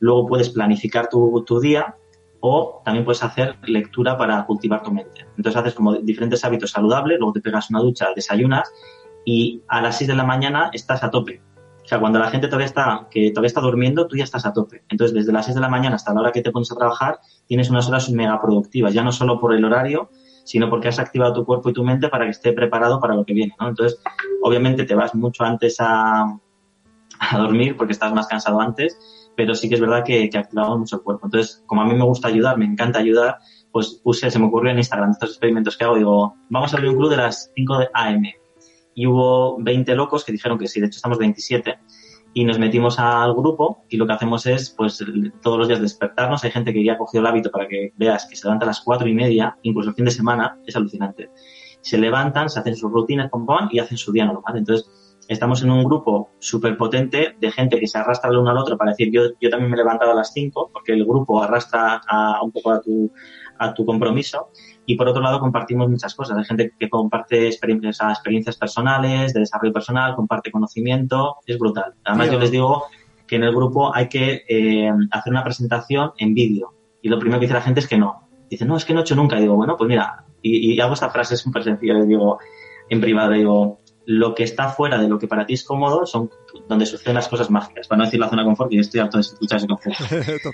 Luego 0.00 0.26
puedes 0.26 0.50
planificar 0.50 1.08
tu, 1.08 1.60
día 1.60 1.96
o 2.40 2.82
también 2.84 3.04
puedes 3.04 3.22
hacer 3.22 3.56
lectura 3.62 4.16
para 4.16 4.44
cultivar 4.46 4.82
tu 4.82 4.92
mente. 4.92 5.26
Entonces 5.36 5.56
haces 5.56 5.74
como 5.74 5.94
diferentes 5.94 6.44
hábitos 6.44 6.70
saludables, 6.70 7.18
luego 7.18 7.32
te 7.32 7.40
pegas 7.40 7.70
una 7.70 7.80
ducha, 7.80 8.08
desayunas 8.14 8.70
y 9.24 9.62
a 9.68 9.82
las 9.82 9.98
6 9.98 10.08
de 10.08 10.14
la 10.14 10.24
mañana 10.24 10.70
estás 10.72 11.02
a 11.02 11.10
tope. 11.10 11.42
O 11.84 11.88
sea, 11.88 11.98
cuando 12.00 12.18
la 12.18 12.28
gente 12.28 12.48
todavía 12.48 12.66
está, 12.66 13.08
que 13.10 13.30
todavía 13.30 13.46
está 13.46 13.62
durmiendo, 13.62 14.06
tú 14.06 14.16
ya 14.16 14.24
estás 14.24 14.44
a 14.44 14.52
tope. 14.52 14.82
Entonces, 14.90 15.14
desde 15.14 15.32
las 15.32 15.46
6 15.46 15.54
de 15.54 15.60
la 15.62 15.70
mañana 15.70 15.96
hasta 15.96 16.12
la 16.12 16.20
hora 16.20 16.32
que 16.32 16.42
te 16.42 16.50
pones 16.50 16.70
a 16.70 16.76
trabajar, 16.76 17.18
tienes 17.46 17.70
unas 17.70 17.88
horas 17.88 18.10
mega 18.10 18.38
productivas, 18.40 18.92
ya 18.92 19.02
no 19.02 19.10
solo 19.10 19.40
por 19.40 19.54
el 19.54 19.64
horario, 19.64 20.10
sino 20.44 20.70
porque 20.70 20.88
has 20.88 20.98
activado 20.98 21.32
tu 21.32 21.44
cuerpo 21.44 21.70
y 21.70 21.72
tu 21.72 21.84
mente 21.84 22.08
para 22.08 22.24
que 22.24 22.30
esté 22.30 22.52
preparado 22.52 23.00
para 23.00 23.14
lo 23.14 23.24
que 23.24 23.32
viene. 23.32 23.54
Entonces, 23.60 24.00
obviamente 24.42 24.84
te 24.84 24.94
vas 24.94 25.14
mucho 25.14 25.44
antes 25.44 25.76
a, 25.78 26.38
a 27.20 27.38
dormir 27.38 27.76
porque 27.76 27.92
estás 27.92 28.12
más 28.12 28.26
cansado 28.26 28.60
antes, 28.60 28.98
pero 29.36 29.54
sí 29.54 29.68
que 29.68 29.76
es 29.76 29.80
verdad 29.80 30.04
que, 30.04 30.28
que 30.30 30.38
activamos 30.38 30.78
mucho 30.78 30.96
el 30.96 31.02
cuerpo. 31.02 31.26
Entonces, 31.26 31.62
como 31.66 31.82
a 31.82 31.84
mí 31.84 31.94
me 31.94 32.04
gusta 32.04 32.28
ayudar, 32.28 32.58
me 32.58 32.64
encanta 32.64 32.98
ayudar, 32.98 33.38
pues 33.72 34.00
puse, 34.02 34.30
se 34.30 34.38
me 34.38 34.46
ocurrió 34.46 34.72
en 34.72 34.78
Instagram 34.78 35.10
estos 35.10 35.30
experimentos 35.30 35.76
que 35.76 35.84
hago, 35.84 35.96
digo, 35.96 36.34
vamos 36.48 36.72
a 36.72 36.76
abrir 36.76 36.90
un 36.90 36.96
club 36.96 37.10
de 37.10 37.18
las 37.18 37.50
5 37.54 37.78
de 37.78 37.88
AM. 37.94 38.24
Y 38.94 39.06
hubo 39.06 39.56
20 39.62 39.94
locos 39.94 40.24
que 40.24 40.32
dijeron 40.32 40.58
que 40.58 40.66
sí, 40.66 40.80
de 40.80 40.86
hecho 40.86 40.96
estamos 40.96 41.18
27. 41.18 41.78
Y 42.34 42.44
nos 42.44 42.58
metimos 42.58 42.98
al 42.98 43.32
grupo 43.34 43.84
y 43.88 43.96
lo 43.96 44.06
que 44.06 44.12
hacemos 44.12 44.44
es, 44.46 44.70
pues, 44.70 45.02
todos 45.40 45.58
los 45.58 45.68
días 45.68 45.80
despertarnos. 45.80 46.42
Hay 46.44 46.50
gente 46.50 46.72
que 46.72 46.84
ya 46.84 46.94
ha 46.94 46.98
cogido 46.98 47.20
el 47.20 47.26
hábito 47.28 47.50
para 47.50 47.68
que 47.68 47.92
veas 47.96 48.26
que 48.26 48.36
se 48.36 48.46
levanta 48.46 48.64
a 48.64 48.68
las 48.68 48.80
cuatro 48.80 49.08
y 49.08 49.14
media, 49.14 49.56
incluso 49.62 49.90
el 49.90 49.94
fin 49.94 50.04
de 50.04 50.10
semana, 50.10 50.58
es 50.66 50.74
alucinante. 50.76 51.30
Se 51.80 51.96
levantan, 51.96 52.50
se 52.50 52.58
hacen 52.60 52.76
sus 52.76 52.90
rutinas, 52.90 53.30
pom, 53.30 53.46
pom, 53.46 53.68
y 53.70 53.78
hacen 53.78 53.96
su 53.96 54.12
día 54.12 54.26
normal. 54.26 54.58
Entonces, 54.58 54.90
estamos 55.28 55.62
en 55.62 55.70
un 55.70 55.84
grupo 55.84 56.30
súper 56.38 56.76
potente 56.76 57.36
de 57.38 57.52
gente 57.52 57.78
que 57.78 57.86
se 57.86 57.98
arrastra 57.98 58.30
el 58.30 58.38
uno 58.38 58.50
al 58.50 58.58
otro 58.58 58.78
para 58.78 58.92
decir 58.92 59.10
yo, 59.12 59.22
yo 59.38 59.50
también 59.50 59.70
me 59.70 59.76
he 59.76 59.78
levantado 59.78 60.12
a 60.12 60.14
las 60.14 60.32
5 60.32 60.70
porque 60.72 60.92
el 60.92 61.04
grupo 61.04 61.42
arrastra 61.42 62.00
a, 62.08 62.42
un 62.42 62.50
poco 62.50 62.72
a 62.72 62.80
tu, 62.80 63.12
a 63.58 63.74
tu 63.74 63.84
compromiso 63.84 64.48
y 64.86 64.96
por 64.96 65.06
otro 65.06 65.22
lado 65.22 65.38
compartimos 65.38 65.90
muchas 65.90 66.14
cosas. 66.14 66.38
Hay 66.38 66.44
gente 66.44 66.72
que 66.78 66.88
comparte 66.88 67.46
experiencias, 67.46 68.00
experiencias 68.00 68.56
personales, 68.56 69.34
de 69.34 69.40
desarrollo 69.40 69.72
personal, 69.72 70.16
comparte 70.16 70.50
conocimiento, 70.50 71.36
es 71.46 71.58
brutal. 71.58 71.92
Además 72.04 72.32
yo 72.32 72.38
les 72.38 72.50
digo 72.50 72.86
que 73.26 73.36
en 73.36 73.44
el 73.44 73.54
grupo 73.54 73.94
hay 73.94 74.08
que 74.08 74.44
eh, 74.48 74.90
hacer 75.10 75.30
una 75.30 75.44
presentación 75.44 76.12
en 76.16 76.32
vídeo 76.32 76.72
y 77.02 77.10
lo 77.10 77.18
primero 77.18 77.38
que 77.38 77.44
dice 77.44 77.54
la 77.54 77.60
gente 77.60 77.80
es 77.80 77.86
que 77.86 77.98
no. 77.98 78.26
Dice, 78.48 78.64
no, 78.64 78.78
es 78.78 78.86
que 78.86 78.94
no 78.94 79.00
he 79.00 79.02
hecho 79.02 79.14
nunca. 79.14 79.36
Y 79.36 79.42
digo, 79.42 79.56
bueno, 79.56 79.76
pues 79.76 79.88
mira, 79.88 80.24
y, 80.40 80.72
y 80.72 80.80
hago 80.80 80.94
esta 80.94 81.10
frase 81.10 81.36
súper 81.36 81.64
sencilla, 81.64 81.92
les 81.92 82.08
digo 82.08 82.38
en 82.88 83.02
privado, 83.02 83.32
digo, 83.32 83.78
lo 84.10 84.34
que 84.34 84.42
está 84.42 84.70
fuera 84.70 84.96
de 84.96 85.06
lo 85.06 85.18
que 85.18 85.28
para 85.28 85.44
ti 85.44 85.52
es 85.52 85.62
cómodo 85.62 86.06
son 86.06 86.30
donde 86.66 86.86
suceden 86.86 87.16
las 87.16 87.28
cosas 87.28 87.50
mágicas. 87.50 87.86
Para 87.88 87.98
no 87.98 88.04
decir 88.06 88.18
la 88.18 88.30
zona 88.30 88.40
de 88.40 88.46
confort, 88.46 88.70
que 88.70 88.76
yo 88.76 88.80
estoy 88.80 89.00
harto 89.00 89.18
de 89.18 89.20
escuchar 89.20 89.58
ese 89.58 89.66
concepto. 89.68 90.02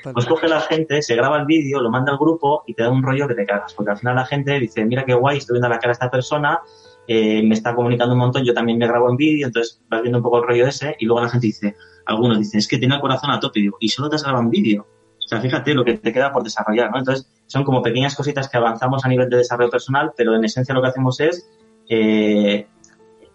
Pues 0.13 0.27
coge 0.27 0.49
la 0.49 0.61
gente, 0.61 1.01
se 1.03 1.15
graba 1.15 1.39
el 1.39 1.47
vídeo, 1.47 1.81
lo 1.81 1.89
manda 1.89 2.11
al 2.11 2.19
grupo 2.19 2.65
y 2.67 2.75
te 2.75 2.83
da 2.83 2.91
un 2.91 3.01
rollo 3.01 3.29
que 3.29 3.35
te 3.37 3.47
cagas. 3.47 3.73
Porque 3.73 3.93
al 3.93 3.99
final 3.99 4.17
la 4.17 4.27
gente 4.27 4.59
dice, 4.59 4.85
mira 4.85 5.05
qué 5.05 5.15
guay, 5.15 5.39
estoy 5.39 5.55
viendo 5.55 5.69
la 5.69 5.79
cara 5.79 5.91
de 5.91 5.93
esta 5.93 6.11
persona, 6.11 6.63
eh, 7.07 7.45
me 7.45 7.55
está 7.55 7.77
comunicando 7.77 8.15
un 8.15 8.19
montón, 8.19 8.45
yo 8.45 8.55
también 8.55 8.77
me 8.77 8.89
grabo 8.89 9.09
en 9.09 9.17
vídeo, 9.17 9.47
entonces 9.47 9.81
vas 9.89 10.03
viendo 10.03 10.19
un 10.19 10.25
poco 10.25 10.39
el 10.39 10.49
rollo 10.49 10.67
ese 10.67 10.97
y 10.99 11.07
luego 11.07 11.23
la 11.23 11.29
gente 11.29 11.47
dice, 11.47 11.77
algunos 12.07 12.39
dicen, 12.39 12.59
es 12.59 12.67
que 12.67 12.79
tiene 12.79 12.97
el 12.97 13.01
corazón 13.01 13.31
a 13.31 13.39
tope, 13.39 13.61
y 13.61 13.63
digo, 13.63 13.77
y 13.79 13.89
solo 13.89 14.11
te 14.11 14.17
has 14.17 14.25
grabado 14.25 14.43
en 14.43 14.51
vídeo. 14.51 14.85
O 15.25 15.29
sea, 15.29 15.41
fíjate 15.41 15.75
lo 15.75 15.85
que 15.85 15.95
te 15.95 16.13
queda 16.13 16.33
por 16.33 16.43
desarrollar, 16.43 16.91
¿no? 16.91 16.99
Entonces, 16.99 17.31
son 17.47 17.63
como 17.63 17.83
pequeñas 17.83 18.17
cositas 18.17 18.49
que 18.49 18.57
avanzamos 18.57 19.05
a 19.05 19.09
nivel 19.09 19.31
de 19.31 19.37
desarrollo 19.37 19.71
personal, 19.71 20.11
pero 20.17 20.35
en 20.35 20.45
esencia 20.45 20.75
lo 20.75 20.83
que 20.83 20.89
hacemos 20.89 21.21
es 21.21 21.49
eh, 21.89 22.67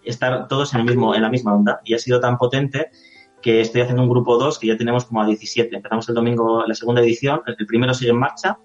estar 0.03 0.47
todos 0.47 0.73
en, 0.73 0.81
el 0.81 0.85
mismo, 0.85 1.15
en 1.15 1.21
la 1.21 1.29
misma 1.29 1.55
onda. 1.55 1.81
Y 1.83 1.93
ha 1.93 1.99
sido 1.99 2.19
tan 2.19 2.38
potente 2.38 2.89
que 3.41 3.62
estoy 3.62 3.81
haciendo 3.81 4.03
un 4.03 4.09
grupo 4.09 4.38
2 4.38 4.59
que 4.59 4.67
ya 4.67 4.77
tenemos 4.77 5.05
como 5.05 5.21
a 5.21 5.25
17. 5.25 5.75
Empezamos 5.75 6.07
el 6.09 6.15
domingo 6.15 6.65
la 6.65 6.73
segunda 6.73 7.01
edición, 7.01 7.41
el 7.45 7.65
primero 7.65 7.93
sigue 7.93 8.12
en 8.12 8.19
marcha, 8.19 8.57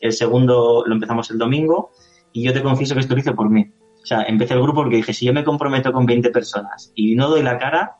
el 0.00 0.12
segundo 0.12 0.84
lo 0.86 0.94
empezamos 0.94 1.30
el 1.30 1.38
domingo 1.38 1.92
y 2.32 2.42
yo 2.42 2.52
te 2.52 2.62
confieso 2.62 2.94
que 2.94 3.00
esto 3.00 3.14
lo 3.14 3.20
hice 3.20 3.32
por 3.32 3.50
mí. 3.50 3.70
O 4.02 4.06
sea, 4.06 4.22
empecé 4.22 4.54
el 4.54 4.62
grupo 4.62 4.82
porque 4.82 4.96
dije, 4.96 5.12
si 5.12 5.26
yo 5.26 5.32
me 5.32 5.44
comprometo 5.44 5.92
con 5.92 6.06
20 6.06 6.30
personas 6.30 6.92
y 6.94 7.14
no 7.16 7.28
doy 7.28 7.42
la 7.42 7.58
cara, 7.58 7.96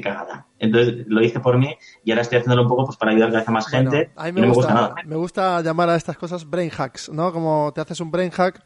qué 0.00 0.08
cagada. 0.08 0.46
Entonces 0.58 1.04
lo 1.08 1.22
hice 1.22 1.40
por 1.40 1.58
mí 1.58 1.76
y 2.04 2.10
ahora 2.10 2.22
estoy 2.22 2.38
haciéndolo 2.38 2.62
un 2.62 2.68
poco 2.68 2.86
pues 2.86 2.96
para 2.96 3.12
ayudar 3.12 3.44
a 3.46 3.50
más 3.50 3.68
gente. 3.68 4.10
a 4.16 4.24
mí 4.26 4.40
me, 4.40 4.48
gusta, 4.48 4.94
me 5.04 5.16
gusta 5.16 5.60
llamar 5.60 5.90
a 5.90 5.96
estas 5.96 6.16
cosas 6.16 6.48
brain 6.48 6.70
hacks, 6.76 7.08
¿no? 7.08 7.32
Como 7.32 7.72
te 7.74 7.80
haces 7.80 8.00
un 8.00 8.10
brain 8.10 8.30
hack 8.30 8.64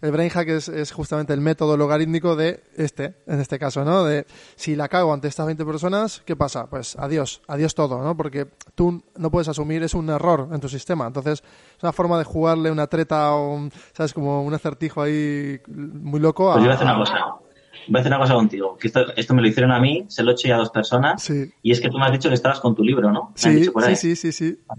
el 0.00 0.10
brain 0.10 0.30
hack 0.30 0.48
es, 0.48 0.92
justamente 0.92 1.32
el 1.32 1.40
método 1.40 1.76
logarítmico 1.76 2.34
de 2.34 2.64
este, 2.76 3.22
en 3.26 3.40
este 3.40 3.58
caso, 3.58 3.84
¿no? 3.84 4.04
De 4.04 4.26
si 4.56 4.74
la 4.74 4.88
cago 4.88 5.12
ante 5.12 5.28
estas 5.28 5.46
20 5.46 5.64
personas, 5.64 6.22
¿qué 6.26 6.34
pasa? 6.34 6.66
Pues 6.66 6.96
adiós, 6.96 7.40
adiós 7.46 7.74
todo, 7.74 8.02
¿no? 8.02 8.16
Porque 8.16 8.48
tú 8.74 9.02
no 9.16 9.30
puedes 9.30 9.48
asumir, 9.48 9.82
es 9.84 9.94
un 9.94 10.10
error 10.10 10.48
en 10.52 10.60
tu 10.60 10.68
sistema. 10.68 11.06
Entonces, 11.06 11.42
es 11.76 11.82
una 11.82 11.92
forma 11.92 12.18
de 12.18 12.24
jugarle 12.24 12.70
una 12.72 12.88
treta 12.88 13.32
o, 13.32 13.54
un, 13.54 13.70
¿sabes? 13.92 14.12
Como 14.12 14.42
un 14.42 14.52
acertijo 14.52 15.02
ahí 15.02 15.60
muy 15.68 16.18
loco. 16.18 16.50
A, 16.50 16.54
pues 16.54 16.64
yo 16.64 16.68
voy 16.68 16.72
a 16.72 16.74
hacer 16.74 16.86
una 16.86 16.98
cosa. 16.98 17.41
Voy 17.88 17.98
a 17.98 18.00
hacer 18.00 18.12
una 18.12 18.18
cosa 18.18 18.34
contigo. 18.34 18.76
Que 18.78 18.88
esto, 18.88 19.34
me 19.34 19.42
lo 19.42 19.48
hicieron 19.48 19.72
a 19.72 19.80
mí, 19.80 20.04
se 20.08 20.22
lo 20.22 20.30
he 20.30 20.34
hecho 20.34 20.48
ya 20.48 20.56
a 20.56 20.58
dos 20.58 20.70
personas. 20.70 21.30
Y 21.62 21.72
es 21.72 21.80
que 21.80 21.88
tú 21.88 21.98
me 21.98 22.04
has 22.06 22.12
dicho 22.12 22.28
que 22.28 22.34
estabas 22.34 22.60
con 22.60 22.74
tu 22.74 22.82
libro, 22.82 23.10
¿no? 23.10 23.32
Sí, 23.34 23.64
sí, 23.96 24.16
sí, 24.16 24.32
sí, 24.32 24.58
¿Ah, 24.68 24.74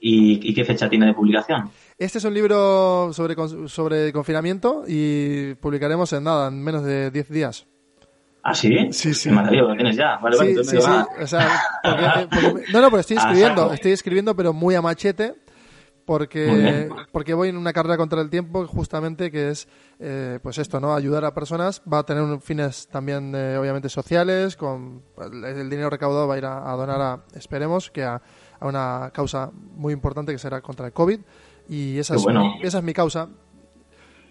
¿Y, 0.00 0.50
¿Y 0.50 0.54
qué 0.54 0.64
fecha 0.64 0.88
tiene 0.88 1.06
de 1.06 1.14
publicación? 1.14 1.70
Este 1.96 2.18
es 2.18 2.24
un 2.24 2.34
libro 2.34 3.12
sobre, 3.12 3.36
sobre 3.68 4.12
confinamiento 4.12 4.84
y 4.86 5.54
publicaremos 5.54 6.12
en 6.12 6.24
nada, 6.24 6.48
en 6.48 6.62
menos 6.62 6.84
de 6.84 7.10
10 7.10 7.28
días. 7.30 7.66
¿Ah, 8.42 8.54
sí? 8.54 8.92
Sí, 8.92 9.14
sí. 9.14 9.30
lo 9.30 9.74
tienes 9.74 9.96
ya. 9.96 10.18
Vale, 10.18 10.36
sí, 10.36 10.54
sí, 10.64 10.76
sí. 10.78 10.90
O 11.22 11.26
sea, 11.26 11.62
no, 12.72 12.80
no, 12.82 12.90
pero 12.90 13.00
estoy 13.00 13.16
ah, 13.20 13.20
escribiendo, 13.20 13.72
estoy 13.72 13.92
escribiendo, 13.92 14.36
pero 14.36 14.52
muy 14.52 14.74
a 14.74 14.82
machete, 14.82 15.34
porque, 16.04 16.88
porque 17.12 17.34
voy 17.34 17.48
en 17.48 17.56
una 17.56 17.72
carrera 17.72 17.96
contra 17.96 18.20
el 18.20 18.30
tiempo, 18.30 18.66
justamente, 18.66 19.30
que 19.30 19.50
es, 19.50 19.68
eh, 19.98 20.38
pues 20.42 20.58
esto, 20.58 20.80
¿no? 20.80 20.94
Ayudar 20.94 21.24
a 21.24 21.34
personas. 21.34 21.82
Va 21.90 21.98
a 21.98 22.06
tener 22.06 22.40
fines 22.40 22.88
también, 22.88 23.34
eh, 23.34 23.56
obviamente, 23.56 23.88
sociales, 23.88 24.56
con 24.56 25.02
el 25.18 25.70
dinero 25.70 25.90
recaudado 25.90 26.28
va 26.28 26.34
a 26.34 26.38
ir 26.38 26.44
a, 26.44 26.72
donar 26.72 27.00
a, 27.00 27.24
esperemos, 27.34 27.90
que 27.90 28.02
a, 28.02 28.20
a 28.60 28.66
una 28.66 29.10
causa 29.12 29.50
muy 29.52 29.92
importante 29.92 30.32
que 30.32 30.38
será 30.38 30.60
contra 30.60 30.86
el 30.86 30.92
COVID 30.92 31.20
y 31.68 31.98
esa, 31.98 32.16
es, 32.16 32.24
esa 32.62 32.78
es 32.78 32.84
mi 32.84 32.92
causa. 32.92 33.28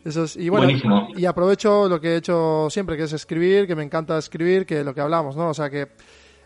Eso 0.05 0.25
y 0.35 0.49
bueno, 0.49 0.67
y 1.15 1.25
aprovecho 1.25 1.87
lo 1.87 1.99
que 1.99 2.09
he 2.09 2.15
hecho 2.17 2.67
siempre, 2.69 2.97
que 2.97 3.03
es 3.03 3.13
escribir, 3.13 3.65
que 3.67 3.75
me 3.75 3.83
encanta 3.83 4.17
escribir, 4.17 4.65
que 4.65 4.83
lo 4.83 4.93
que 4.93 4.99
hablamos, 4.99 5.37
¿no? 5.37 5.49
O 5.49 5.53
sea 5.53 5.69
que, 5.69 5.87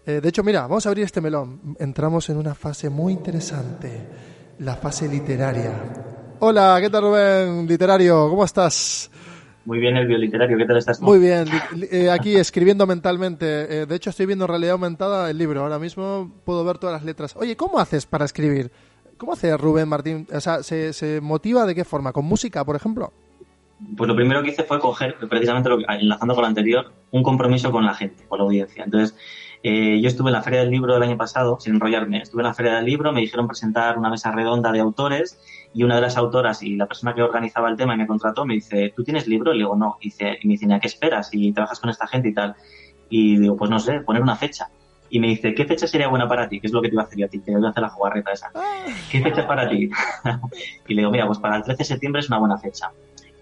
eh, 0.05 0.21
de 0.21 0.29
hecho, 0.29 0.43
mira, 0.43 0.61
vamos 0.61 0.85
a 0.85 0.89
abrir 0.89 1.05
este 1.05 1.21
melón. 1.21 1.75
Entramos 1.79 2.29
en 2.29 2.37
una 2.37 2.53
fase 2.53 2.89
muy 2.89 3.13
interesante, 3.13 4.07
la 4.59 4.75
fase 4.75 5.07
literaria. 5.07 5.71
Hola, 6.39 6.77
¿qué 6.81 6.89
tal 6.89 7.03
Rubén? 7.03 7.67
Literario, 7.67 8.29
¿cómo 8.29 8.43
estás? 8.43 9.11
Muy 9.65 9.79
bien, 9.79 9.97
el 9.97 10.07
bioliterario, 10.07 10.57
¿qué 10.57 10.65
tal 10.65 10.77
estás? 10.77 11.01
Muy 11.01 11.19
bien, 11.19 11.45
eh, 11.91 12.09
aquí 12.09 12.35
escribiendo 12.35 12.87
mentalmente. 12.87 13.81
Eh, 13.81 13.85
de 13.85 13.95
hecho, 13.95 14.09
estoy 14.09 14.25
viendo 14.25 14.45
en 14.45 14.49
realidad 14.49 14.73
aumentada 14.73 15.29
el 15.29 15.37
libro. 15.37 15.61
Ahora 15.61 15.77
mismo 15.77 16.31
puedo 16.45 16.63
ver 16.63 16.77
todas 16.77 16.93
las 16.93 17.03
letras. 17.03 17.35
Oye, 17.35 17.55
¿cómo 17.57 17.79
haces 17.79 18.05
para 18.05 18.25
escribir? 18.25 18.71
¿Cómo 19.17 19.33
hace 19.33 19.55
Rubén 19.57 19.89
Martín? 19.89 20.27
O 20.33 20.39
sea, 20.39 20.63
¿se, 20.63 21.19
motiva 21.21 21.65
de 21.65 21.75
qué 21.75 21.83
forma? 21.83 22.13
¿Con 22.13 22.25
música, 22.25 22.63
por 22.63 22.75
ejemplo? 22.75 23.11
Pues 23.95 24.07
lo 24.07 24.15
primero 24.15 24.41
que 24.41 24.51
hice 24.51 24.63
fue 24.63 24.79
coger, 24.79 25.15
precisamente 25.29 25.69
lo 25.69 25.77
enlazando 25.89 26.33
con 26.33 26.43
lo 26.43 26.47
anterior, 26.47 26.91
un 27.11 27.21
compromiso 27.21 27.71
con 27.71 27.85
la 27.85 27.93
gente, 27.93 28.23
con 28.27 28.39
la 28.39 28.45
audiencia. 28.45 28.83
Entonces, 28.83 29.15
eh, 29.63 29.99
yo 30.01 30.07
estuve 30.07 30.29
en 30.29 30.33
la 30.33 30.41
Feria 30.41 30.61
del 30.61 30.71
Libro 30.71 30.93
del 30.93 31.03
año 31.03 31.17
pasado, 31.17 31.59
sin 31.59 31.75
enrollarme, 31.75 32.21
estuve 32.21 32.41
en 32.41 32.47
la 32.47 32.53
Feria 32.53 32.75
del 32.75 32.85
Libro, 32.85 33.11
me 33.11 33.21
dijeron 33.21 33.47
presentar 33.47 33.97
una 33.97 34.09
mesa 34.09 34.31
redonda 34.31 34.71
de 34.71 34.79
autores 34.79 35.39
y 35.73 35.83
una 35.83 35.95
de 35.95 36.01
las 36.01 36.17
autoras 36.17 36.63
y 36.63 36.75
la 36.75 36.87
persona 36.87 37.13
que 37.13 37.21
organizaba 37.21 37.69
el 37.69 37.77
tema 37.77 37.95
y 37.95 37.97
me 37.97 38.07
contrató 38.07 38.45
me 38.45 38.55
dice, 38.55 38.93
¿tú 38.95 39.03
tienes 39.03 39.27
libro? 39.27 39.51
Y 39.51 39.57
le 39.57 39.63
digo, 39.63 39.75
no. 39.75 39.97
Y, 40.01 40.05
dice, 40.05 40.37
y 40.41 40.47
me 40.47 40.53
dice, 40.53 40.73
¿a 40.73 40.79
qué 40.79 40.87
esperas? 40.87 41.29
Y 41.33 41.51
trabajas 41.51 41.79
con 41.79 41.89
esta 41.89 42.07
gente 42.07 42.29
y 42.29 42.33
tal. 42.33 42.55
Y 43.09 43.37
digo, 43.37 43.55
pues 43.57 43.69
no 43.69 43.79
sé, 43.79 43.99
poner 44.01 44.21
una 44.21 44.35
fecha 44.35 44.69
y 45.09 45.19
me 45.19 45.27
dice, 45.27 45.53
¿qué 45.53 45.65
fecha 45.65 45.87
sería 45.87 46.07
buena 46.07 46.27
para 46.27 46.49
ti? 46.49 46.59
¿Qué 46.59 46.67
es 46.67 46.73
lo 46.73 46.81
que 46.81 46.89
te 46.89 46.95
iba 46.95 47.03
a 47.03 47.05
hacer 47.05 47.19
yo 47.19 47.25
a 47.25 47.29
ti? 47.29 47.39
Que 47.39 47.51
voy 47.55 47.65
a 47.65 47.69
hacer 47.69 47.81
la 47.81 47.89
jugarreta 47.89 48.31
esa. 48.31 48.51
Ah. 48.55 48.85
¿Qué 49.09 49.21
fecha 49.21 49.47
para 49.47 49.69
ti? 49.69 49.89
y 50.87 50.93
le 50.93 51.01
digo, 51.01 51.11
mira, 51.11 51.25
pues 51.25 51.39
para 51.39 51.57
el 51.57 51.63
13 51.63 51.77
de 51.77 51.85
septiembre 51.85 52.19
es 52.19 52.27
una 52.27 52.39
buena 52.39 52.57
fecha. 52.57 52.91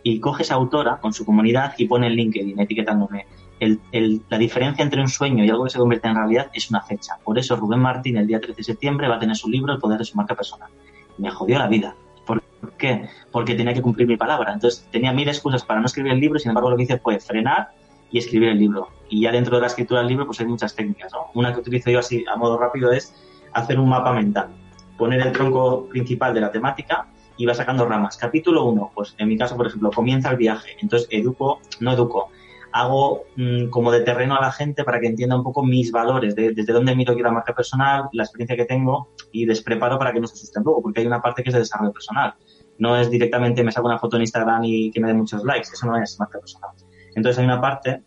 Y 0.04 0.19
coge 0.19 0.43
esa 0.43 0.56
autora 0.56 0.97
con 0.97 1.13
su 1.13 1.25
comunidad 1.25 1.73
y 1.78 1.88
pone 1.88 2.08
el 2.08 2.15
LinkedIn 2.15 2.60
etiquetándome. 2.60 3.25
El, 3.60 3.80
el, 3.91 4.22
la 4.30 4.38
diferencia 4.38 4.84
entre 4.84 5.00
un 5.02 5.08
sueño 5.08 5.44
y 5.44 5.50
algo 5.50 5.63
que 5.63 5.70
se 5.70 5.80
convierte 5.80 6.08
en 6.08 6.15
realidad 6.15 6.50
es 6.54 6.70
una 6.70 6.82
fecha. 6.82 7.18
Por 7.24 7.39
eso 7.39 7.56
Rubén 7.56 7.80
Martín 7.80 8.18
el 8.18 8.28
día 8.28 8.39
13 8.39 8.58
de 8.58 8.63
septiembre 8.63 9.08
va 9.08 9.15
a 9.15 9.20
tener 9.20 9.36
su 9.36 9.50
libro 9.50 9.74
El 9.74 9.80
poder 9.80 9.98
de 9.98 10.06
su 10.06 10.18
marca 10.18 10.36
personal. 10.36 10.70
Me 11.18 11.32
jodió 11.32 11.58
la 11.60 11.68
vida. 11.68 11.96
¿Por 12.26 12.41
qué? 12.78 13.08
Porque 13.32 13.56
tenía 13.56 13.74
que 13.74 13.82
cumplir 13.82 14.08
mi 14.08 14.18
palabra. 14.18 14.54
Entonces 14.54 14.88
tenía 14.91 15.13
mil 15.13 15.28
excusas 15.28 15.63
para 15.63 15.80
no 15.80 15.86
escribir 15.86 16.12
el 16.12 16.20
libro, 16.20 16.39
sin 16.39 16.50
embargo 16.50 16.70
lo 16.70 16.78
que 16.78 16.84
hice 16.84 16.98
fue 16.98 17.20
frenar 17.20 17.70
y 18.12 18.18
escribir 18.18 18.50
el 18.50 18.60
libro. 18.60 18.89
Y 19.10 19.22
ya 19.22 19.32
dentro 19.32 19.56
de 19.56 19.62
la 19.62 19.68
escritura 19.68 20.00
del 20.02 20.10
libro 20.10 20.26
pues 20.26 20.39
hay 20.39 20.48
muchas 20.48 20.76
técnicas. 20.76 21.12
Una 21.34 21.54
que 21.54 21.60
utilizo 21.60 21.91
yo 21.91 22.00
así 22.00 22.26
a 22.32 22.36
modo 22.36 22.58
rápido 22.58 22.91
es 22.91 23.13
hacer 23.54 23.80
un 23.80 23.89
mapa 23.89 24.12
mental, 24.13 24.50
poner 24.98 25.22
el 25.22 25.32
tronco 25.32 25.88
principal 25.88 26.34
de 26.34 26.41
la 26.41 26.52
temática 26.52 27.08
y 27.38 27.46
va 27.46 27.54
sacando 27.54 27.86
ramas. 27.86 28.18
Capítulo 28.18 28.65
1, 28.65 28.91
pues 28.96 29.15
en 29.18 29.28
mi 29.28 29.38
caso, 29.38 29.56
por 29.56 29.68
ejemplo, 29.68 29.91
comienza 29.91 30.32
el 30.32 30.38
viaje. 30.38 30.72
Entonces 30.82 31.08
educo, 31.12 31.60
no 31.80 31.91
educo, 31.91 32.32
hago 32.76 33.24
mm, 33.38 33.70
como 33.70 33.90
de 33.90 34.02
terreno 34.02 34.36
a 34.36 34.42
la 34.42 34.52
gente 34.52 34.84
para 34.84 35.00
que 35.00 35.08
entienda 35.08 35.38
un 35.38 35.44
poco 35.44 35.64
mis 35.64 35.94
valores, 35.94 36.36
desde 36.36 36.74
dónde 36.74 36.94
miro 36.94 37.14
yo 37.14 37.24
la 37.24 37.32
marca 37.32 37.56
personal, 37.56 38.10
la 38.12 38.24
experiencia 38.24 38.58
que 38.58 38.66
tengo 38.66 39.14
y 39.32 39.46
les 39.46 39.62
preparo 39.62 39.98
para 39.98 40.12
que 40.12 40.20
no 40.20 40.28
se 40.28 40.34
asusten 40.34 40.62
luego, 40.64 40.82
porque 40.82 41.00
hay 41.00 41.08
una 41.08 41.22
parte 41.22 41.42
que 41.42 41.52
es 41.52 41.54
de 41.54 41.60
desarrollo 41.60 41.94
personal. 41.94 42.34
No 42.78 42.98
es 42.98 43.10
directamente 43.10 43.64
me 43.64 43.72
saco 43.72 43.88
una 43.88 43.98
foto 43.98 44.18
en 44.18 44.24
Instagram 44.24 44.66
y 44.66 44.92
que 44.92 45.00
me 45.00 45.08
dé 45.08 45.14
muchos 45.14 45.46
likes, 45.46 45.70
eso 45.72 45.88
no 45.88 45.96
es 45.96 46.20
marca 46.20 46.38
personal. 46.38 46.72
Entonces 47.16 47.40
hay 47.40 47.46
una 47.46 47.62
parte 47.62 48.04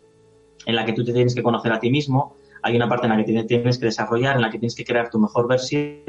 en 0.66 0.76
la 0.76 0.84
que 0.84 0.92
tú 0.92 1.02
te 1.02 1.14
tienes 1.14 1.34
que 1.34 1.42
conocer 1.42 1.72
a 1.72 1.80
ti 1.80 1.90
mismo, 1.90 2.36
hay 2.62 2.76
una 2.76 2.90
parte 2.90 3.06
en 3.06 3.16
la 3.16 3.24
que 3.24 3.44
tienes 3.44 3.78
que 3.78 3.86
desarrollar, 3.86 4.36
en 4.36 4.42
la 4.42 4.50
que 4.50 4.58
tienes 4.58 4.74
que 4.74 4.84
crear 4.84 5.08
tu 5.08 5.18
mejor 5.18 5.48
versión 5.48 6.02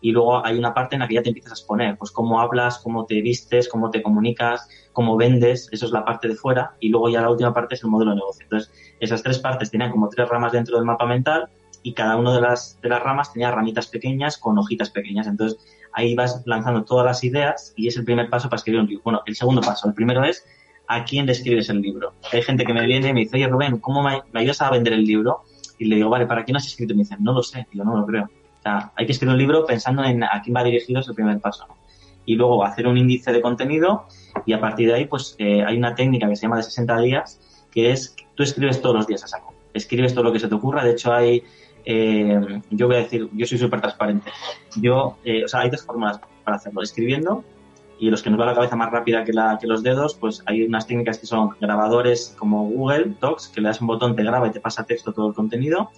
y 0.00 0.12
luego 0.12 0.44
hay 0.44 0.58
una 0.58 0.72
parte 0.72 0.96
en 0.96 1.00
la 1.00 1.08
que 1.08 1.14
ya 1.14 1.22
te 1.22 1.28
empiezas 1.28 1.52
a 1.52 1.54
exponer, 1.54 1.96
pues 1.98 2.10
cómo 2.10 2.40
hablas, 2.40 2.78
cómo 2.78 3.06
te 3.06 3.20
vistes, 3.20 3.68
cómo 3.68 3.90
te 3.90 4.02
comunicas, 4.02 4.68
cómo 4.92 5.16
vendes, 5.16 5.68
eso 5.72 5.86
es 5.86 5.92
la 5.92 6.04
parte 6.04 6.28
de 6.28 6.34
fuera 6.34 6.72
y 6.80 6.88
luego 6.88 7.08
ya 7.08 7.20
la 7.20 7.30
última 7.30 7.52
parte 7.52 7.74
es 7.74 7.84
el 7.84 7.90
modelo 7.90 8.12
de 8.12 8.16
negocio. 8.16 8.44
Entonces, 8.44 8.72
esas 9.00 9.22
tres 9.22 9.38
partes 9.38 9.70
tenían 9.70 9.90
como 9.90 10.08
tres 10.08 10.28
ramas 10.28 10.52
dentro 10.52 10.76
del 10.76 10.84
mapa 10.84 11.06
mental 11.06 11.48
y 11.82 11.94
cada 11.94 12.16
una 12.16 12.34
de 12.34 12.40
las, 12.40 12.78
de 12.82 12.88
las 12.88 13.02
ramas 13.02 13.32
tenía 13.32 13.50
ramitas 13.50 13.86
pequeñas 13.86 14.36
con 14.38 14.58
hojitas 14.58 14.90
pequeñas. 14.90 15.26
Entonces, 15.26 15.58
ahí 15.92 16.14
vas 16.14 16.42
lanzando 16.46 16.84
todas 16.84 17.06
las 17.06 17.24
ideas 17.24 17.72
y 17.76 17.88
es 17.88 17.96
el 17.96 18.04
primer 18.04 18.28
paso 18.28 18.48
para 18.48 18.58
escribir 18.58 18.80
un 18.80 18.86
libro. 18.86 19.02
Bueno, 19.04 19.22
el 19.26 19.36
segundo 19.36 19.60
paso, 19.60 19.88
el 19.88 19.94
primero 19.94 20.24
es 20.24 20.44
a 20.88 21.04
quién 21.04 21.26
le 21.26 21.32
escribes 21.32 21.68
el 21.68 21.80
libro. 21.80 22.14
Hay 22.32 22.42
gente 22.42 22.64
que 22.64 22.74
me 22.74 22.84
viene 22.84 23.08
y 23.08 23.12
me 23.12 23.20
dice, 23.20 23.36
oye 23.36 23.48
Rubén, 23.48 23.78
¿cómo 23.78 24.02
me, 24.02 24.22
ayudas 24.34 24.60
a 24.60 24.70
vender 24.70 24.92
el 24.92 25.04
libro? 25.04 25.42
Y 25.78 25.86
le 25.86 25.96
digo, 25.96 26.10
vale, 26.10 26.26
¿para 26.26 26.44
quién 26.44 26.56
has 26.56 26.66
escrito? 26.66 26.92
Y 26.92 26.96
me 26.96 27.02
dicen, 27.04 27.18
no 27.20 27.32
lo 27.32 27.42
sé, 27.42 27.66
yo 27.72 27.84
no 27.84 27.96
lo 27.96 28.04
creo. 28.06 28.28
O 28.60 28.62
sea, 28.62 28.92
hay 28.94 29.06
que 29.06 29.12
escribir 29.12 29.32
un 29.32 29.38
libro 29.38 29.64
pensando 29.64 30.04
en 30.04 30.22
a 30.22 30.40
quién 30.42 30.54
va 30.54 30.62
dirigido, 30.62 31.00
es 31.00 31.08
el 31.08 31.14
primer 31.14 31.40
paso. 31.40 31.66
Y 32.26 32.36
luego 32.36 32.62
hacer 32.64 32.86
un 32.86 32.98
índice 32.98 33.32
de 33.32 33.40
contenido 33.40 34.06
y 34.46 34.52
a 34.52 34.60
partir 34.60 34.88
de 34.88 34.94
ahí, 34.94 35.06
pues 35.06 35.34
eh, 35.38 35.64
hay 35.64 35.76
una 35.76 35.94
técnica 35.94 36.28
que 36.28 36.36
se 36.36 36.42
llama 36.42 36.58
de 36.58 36.64
60 36.64 37.00
días, 37.00 37.40
que 37.70 37.90
es 37.90 38.14
tú 38.34 38.42
escribes 38.42 38.80
todos 38.80 38.94
los 38.94 39.06
días 39.06 39.24
a 39.24 39.28
saco. 39.28 39.54
Escribes 39.72 40.12
todo 40.12 40.24
lo 40.24 40.32
que 40.32 40.40
se 40.40 40.48
te 40.48 40.54
ocurra. 40.54 40.84
De 40.84 40.90
hecho, 40.90 41.12
hay, 41.12 41.42
eh, 41.84 42.60
yo 42.70 42.86
voy 42.86 42.96
a 42.96 42.98
decir, 43.00 43.28
yo 43.32 43.46
soy 43.46 43.58
súper 43.58 43.80
transparente. 43.80 44.30
Yo, 44.76 45.16
eh, 45.24 45.44
o 45.44 45.48
sea, 45.48 45.60
hay 45.60 45.70
dos 45.70 45.82
fórmulas 45.82 46.20
para 46.44 46.58
hacerlo. 46.58 46.82
Escribiendo 46.82 47.44
y 48.00 48.10
los 48.10 48.22
que 48.22 48.30
nos 48.30 48.40
va 48.40 48.46
la 48.46 48.54
cabeza 48.54 48.76
más 48.76 48.90
rápida 48.90 49.24
que, 49.24 49.32
la, 49.32 49.58
que 49.60 49.66
los 49.66 49.82
dedos, 49.82 50.14
pues 50.14 50.42
hay 50.46 50.62
unas 50.62 50.86
técnicas 50.86 51.18
que 51.18 51.26
son 51.26 51.50
grabadores 51.60 52.34
como 52.38 52.64
Google 52.64 53.14
Docs, 53.20 53.48
que 53.48 53.60
le 53.60 53.68
das 53.68 53.80
un 53.82 53.88
botón, 53.88 54.16
te 54.16 54.22
graba 54.22 54.48
y 54.48 54.50
te 54.50 54.60
pasa 54.60 54.84
texto 54.84 55.12
todo 55.12 55.28
el 55.28 55.34
contenido, 55.34 55.90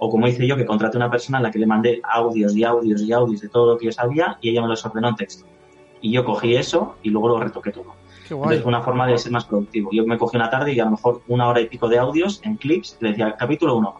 o 0.00 0.10
como 0.10 0.26
hice 0.26 0.46
yo, 0.46 0.56
que 0.56 0.64
contraté 0.64 0.96
una 0.96 1.10
persona 1.10 1.38
a 1.38 1.42
la 1.42 1.50
que 1.50 1.58
le 1.58 1.66
mandé 1.66 2.00
audios 2.02 2.56
y 2.56 2.64
audios 2.64 3.02
y 3.02 3.12
audios 3.12 3.42
de 3.42 3.48
todo 3.50 3.72
lo 3.72 3.78
que 3.78 3.86
yo 3.86 3.92
sabía 3.92 4.38
y 4.40 4.48
ella 4.48 4.62
me 4.62 4.68
los 4.68 4.84
ordenó 4.84 5.08
en 5.08 5.16
texto. 5.16 5.46
Y 6.00 6.10
yo 6.10 6.24
cogí 6.24 6.56
eso 6.56 6.96
y 7.02 7.10
luego 7.10 7.28
lo 7.28 7.40
retoqué 7.40 7.70
todo. 7.70 7.92
Qué 8.26 8.32
guay. 8.32 8.44
Entonces 8.44 8.62
fue 8.62 8.70
una 8.70 8.82
forma 8.82 9.06
de 9.06 9.18
ser 9.18 9.30
más 9.30 9.44
productivo. 9.44 9.90
Yo 9.92 10.06
me 10.06 10.16
cogí 10.16 10.38
una 10.38 10.48
tarde 10.48 10.72
y 10.72 10.80
a 10.80 10.86
lo 10.86 10.92
mejor 10.92 11.20
una 11.28 11.48
hora 11.48 11.60
y 11.60 11.66
pico 11.66 11.86
de 11.88 11.98
audios 11.98 12.40
en 12.44 12.56
clips, 12.56 12.96
le 13.00 13.10
decía 13.10 13.36
capítulo 13.38 13.76
1, 13.76 13.94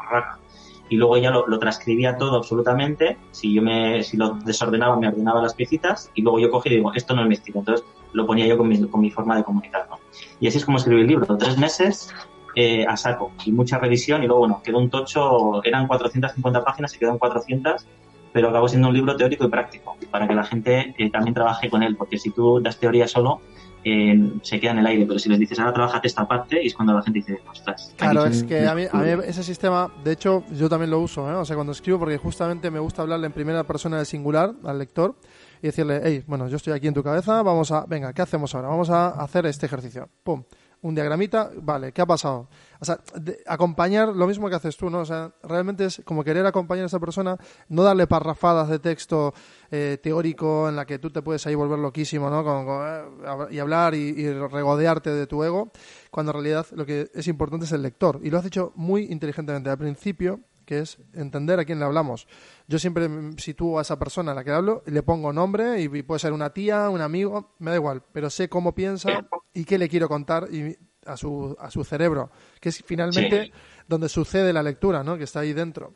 y 0.89 0.97
luego 0.97 1.19
ya 1.19 1.31
lo, 1.31 1.47
lo, 1.47 1.59
transcribía 1.59 2.17
todo 2.17 2.39
absolutamente. 2.39 3.19
Si 3.31 3.53
yo 3.53 3.61
me, 3.61 4.03
si 4.03 4.17
lo 4.17 4.31
desordenaba, 4.45 4.97
me 4.97 5.07
ordenaba 5.07 5.43
las 5.43 5.55
piecitas 5.55 6.11
y 6.15 6.23
luego 6.23 6.41
yo 6.41 6.51
cogí 6.51 6.71
y 6.71 6.77
digo, 6.77 6.93
esto 6.95 7.15
no 7.15 7.23
es 7.23 7.29
mi 7.29 7.35
estilo. 7.35 7.61
Entonces 7.61 7.87
lo 8.15 8.27
ponía 8.27 8.47
yo 8.47 8.57
con 8.57 8.69
mi, 8.69 8.89
con 8.89 9.03
mi 9.03 9.11
forma 9.11 9.37
de 9.37 9.45
comunicar. 9.45 9.87
¿no? 9.91 9.99
Y 10.41 10.49
así 10.49 10.57
es 10.57 10.65
como 10.65 10.79
escribí 10.79 11.03
el 11.03 11.07
libro. 11.07 11.37
Tres 11.37 11.59
meses 11.59 12.13
eh, 12.55 12.85
a 12.87 12.97
saco 12.97 13.33
y 13.45 13.53
mucha 13.53 13.79
revisión 13.79 14.23
y 14.23 14.27
luego, 14.27 14.41
bueno, 14.41 14.61
quedó 14.63 14.79
un 14.79 14.91
tocho, 14.91 15.63
eran 15.65 15.87
450 15.87 16.65
páginas 16.65 16.95
y 16.95 16.99
quedó 16.99 17.11
en 17.13 17.19
400 17.19 17.87
pero 18.33 18.49
acabó 18.49 18.69
siendo 18.69 18.89
un 18.89 18.95
libro 18.95 19.17
teórico 19.17 19.45
y 19.45 19.49
práctico 19.49 19.97
para 20.11 20.29
que 20.29 20.35
la 20.35 20.45
gente 20.45 20.95
eh, 20.97 21.11
también 21.11 21.35
trabaje 21.35 21.69
con 21.69 21.83
él, 21.83 21.97
porque 21.97 22.19
si 22.19 22.31
tú 22.31 22.61
das 22.61 22.79
teoría 22.79 23.09
solo, 23.09 23.41
eh, 23.85 24.33
se 24.43 24.61
queda 24.61 24.73
en 24.73 24.79
el 24.79 24.87
aire, 24.87 25.07
pero 25.07 25.19
si 25.19 25.29
les 25.29 25.39
dices 25.39 25.59
ahora 25.59 25.73
trabajate 25.73 26.07
esta 26.07 26.29
parte, 26.29 26.63
y 26.63 26.67
es 26.67 26.75
cuando 26.75 26.93
la 26.93 27.03
gente 27.03 27.21
dice, 27.21 27.41
ostras. 27.51 27.95
Claro, 27.97 28.27
es 28.27 28.45
que 28.45 28.67
a 28.67 28.75
mí, 28.75 28.85
a 28.91 28.97
mí, 28.99 29.09
ese 29.25 29.43
sistema, 29.43 29.91
de 30.05 30.13
hecho, 30.13 30.45
yo 30.53 30.69
también 30.69 30.91
lo 30.91 31.01
uso, 31.01 31.29
¿eh? 31.31 31.35
o 31.35 31.45
sea, 31.45 31.57
cuando 31.57 31.73
escribo, 31.73 31.99
porque 31.99 32.19
justamente 32.19 32.71
me 32.71 32.79
gusta 32.79 33.03
hablarle 33.03 33.27
en 33.27 33.33
primera 33.33 33.65
persona 33.65 33.97
del 33.97 34.07
singular 34.07 34.53
al 34.65 34.79
lector 34.79 35.17
y 35.63 35.67
decirle, 35.67 36.01
hey, 36.05 36.23
bueno, 36.27 36.49
yo 36.49 36.57
estoy 36.57 36.73
aquí 36.73 36.87
en 36.87 36.95
tu 36.95 37.03
cabeza, 37.03 37.43
vamos 37.43 37.73
a, 37.73 37.85
venga, 37.87 38.13
¿qué 38.13 38.23
hacemos 38.23 38.55
ahora? 38.55 38.69
Vamos 38.69 38.91
a 38.91 39.09
hacer 39.09 39.47
este 39.47 39.67
ejercicio. 39.67 40.09
Pum 40.23 40.45
un 40.83 40.95
diagramita, 40.95 41.51
vale, 41.57 41.93
¿qué 41.93 42.03
ha 42.03 42.07
pasado? 42.07 42.49
O 42.81 42.85
sea, 42.85 42.99
de, 43.15 43.39
acompañar 43.47 44.09
lo 44.09 44.27
mismo 44.27 44.49
que 44.49 44.57
haces 44.57 44.77
tú, 44.77 44.89
¿no? 44.89 45.01
O 45.01 45.05
sea, 45.05 45.33
realmente 45.43 45.85
es 45.85 46.03
como 46.05 46.25
querer 46.25 46.47
acompañar 46.47 46.85
a 46.85 46.87
esa 46.87 46.99
persona, 46.99 47.37
no 47.69 47.83
darle 47.83 48.07
parrafadas 48.07 48.69
de 48.69 48.79
texto 48.79 49.35
eh, 49.71 49.99
teórico 50.03 50.69
en 50.69 50.77
la 50.77 50.87
que 50.87 50.99
tú 50.99 51.11
te 51.11 51.23
puedes 51.23 51.47
ahí 51.47 51.55
volver 51.55 51.79
loquísimo, 51.79 52.31
¿no? 52.31 52.87
Eh, 52.87 53.47
y 53.51 53.59
hablar 53.59 53.95
y, 53.95 53.99
y, 53.99 54.33
regodearte 54.33 55.11
de 55.11 55.27
tu 55.27 55.45
ego, 55.45 55.71
cuando 56.11 56.31
en 56.31 56.35
realidad 56.35 56.67
lo 56.73 56.87
que 56.87 57.11
es 57.15 57.29
importante 57.29 57.67
es 57.67 57.73
el 57.73 57.83
lector. 57.83 58.21
Y 58.23 58.31
lo 58.31 58.39
has 58.39 58.45
dicho 58.45 58.73
muy 58.77 59.05
inteligentemente. 59.13 59.71
Al 59.71 59.79
principio, 59.79 60.41
que 60.71 60.79
es 60.79 60.99
entender 61.15 61.59
a 61.59 61.65
quién 61.65 61.81
le 61.81 61.85
hablamos. 61.85 62.29
Yo 62.69 62.79
siempre 62.79 63.09
sitúo 63.39 63.81
a 63.81 63.83
esa 63.83 63.99
persona 63.99 64.31
a 64.31 64.37
la 64.37 64.45
que 64.45 64.53
hablo, 64.53 64.85
le 64.87 65.03
pongo 65.03 65.33
nombre 65.33 65.83
y 65.83 65.89
puede 66.05 66.21
ser 66.21 66.33
una 66.33 66.51
tía, 66.51 66.89
un 66.91 67.01
amigo, 67.01 67.57
me 67.59 67.73
da 67.73 67.77
igual, 67.77 68.05
pero 68.13 68.31
sé 68.31 68.49
cómo 68.49 68.73
piensa 68.73 69.27
y 69.53 69.65
qué 69.65 69.79
le 69.79 69.89
quiero 69.89 70.09
contar 70.09 70.47
y 70.49 70.79
a 71.07 71.17
su, 71.17 71.57
a 71.59 71.73
su 71.73 71.83
cerebro, 71.83 72.31
que 72.61 72.69
es 72.69 72.85
finalmente 72.87 73.47
sí. 73.47 73.53
donde 73.89 74.09
sucede 74.09 74.53
la 74.53 74.63
lectura, 74.63 75.03
¿no? 75.03 75.19
que 75.19 75.25
está 75.25 75.41
ahí 75.41 75.53
dentro. 75.53 75.93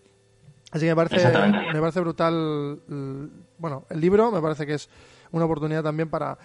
Así 0.72 0.86
que 0.86 0.90
me 0.92 0.96
parece, 0.96 1.24
me 1.72 1.78
parece 1.78 2.00
brutal, 2.00 2.80
bueno, 3.58 3.86
el 3.90 4.00
libro 4.00 4.32
me 4.32 4.42
parece 4.42 4.66
que 4.66 4.74
es 4.74 4.90
una 5.30 5.44
oportunidad 5.44 5.84
también 5.84 6.10
para 6.10 6.36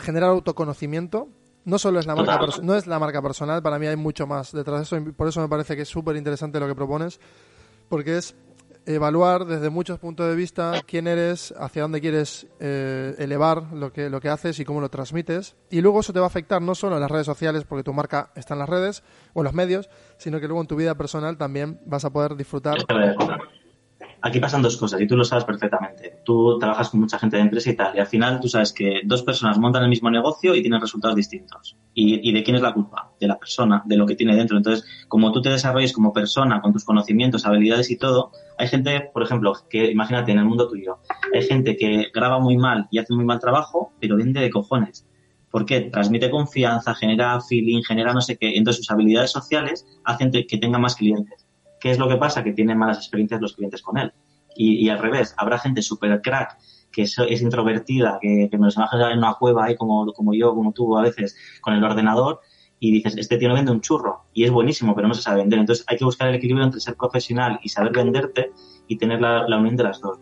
generar 0.00 0.30
autoconocimiento 0.30 1.28
no 1.66 1.78
solo 1.78 2.00
es 2.00 2.06
la 2.06 2.14
marca 2.14 2.40
no 2.62 2.74
es 2.74 2.86
la 2.86 2.98
marca 2.98 3.20
personal, 3.20 3.62
para 3.62 3.78
mí 3.78 3.86
hay 3.86 3.96
mucho 3.96 4.26
más 4.26 4.52
detrás 4.52 4.78
de 4.78 4.82
eso 4.84 4.96
y 4.96 5.12
por 5.12 5.28
eso 5.28 5.40
me 5.40 5.48
parece 5.48 5.76
que 5.76 5.82
es 5.82 5.88
súper 5.88 6.16
interesante 6.16 6.58
lo 6.58 6.66
que 6.66 6.74
propones, 6.74 7.20
porque 7.88 8.16
es 8.16 8.34
evaluar 8.86 9.44
desde 9.44 9.68
muchos 9.68 9.98
puntos 9.98 10.28
de 10.28 10.36
vista 10.36 10.80
quién 10.86 11.08
eres, 11.08 11.52
hacia 11.58 11.82
dónde 11.82 12.00
quieres 12.00 12.46
eh, 12.60 13.16
elevar 13.18 13.72
lo 13.72 13.92
que, 13.92 14.08
lo 14.08 14.20
que 14.20 14.28
haces 14.28 14.60
y 14.60 14.64
cómo 14.64 14.80
lo 14.80 14.88
transmites. 14.88 15.56
Y 15.70 15.80
luego 15.80 16.00
eso 16.00 16.12
te 16.12 16.20
va 16.20 16.26
a 16.26 16.28
afectar 16.28 16.62
no 16.62 16.74
solo 16.74 16.94
en 16.94 17.02
las 17.02 17.10
redes 17.10 17.26
sociales, 17.26 17.64
porque 17.64 17.82
tu 17.82 17.92
marca 17.92 18.30
está 18.36 18.54
en 18.54 18.60
las 18.60 18.68
redes 18.68 19.02
o 19.34 19.40
en 19.40 19.44
los 19.44 19.54
medios, 19.54 19.90
sino 20.18 20.40
que 20.40 20.46
luego 20.46 20.60
en 20.60 20.68
tu 20.68 20.76
vida 20.76 20.94
personal 20.94 21.36
también 21.36 21.80
vas 21.84 22.04
a 22.04 22.10
poder 22.10 22.36
disfrutar. 22.36 22.76
Aquí 24.22 24.40
pasan 24.40 24.62
dos 24.62 24.76
cosas 24.76 25.00
y 25.00 25.06
tú 25.06 25.16
lo 25.16 25.24
sabes 25.24 25.44
perfectamente. 25.44 26.20
Tú 26.24 26.58
trabajas 26.58 26.90
con 26.90 27.00
mucha 27.00 27.18
gente 27.18 27.36
de 27.36 27.42
empresa 27.42 27.70
y 27.70 27.76
tal, 27.76 27.96
y 27.96 28.00
al 28.00 28.06
final 28.06 28.40
tú 28.40 28.48
sabes 28.48 28.72
que 28.72 29.00
dos 29.04 29.22
personas 29.22 29.58
montan 29.58 29.82
el 29.82 29.88
mismo 29.88 30.10
negocio 30.10 30.54
y 30.54 30.62
tienen 30.62 30.80
resultados 30.80 31.16
distintos. 31.16 31.76
¿Y, 31.94 32.32
de 32.32 32.42
quién 32.42 32.56
es 32.56 32.62
la 32.62 32.74
culpa? 32.74 33.12
De 33.18 33.26
la 33.26 33.38
persona, 33.38 33.82
de 33.86 33.96
lo 33.96 34.04
que 34.06 34.16
tiene 34.16 34.36
dentro. 34.36 34.56
Entonces, 34.56 34.84
como 35.08 35.32
tú 35.32 35.40
te 35.40 35.48
desarrolles 35.50 35.92
como 35.92 36.12
persona, 36.12 36.60
con 36.60 36.72
tus 36.72 36.84
conocimientos, 36.84 37.46
habilidades 37.46 37.90
y 37.90 37.96
todo, 37.96 38.32
hay 38.58 38.68
gente, 38.68 39.10
por 39.12 39.22
ejemplo, 39.22 39.54
que 39.70 39.90
imagínate 39.90 40.32
en 40.32 40.38
el 40.38 40.44
mundo 40.44 40.68
tuyo, 40.68 40.98
hay 41.34 41.42
gente 41.42 41.76
que 41.76 42.08
graba 42.12 42.38
muy 42.38 42.56
mal 42.56 42.88
y 42.90 42.98
hace 42.98 43.14
muy 43.14 43.24
mal 43.24 43.38
trabajo, 43.38 43.92
pero 44.00 44.16
vende 44.16 44.40
de 44.40 44.50
cojones. 44.50 45.06
¿Por 45.50 45.64
qué? 45.64 45.82
Transmite 45.82 46.30
confianza, 46.30 46.94
genera 46.94 47.40
feeling, 47.40 47.82
genera 47.82 48.12
no 48.12 48.20
sé 48.20 48.36
qué. 48.36 48.56
Entonces 48.56 48.84
sus 48.84 48.90
habilidades 48.90 49.30
sociales 49.30 49.86
hacen 50.04 50.30
que 50.30 50.58
tenga 50.58 50.78
más 50.78 50.96
clientes. 50.96 51.45
¿Qué 51.86 51.92
es 51.92 52.00
lo 52.00 52.08
que 52.08 52.16
pasa? 52.16 52.42
Que 52.42 52.52
tienen 52.52 52.78
malas 52.78 52.96
experiencias 52.96 53.40
los 53.40 53.54
clientes 53.54 53.80
con 53.80 53.96
él. 53.96 54.12
Y, 54.56 54.88
al 54.88 54.98
revés, 54.98 55.36
habrá 55.36 55.56
gente 55.56 55.82
súper 55.82 56.20
crack 56.20 56.58
que 56.90 57.02
es, 57.02 57.42
introvertida, 57.42 58.18
que, 58.20 58.48
que, 58.50 58.58
nos 58.58 58.74
imagina 58.74 59.12
en 59.12 59.18
una 59.18 59.34
cueva 59.34 59.66
ahí 59.66 59.76
como, 59.76 60.12
como 60.12 60.34
yo, 60.34 60.52
como 60.52 60.72
tú 60.72 60.98
a 60.98 61.02
veces, 61.02 61.36
con 61.60 61.74
el 61.74 61.84
ordenador, 61.84 62.40
y 62.80 62.90
dices, 62.90 63.16
este 63.16 63.38
tío 63.38 63.54
vende 63.54 63.70
un 63.70 63.82
churro, 63.82 64.24
y 64.34 64.42
es 64.42 64.50
buenísimo, 64.50 64.96
pero 64.96 65.06
no 65.06 65.14
se 65.14 65.22
sabe 65.22 65.42
vender. 65.42 65.60
Entonces 65.60 65.84
hay 65.86 65.96
que 65.96 66.04
buscar 66.04 66.26
el 66.26 66.34
equilibrio 66.34 66.64
entre 66.64 66.80
ser 66.80 66.96
profesional 66.96 67.60
y 67.62 67.68
saber 67.68 67.92
venderte 67.92 68.50
y 68.88 68.96
tener 68.96 69.20
la, 69.20 69.46
unión 69.56 69.76
de 69.76 69.84
las 69.84 70.00
dos. 70.00 70.18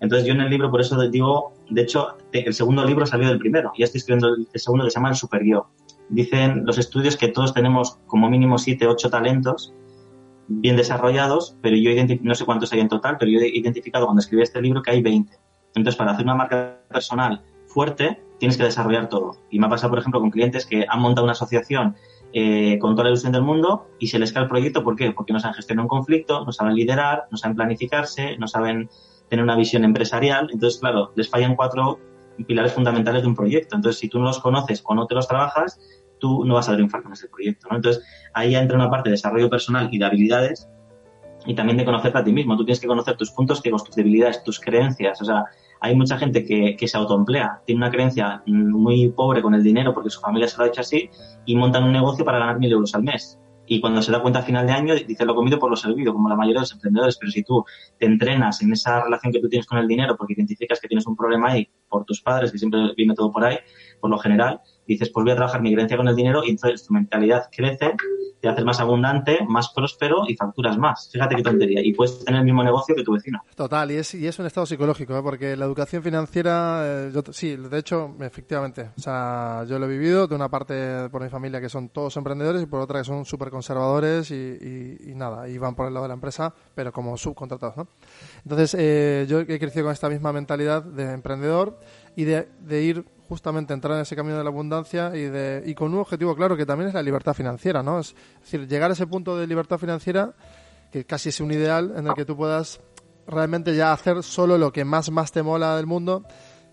Entonces 0.00 0.26
yo 0.26 0.32
en 0.32 0.40
el 0.40 0.48
libro, 0.48 0.70
por 0.70 0.80
eso 0.80 0.98
digo, 1.10 1.52
de 1.68 1.82
hecho, 1.82 2.16
el 2.32 2.54
segundo 2.54 2.86
libro 2.86 3.04
salió 3.04 3.28
del 3.28 3.38
primero, 3.38 3.70
ya 3.76 3.84
estoy 3.84 3.98
escribiendo 3.98 4.28
el 4.28 4.46
segundo 4.58 4.86
que 4.86 4.90
se 4.90 4.94
llama 4.94 5.10
El 5.10 5.16
Super 5.16 5.44
Yo. 5.44 5.66
Dicen 6.08 6.64
los 6.64 6.78
estudios 6.78 7.18
que 7.18 7.28
todos 7.28 7.52
tenemos 7.52 7.98
como 8.06 8.30
mínimo 8.30 8.56
siete, 8.56 8.86
ocho 8.86 9.10
talentos 9.10 9.74
bien 10.60 10.76
desarrollados, 10.76 11.56
pero 11.62 11.76
yo 11.76 11.90
no 12.22 12.34
sé 12.34 12.44
cuántos 12.44 12.72
hay 12.72 12.80
en 12.80 12.88
total, 12.88 13.16
pero 13.18 13.30
yo 13.30 13.40
he 13.40 13.48
identificado 13.48 14.06
cuando 14.06 14.20
escribí 14.20 14.42
este 14.42 14.60
libro 14.60 14.82
que 14.82 14.90
hay 14.90 15.02
20. 15.02 15.32
Entonces, 15.74 15.96
para 15.96 16.12
hacer 16.12 16.24
una 16.24 16.34
marca 16.34 16.80
personal 16.88 17.42
fuerte, 17.66 18.22
tienes 18.38 18.56
que 18.56 18.64
desarrollar 18.64 19.08
todo. 19.08 19.36
Y 19.50 19.58
me 19.58 19.66
ha 19.66 19.70
pasado, 19.70 19.90
por 19.90 19.98
ejemplo, 19.98 20.20
con 20.20 20.30
clientes 20.30 20.66
que 20.66 20.84
han 20.88 21.00
montado 21.00 21.24
una 21.24 21.32
asociación 21.32 21.96
eh, 22.34 22.78
con 22.78 22.94
toda 22.94 23.04
la 23.04 23.10
ilusión 23.10 23.32
del 23.32 23.42
mundo 23.42 23.88
y 23.98 24.08
se 24.08 24.18
les 24.18 24.32
cae 24.32 24.42
el 24.42 24.48
proyecto. 24.48 24.82
¿Por 24.82 24.96
qué? 24.96 25.12
Porque 25.12 25.32
no 25.32 25.40
saben 25.40 25.54
gestionar 25.54 25.84
un 25.84 25.88
conflicto, 25.88 26.44
no 26.44 26.52
saben 26.52 26.74
liderar, 26.74 27.26
no 27.30 27.36
saben 27.36 27.56
planificarse, 27.56 28.36
no 28.38 28.48
saben 28.48 28.90
tener 29.28 29.42
una 29.42 29.56
visión 29.56 29.84
empresarial. 29.84 30.48
Entonces, 30.52 30.80
claro, 30.80 31.12
les 31.14 31.28
fallan 31.28 31.56
cuatro 31.56 31.98
pilares 32.46 32.72
fundamentales 32.72 33.22
de 33.22 33.28
un 33.28 33.34
proyecto. 33.34 33.76
Entonces, 33.76 34.00
si 34.00 34.08
tú 34.08 34.18
no 34.18 34.26
los 34.26 34.40
conoces 34.40 34.82
o 34.84 34.94
no 34.94 35.06
te 35.06 35.14
los 35.14 35.28
trabajas, 35.28 35.80
tú 36.22 36.44
no 36.44 36.54
vas 36.54 36.68
a 36.68 36.74
triunfar 36.74 37.02
con 37.02 37.12
ese 37.12 37.28
proyecto. 37.28 37.66
¿no? 37.68 37.76
Entonces, 37.76 38.04
ahí 38.32 38.54
entra 38.54 38.76
una 38.76 38.88
parte 38.88 39.10
de 39.10 39.14
desarrollo 39.14 39.50
personal 39.50 39.88
y 39.90 39.98
de 39.98 40.04
habilidades 40.04 40.68
y 41.44 41.56
también 41.56 41.76
de 41.76 41.84
conocerte 41.84 42.16
a 42.16 42.22
ti 42.22 42.32
mismo. 42.32 42.56
Tú 42.56 42.64
tienes 42.64 42.78
que 42.78 42.86
conocer 42.86 43.16
tus 43.16 43.32
puntos 43.32 43.60
ciegos, 43.60 43.82
tus 43.82 43.96
debilidades, 43.96 44.44
tus 44.44 44.60
creencias. 44.60 45.20
O 45.20 45.24
sea, 45.24 45.46
hay 45.80 45.96
mucha 45.96 46.16
gente 46.16 46.44
que, 46.44 46.76
que 46.76 46.86
se 46.86 46.96
autoemplea, 46.96 47.60
tiene 47.66 47.80
una 47.80 47.90
creencia 47.90 48.40
muy 48.46 49.08
pobre 49.08 49.42
con 49.42 49.52
el 49.52 49.64
dinero 49.64 49.92
porque 49.92 50.10
su 50.10 50.20
familia 50.20 50.46
se 50.46 50.58
lo 50.58 50.62
ha 50.62 50.68
hecho 50.68 50.80
así 50.80 51.10
y 51.44 51.56
montan 51.56 51.82
un 51.82 51.92
negocio 51.92 52.24
para 52.24 52.38
ganar 52.38 52.60
mil 52.60 52.70
euros 52.70 52.94
al 52.94 53.02
mes. 53.02 53.40
Y 53.66 53.80
cuando 53.80 54.00
se 54.00 54.12
da 54.12 54.22
cuenta 54.22 54.40
a 54.40 54.42
final 54.42 54.64
de 54.64 54.72
año, 54.72 54.94
dice 54.94 55.24
lo 55.24 55.34
comido 55.34 55.58
por 55.58 55.70
lo 55.70 55.76
servido, 55.76 56.12
como 56.12 56.28
la 56.28 56.36
mayoría 56.36 56.60
de 56.60 56.64
los 56.64 56.72
emprendedores. 56.72 57.16
Pero 57.18 57.32
si 57.32 57.42
tú 57.42 57.64
te 57.98 58.06
entrenas 58.06 58.62
en 58.62 58.72
esa 58.72 59.02
relación 59.02 59.32
que 59.32 59.40
tú 59.40 59.48
tienes 59.48 59.66
con 59.66 59.78
el 59.78 59.88
dinero 59.88 60.16
porque 60.16 60.34
identificas 60.34 60.78
que 60.80 60.86
tienes 60.86 61.06
un 61.08 61.16
problema 61.16 61.50
ahí 61.50 61.68
por 61.88 62.04
tus 62.04 62.22
padres, 62.22 62.52
que 62.52 62.58
siempre 62.58 62.92
viene 62.96 63.14
todo 63.14 63.32
por 63.32 63.44
ahí, 63.44 63.58
por 64.00 64.10
lo 64.10 64.18
general, 64.18 64.60
dices, 64.86 65.10
pues 65.10 65.24
voy 65.24 65.32
a 65.32 65.36
trabajar 65.36 65.62
mi 65.62 65.72
creencia 65.72 65.96
con 65.96 66.08
el 66.08 66.16
dinero 66.16 66.42
y 66.44 66.50
entonces 66.50 66.86
tu 66.86 66.94
mentalidad 66.94 67.48
crece, 67.50 67.94
te 68.40 68.48
haces 68.48 68.64
más 68.64 68.80
abundante, 68.80 69.38
más 69.48 69.70
próspero 69.72 70.24
y 70.26 70.34
facturas 70.34 70.76
más. 70.76 71.08
Fíjate 71.12 71.36
qué 71.36 71.42
tontería. 71.42 71.80
Y 71.80 71.92
puedes 71.92 72.24
tener 72.24 72.40
el 72.40 72.44
mismo 72.44 72.64
negocio 72.64 72.94
que 72.94 73.04
tu 73.04 73.12
vecino. 73.12 73.40
Total, 73.54 73.90
y 73.92 73.94
es, 73.94 74.14
y 74.14 74.26
es 74.26 74.38
un 74.38 74.46
estado 74.46 74.66
psicológico, 74.66 75.16
¿eh? 75.16 75.22
porque 75.22 75.56
la 75.56 75.64
educación 75.64 76.02
financiera, 76.02 76.82
eh, 76.84 77.10
yo, 77.14 77.22
sí, 77.32 77.54
de 77.56 77.78
hecho, 77.78 78.14
efectivamente. 78.20 78.90
O 78.96 79.00
sea, 79.00 79.64
yo 79.68 79.78
lo 79.78 79.86
he 79.86 79.88
vivido 79.88 80.26
de 80.26 80.34
una 80.34 80.48
parte 80.48 81.08
por 81.10 81.22
mi 81.22 81.28
familia 81.28 81.60
que 81.60 81.68
son 81.68 81.90
todos 81.90 82.16
emprendedores 82.16 82.62
y 82.62 82.66
por 82.66 82.80
otra 82.80 82.98
que 82.98 83.04
son 83.04 83.24
súper 83.24 83.50
conservadores 83.50 84.30
y, 84.32 84.98
y, 85.06 85.14
nada, 85.14 85.48
y 85.48 85.56
van 85.58 85.76
por 85.76 85.86
el 85.86 85.94
lado 85.94 86.04
de 86.04 86.08
la 86.08 86.14
empresa, 86.14 86.52
pero 86.74 86.92
como 86.92 87.16
subcontratados, 87.16 87.76
¿no? 87.76 87.88
Entonces, 88.42 88.74
eh, 88.76 89.26
yo 89.28 89.40
he 89.40 89.58
crecido 89.60 89.84
con 89.84 89.92
esta 89.92 90.08
misma 90.08 90.32
mentalidad 90.32 90.82
de 90.82 91.12
emprendedor 91.12 91.78
y 92.16 92.24
de, 92.24 92.48
de 92.60 92.82
ir 92.82 93.04
justamente 93.32 93.72
entrar 93.72 93.94
en 93.96 94.02
ese 94.02 94.14
camino 94.14 94.36
de 94.36 94.44
la 94.44 94.50
abundancia 94.50 95.16
y, 95.16 95.22
de, 95.22 95.62
y 95.64 95.74
con 95.74 95.94
un 95.94 96.00
objetivo 96.00 96.36
claro 96.36 96.54
que 96.54 96.66
también 96.66 96.88
es 96.88 96.94
la 96.94 97.02
libertad 97.02 97.32
financiera, 97.32 97.82
¿no? 97.82 97.98
Es 97.98 98.14
decir, 98.42 98.68
llegar 98.68 98.90
a 98.90 98.92
ese 98.92 99.06
punto 99.06 99.38
de 99.38 99.46
libertad 99.46 99.78
financiera 99.78 100.34
que 100.90 101.06
casi 101.06 101.30
es 101.30 101.40
un 101.40 101.50
ideal 101.50 101.94
en 101.96 102.06
el 102.06 102.12
que 102.12 102.26
tú 102.26 102.36
puedas 102.36 102.80
realmente 103.26 103.74
ya 103.74 103.90
hacer 103.94 104.22
solo 104.22 104.58
lo 104.58 104.70
que 104.70 104.84
más 104.84 105.10
más 105.10 105.32
te 105.32 105.42
mola 105.42 105.76
del 105.76 105.86
mundo 105.86 106.24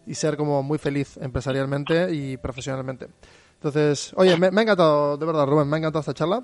y 0.06 0.16
ser 0.16 0.36
como 0.36 0.62
muy 0.62 0.78
feliz 0.80 1.16
empresarialmente 1.22 2.14
y 2.14 2.36
profesionalmente. 2.36 3.08
Entonces, 3.54 4.12
oye, 4.18 4.36
me, 4.36 4.52
me 4.52 4.60
ha 4.60 4.64
encantado, 4.64 5.16
de 5.16 5.26
verdad, 5.26 5.48
Rubén, 5.48 5.70
me 5.70 5.78
ha 5.78 5.80
encantado 5.80 6.02
esta 6.02 6.14
charla. 6.14 6.44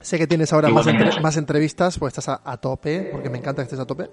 Sé 0.00 0.16
que 0.16 0.28
tienes 0.28 0.52
ahora 0.52 0.68
más, 0.68 0.86
entre, 0.86 1.20
más, 1.20 1.36
entrevistas, 1.36 1.98
pues 1.98 2.12
estás 2.12 2.28
a, 2.28 2.40
a, 2.44 2.56
tope, 2.56 3.08
porque 3.10 3.30
me 3.30 3.38
encanta 3.38 3.62
que 3.62 3.64
estés 3.64 3.80
a 3.80 3.84
tope. 3.84 4.08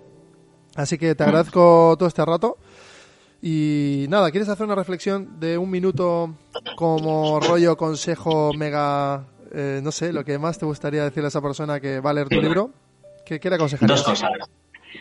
Así 0.75 0.97
que 0.97 1.13
te 1.13 1.23
agradezco 1.23 1.95
todo 1.99 2.07
este 2.07 2.25
rato. 2.25 2.57
Y 3.41 4.05
nada, 4.07 4.29
¿quieres 4.29 4.49
hacer 4.49 4.65
una 4.65 4.75
reflexión 4.75 5.39
de 5.39 5.57
un 5.57 5.69
minuto 5.71 6.35
como 6.75 7.39
rollo, 7.39 7.75
consejo, 7.75 8.53
mega, 8.53 9.23
eh, 9.51 9.81
no 9.83 9.91
sé, 9.91 10.13
lo 10.13 10.23
que 10.23 10.37
más 10.37 10.59
te 10.59 10.65
gustaría 10.65 11.03
decirle 11.03 11.25
a 11.25 11.29
esa 11.29 11.41
persona 11.41 11.79
que 11.79 11.99
va 11.99 12.11
a 12.11 12.13
leer 12.13 12.29
tu 12.29 12.39
libro? 12.39 12.69
¿Qué, 13.25 13.39
qué 13.39 13.49
le 13.49 13.55
aconsejarías? 13.55 13.99
Dos 13.99 14.07
cosas. 14.07 14.29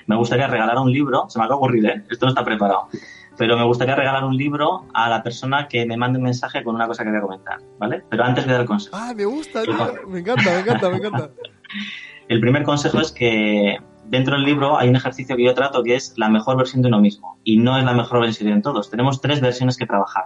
Me 0.06 0.16
gustaría 0.16 0.46
regalar 0.46 0.78
un 0.78 0.90
libro, 0.90 1.26
se 1.28 1.38
me 1.38 1.44
acaba 1.44 1.56
de 1.56 1.64
ocurrir, 1.64 1.86
¿eh? 1.86 2.04
esto 2.10 2.24
no 2.24 2.30
está 2.30 2.44
preparado. 2.44 2.88
pero 3.36 3.58
me 3.58 3.64
gustaría 3.64 3.94
regalar 3.94 4.24
un 4.24 4.36
libro 4.36 4.86
a 4.94 5.10
la 5.10 5.22
persona 5.22 5.68
que 5.68 5.84
me 5.84 5.98
mande 5.98 6.18
un 6.18 6.24
mensaje 6.24 6.64
con 6.64 6.74
una 6.74 6.86
cosa 6.86 7.04
que 7.04 7.10
voy 7.10 7.18
a 7.18 7.22
comentar, 7.22 7.58
¿vale? 7.78 8.04
Pero 8.08 8.24
antes 8.24 8.44
voy 8.44 8.50
a 8.50 8.54
dar 8.54 8.62
el 8.62 8.66
consejo. 8.68 8.96
Ah, 8.96 9.12
me 9.14 9.24
gusta, 9.26 9.62
tío. 9.64 9.74
me 10.08 10.20
encanta, 10.20 10.50
me 10.50 10.60
encanta, 10.60 10.88
me 10.88 10.96
encanta. 10.96 11.30
El 12.28 12.40
primer 12.40 12.62
consejo 12.62 13.00
es 13.00 13.10
que 13.10 13.76
dentro 14.10 14.34
del 14.34 14.44
libro 14.44 14.76
hay 14.76 14.88
un 14.88 14.96
ejercicio 14.96 15.36
que 15.36 15.44
yo 15.44 15.54
trato 15.54 15.82
que 15.82 15.94
es 15.94 16.14
la 16.16 16.28
mejor 16.28 16.56
versión 16.56 16.82
de 16.82 16.88
uno 16.88 17.00
mismo 17.00 17.38
y 17.44 17.58
no 17.58 17.78
es 17.78 17.84
la 17.84 17.94
mejor 17.94 18.20
versión 18.20 18.52
de 18.52 18.60
todos. 18.60 18.90
Tenemos 18.90 19.20
tres 19.20 19.40
versiones 19.40 19.76
que 19.76 19.86
trabajar. 19.86 20.24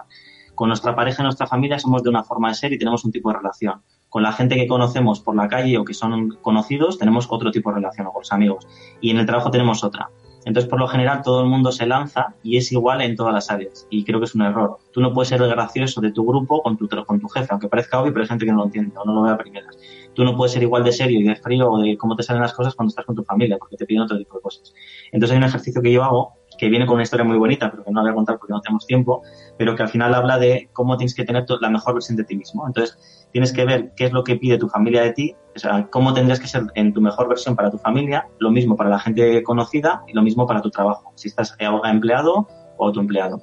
Con 0.55 0.69
nuestra 0.69 0.95
pareja 0.95 1.21
y 1.21 1.23
nuestra 1.23 1.47
familia 1.47 1.77
somos 1.77 2.01
de 2.01 2.09
una 2.09 2.23
forma 2.23 2.49
de 2.49 2.55
ser 2.55 2.73
y 2.73 2.79
tenemos 2.79 3.05
un 3.05 3.11
tipo 3.11 3.29
de 3.29 3.37
relación. 3.37 3.83
Con 4.09 4.23
la 4.23 4.31
gente 4.31 4.55
que 4.55 4.67
conocemos 4.67 5.19
por 5.19 5.35
la 5.35 5.47
calle 5.47 5.77
o 5.77 5.85
que 5.85 5.93
son 5.93 6.37
conocidos 6.41 6.97
tenemos 6.97 7.27
otro 7.29 7.51
tipo 7.51 7.69
de 7.69 7.75
relación 7.75 8.07
o 8.07 8.11
con 8.11 8.21
los 8.21 8.31
amigos. 8.31 8.67
Y 9.01 9.11
en 9.11 9.17
el 9.17 9.25
trabajo 9.25 9.51
tenemos 9.51 9.83
otra. 9.83 10.09
Entonces, 10.45 10.69
por 10.69 10.79
lo 10.79 10.87
general, 10.87 11.21
todo 11.23 11.41
el 11.41 11.49
mundo 11.49 11.71
se 11.71 11.87
lanza 11.87 12.35
y 12.43 12.57
es 12.57 12.71
igual 12.71 13.01
en 13.01 13.15
todas 13.15 13.33
las 13.33 13.49
áreas. 13.49 13.87
Y 13.89 14.05
creo 14.05 14.19
que 14.19 14.25
es 14.25 14.35
un 14.35 14.43
error. 14.43 14.77
Tú 14.91 15.01
no 15.01 15.11
puedes 15.11 15.29
ser 15.29 15.41
el 15.41 15.49
gracioso 15.49 16.01
de 16.01 16.11
tu 16.11 16.23
grupo 16.25 16.61
con 16.61 16.77
tu, 16.77 16.87
con 16.87 17.19
tu 17.19 17.27
jefe, 17.27 17.47
aunque 17.49 17.67
parezca 17.67 17.99
obvio, 17.99 18.13
pero 18.13 18.23
hay 18.23 18.29
gente 18.29 18.45
que 18.45 18.51
no 18.51 18.59
lo 18.59 18.65
entiende 18.65 18.95
o 18.95 19.03
no 19.05 19.13
lo 19.13 19.23
ve 19.23 19.31
a 19.31 19.37
primeras. 19.37 19.75
Tú 20.13 20.23
no 20.23 20.37
puedes 20.37 20.53
ser 20.53 20.61
igual 20.61 20.83
de 20.83 20.91
serio 20.91 21.19
y 21.19 21.23
de 21.23 21.35
frío 21.35 21.71
o 21.71 21.81
de 21.81 21.97
cómo 21.97 22.15
te 22.15 22.23
salen 22.23 22.43
las 22.43 22.53
cosas 22.53 22.75
cuando 22.75 22.89
estás 22.89 23.05
con 23.05 23.15
tu 23.15 23.23
familia, 23.23 23.57
porque 23.57 23.75
te 23.75 23.85
piden 23.85 24.03
otro 24.03 24.17
tipo 24.17 24.35
de 24.35 24.41
cosas. 24.41 24.73
Entonces, 25.11 25.31
hay 25.31 25.37
un 25.39 25.49
ejercicio 25.49 25.81
que 25.81 25.91
yo 25.91 26.03
hago 26.03 26.33
que 26.57 26.69
viene 26.69 26.85
con 26.85 26.95
una 26.95 27.03
historia 27.03 27.23
muy 27.23 27.37
bonita, 27.37 27.69
pero 27.71 27.83
que 27.83 27.91
no 27.91 28.01
voy 28.01 28.11
a 28.11 28.13
contar 28.13 28.37
porque 28.37 28.53
no 28.53 28.61
tenemos 28.61 28.85
tiempo, 28.85 29.23
pero 29.57 29.75
que 29.75 29.83
al 29.83 29.89
final 29.89 30.13
habla 30.13 30.37
de 30.37 30.69
cómo 30.73 30.97
tienes 30.97 31.15
que 31.15 31.23
tener 31.23 31.45
la 31.61 31.69
mejor 31.69 31.93
versión 31.93 32.17
de 32.17 32.23
ti 32.23 32.35
mismo. 32.35 32.65
Entonces, 32.67 33.27
tienes 33.31 33.51
que 33.51 33.65
ver 33.65 33.93
qué 33.95 34.05
es 34.05 34.13
lo 34.13 34.23
que 34.23 34.35
pide 34.35 34.57
tu 34.57 34.69
familia 34.69 35.01
de 35.01 35.11
ti, 35.11 35.35
o 35.55 35.59
sea, 35.59 35.87
cómo 35.89 36.13
tendrías 36.13 36.39
que 36.39 36.47
ser 36.47 36.63
en 36.75 36.93
tu 36.93 37.01
mejor 37.01 37.27
versión 37.27 37.55
para 37.55 37.69
tu 37.69 37.77
familia, 37.77 38.27
lo 38.39 38.51
mismo 38.51 38.75
para 38.75 38.89
la 38.89 38.99
gente 38.99 39.43
conocida 39.43 40.03
y 40.07 40.13
lo 40.13 40.21
mismo 40.21 40.47
para 40.47 40.61
tu 40.61 40.69
trabajo, 40.69 41.11
si 41.15 41.27
estás 41.27 41.55
empleado 41.59 42.47
o 42.77 42.91
tu 42.91 42.99
empleado. 42.99 43.41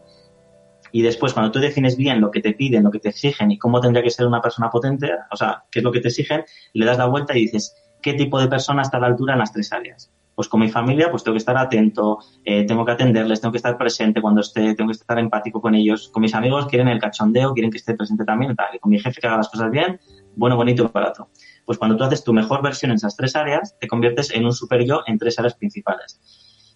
Y 0.92 1.02
después, 1.02 1.32
cuando 1.32 1.50
tú 1.50 1.58
defines 1.58 1.96
bien 1.96 2.20
lo 2.20 2.30
que 2.30 2.40
te 2.40 2.52
piden, 2.52 2.84
lo 2.84 2.90
que 2.90 2.98
te 2.98 3.08
exigen 3.08 3.50
y 3.50 3.58
cómo 3.58 3.80
tendría 3.80 4.02
que 4.02 4.10
ser 4.10 4.26
una 4.26 4.42
persona 4.42 4.70
potente, 4.70 5.10
o 5.30 5.36
sea, 5.36 5.64
qué 5.70 5.78
es 5.78 5.82
lo 5.82 5.90
que 5.90 6.00
te 6.00 6.08
exigen, 6.08 6.44
le 6.74 6.84
das 6.84 6.98
la 6.98 7.06
vuelta 7.06 7.36
y 7.36 7.42
dices, 7.42 7.74
¿qué 8.02 8.12
tipo 8.12 8.38
de 8.38 8.48
persona 8.48 8.82
está 8.82 8.98
a 8.98 9.00
la 9.00 9.06
altura 9.06 9.32
en 9.32 9.38
las 9.38 9.52
tres 9.52 9.72
áreas? 9.72 10.12
Pues 10.35 10.49
con 10.49 10.61
mi 10.61 10.68
familia 10.68 11.11
pues 11.11 11.22
tengo 11.22 11.35
que 11.35 11.39
estar 11.39 11.57
atento, 11.57 12.18
eh, 12.45 12.64
tengo 12.64 12.85
que 12.85 12.93
atenderles, 12.93 13.41
tengo 13.41 13.53
que 13.53 13.59
estar 13.59 13.76
presente 13.76 14.20
cuando 14.20 14.41
esté, 14.41 14.74
tengo 14.74 14.89
que 14.89 14.97
estar 14.97 15.18
empático 15.18 15.61
con 15.61 15.74
ellos. 15.74 16.09
Con 16.09 16.22
mis 16.22 16.35
amigos 16.35 16.66
quieren 16.66 16.89
el 16.89 16.99
cachondeo, 16.99 17.53
quieren 17.53 17.70
que 17.70 17.78
esté 17.78 17.95
presente 17.95 18.24
también, 18.24 18.57
tal. 18.57 18.74
Y 18.74 18.78
con 18.78 18.91
mi 18.91 18.99
jefe 18.99 19.20
que 19.20 19.26
haga 19.26 19.37
las 19.37 19.49
cosas 19.49 19.70
bien, 19.70 20.01
bueno, 20.37 20.57
bonito 20.57 20.85
y 20.85 20.89
barato. 20.93 21.28
Pues 21.64 21.78
cuando 21.78 21.97
tú 21.97 22.05
haces 22.05 22.24
tu 22.24 22.33
mejor 22.33 22.62
versión 22.62 22.91
en 22.91 22.97
esas 22.97 23.16
tres 23.16 23.37
áreas, 23.37 23.76
te 23.78 23.87
conviertes 23.87 24.30
en 24.35 24.45
un 24.45 24.53
super 24.53 24.85
yo 24.85 25.03
en 25.07 25.18
tres 25.18 25.39
áreas 25.39 25.55
principales. 25.55 26.20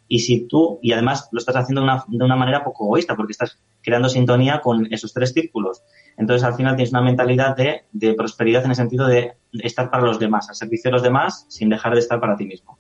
Y 0.09 0.21
si 0.21 0.47
tú, 0.47 0.79
y 0.83 0.93
además 0.93 1.29
lo 1.33 1.39
estás 1.39 1.57
haciendo 1.57 1.81
de 1.81 2.17
una, 2.17 2.37
manera 2.37 2.63
poco 2.63 2.85
egoísta, 2.85 3.17
porque 3.17 3.33
estás 3.33 3.59
creando 3.83 4.09
sintonía 4.09 4.61
con 4.61 4.87
esos 4.93 5.13
tres 5.13 5.33
círculos. 5.33 5.83
Entonces, 6.17 6.45
al 6.45 6.55
final 6.55 6.77
tienes 6.77 6.93
una 6.93 7.03
mentalidad 7.03 7.57
de, 7.57 7.87
de 7.91 8.15
prosperidad 8.15 8.65
en 8.65 8.71
el 8.71 8.77
sentido 8.77 9.09
de 9.09 9.33
estar 9.53 9.91
para 9.91 10.05
los 10.05 10.21
demás, 10.21 10.49
al 10.49 10.55
servicio 10.55 10.91
de 10.91 10.93
los 10.93 11.03
demás, 11.03 11.47
sin 11.49 11.71
dejar 11.71 11.95
de 11.95 11.99
estar 11.99 12.21
para 12.21 12.37
ti 12.37 12.47
mismo 12.47 12.79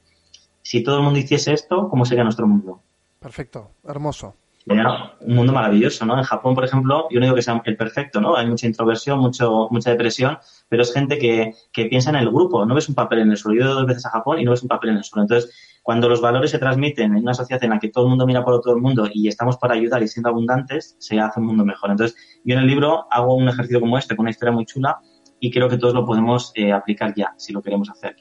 si 0.66 0.82
todo 0.82 0.96
el 0.96 1.04
mundo 1.04 1.20
hiciese 1.20 1.52
esto, 1.52 1.88
¿cómo 1.88 2.04
sería 2.04 2.24
nuestro 2.24 2.44
mundo? 2.48 2.80
Perfecto, 3.20 3.70
hermoso. 3.86 4.34
Sería 4.66 5.12
un 5.20 5.36
mundo 5.36 5.52
maravilloso, 5.52 6.04
¿no? 6.04 6.18
En 6.18 6.24
Japón, 6.24 6.56
por 6.56 6.64
ejemplo, 6.64 7.06
yo 7.08 7.20
no 7.20 7.26
digo 7.26 7.36
que 7.36 7.42
sea 7.42 7.62
el 7.64 7.76
perfecto, 7.76 8.20
¿no? 8.20 8.36
Hay 8.36 8.48
mucha 8.48 8.66
introversión, 8.66 9.20
mucho, 9.20 9.68
mucha 9.70 9.90
depresión, 9.90 10.38
pero 10.68 10.82
es 10.82 10.92
gente 10.92 11.18
que, 11.18 11.54
que 11.72 11.84
piensa 11.84 12.10
en 12.10 12.16
el 12.16 12.28
grupo, 12.30 12.66
no 12.66 12.74
ves 12.74 12.88
un 12.88 12.96
papel 12.96 13.20
en 13.20 13.30
el 13.30 13.36
suelo. 13.36 13.60
Yo 13.60 13.62
he 13.62 13.64
ido 13.68 13.74
dos 13.76 13.86
veces 13.86 14.06
a 14.06 14.10
Japón 14.10 14.40
y 14.40 14.44
no 14.44 14.50
ves 14.50 14.62
un 14.62 14.68
papel 14.68 14.90
en 14.90 14.96
el 14.96 15.04
suelo. 15.04 15.22
Entonces, 15.22 15.80
cuando 15.84 16.08
los 16.08 16.20
valores 16.20 16.50
se 16.50 16.58
transmiten 16.58 17.14
en 17.14 17.22
una 17.22 17.34
sociedad 17.34 17.62
en 17.62 17.70
la 17.70 17.78
que 17.78 17.90
todo 17.90 18.06
el 18.06 18.10
mundo 18.10 18.26
mira 18.26 18.44
por 18.44 18.60
todo 18.60 18.74
el 18.74 18.82
mundo 18.82 19.08
y 19.14 19.28
estamos 19.28 19.58
para 19.58 19.74
ayudar 19.74 20.02
y 20.02 20.08
siendo 20.08 20.30
abundantes, 20.30 20.96
se 20.98 21.20
hace 21.20 21.38
un 21.38 21.46
mundo 21.46 21.64
mejor. 21.64 21.92
Entonces, 21.92 22.40
yo 22.44 22.56
en 22.56 22.62
el 22.62 22.66
libro 22.66 23.06
hago 23.12 23.36
un 23.36 23.48
ejercicio 23.48 23.78
como 23.78 23.98
este, 23.98 24.16
con 24.16 24.24
una 24.24 24.30
historia 24.30 24.52
muy 24.52 24.66
chula, 24.66 24.98
y 25.38 25.50
creo 25.50 25.68
que 25.68 25.78
todos 25.78 25.94
lo 25.94 26.04
podemos 26.04 26.52
eh, 26.54 26.72
aplicar 26.72 27.14
ya, 27.14 27.34
si 27.36 27.52
lo 27.52 27.62
queremos 27.62 27.90
hacer. 27.90 28.16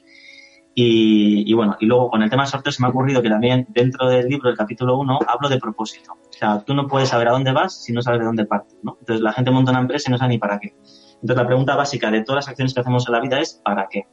Y, 0.78 1.54
bueno, 1.54 1.74
y 1.80 1.86
luego 1.86 2.10
con 2.10 2.22
el 2.22 2.28
tema 2.28 2.42
de 2.42 2.50
sorteo 2.50 2.70
se 2.70 2.82
me 2.82 2.88
ha 2.88 2.90
ocurrido 2.90 3.22
que 3.22 3.30
también 3.30 3.66
dentro 3.70 4.08
del 4.08 4.28
libro, 4.28 4.50
del 4.50 4.58
capítulo 4.58 4.98
1, 4.98 5.20
hablo 5.26 5.48
de 5.48 5.58
propósito. 5.58 6.12
O 6.12 6.32
sea, 6.32 6.62
tú 6.66 6.74
no 6.74 6.86
puedes 6.86 7.08
saber 7.08 7.28
a 7.28 7.30
dónde 7.30 7.50
vas 7.50 7.82
si 7.82 7.94
no 7.94 8.02
sabes 8.02 8.20
de 8.20 8.26
dónde 8.26 8.44
partes, 8.44 8.76
¿no? 8.82 8.98
Entonces 9.00 9.22
la 9.22 9.32
gente 9.32 9.50
monta 9.50 9.70
una 9.70 9.80
empresa 9.80 10.10
y 10.10 10.12
no 10.12 10.18
sabe 10.18 10.32
ni 10.32 10.38
para 10.38 10.58
qué. 10.58 10.74
Entonces 11.14 11.36
la 11.36 11.46
pregunta 11.46 11.76
básica 11.76 12.10
de 12.10 12.22
todas 12.22 12.44
las 12.44 12.48
acciones 12.48 12.74
que 12.74 12.80
hacemos 12.80 13.08
en 13.08 13.12
la 13.14 13.20
vida 13.20 13.40
es 13.40 13.54
¿para 13.64 13.88
qué? 13.90 14.06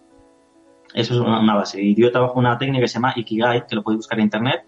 Eso 0.93 1.15
es 1.15 1.19
una, 1.19 1.53
base. 1.53 1.81
Y 1.81 1.95
yo 1.95 2.09
trabajo 2.13 2.39
una 2.39 2.57
técnica 2.57 2.83
que 2.83 2.87
se 2.87 2.93
llama 2.93 3.11
Ikigai, 3.13 3.67
que 3.67 3.75
lo 3.75 3.83
podéis 3.83 3.97
buscar 3.97 4.19
en 4.19 4.23
internet. 4.23 4.61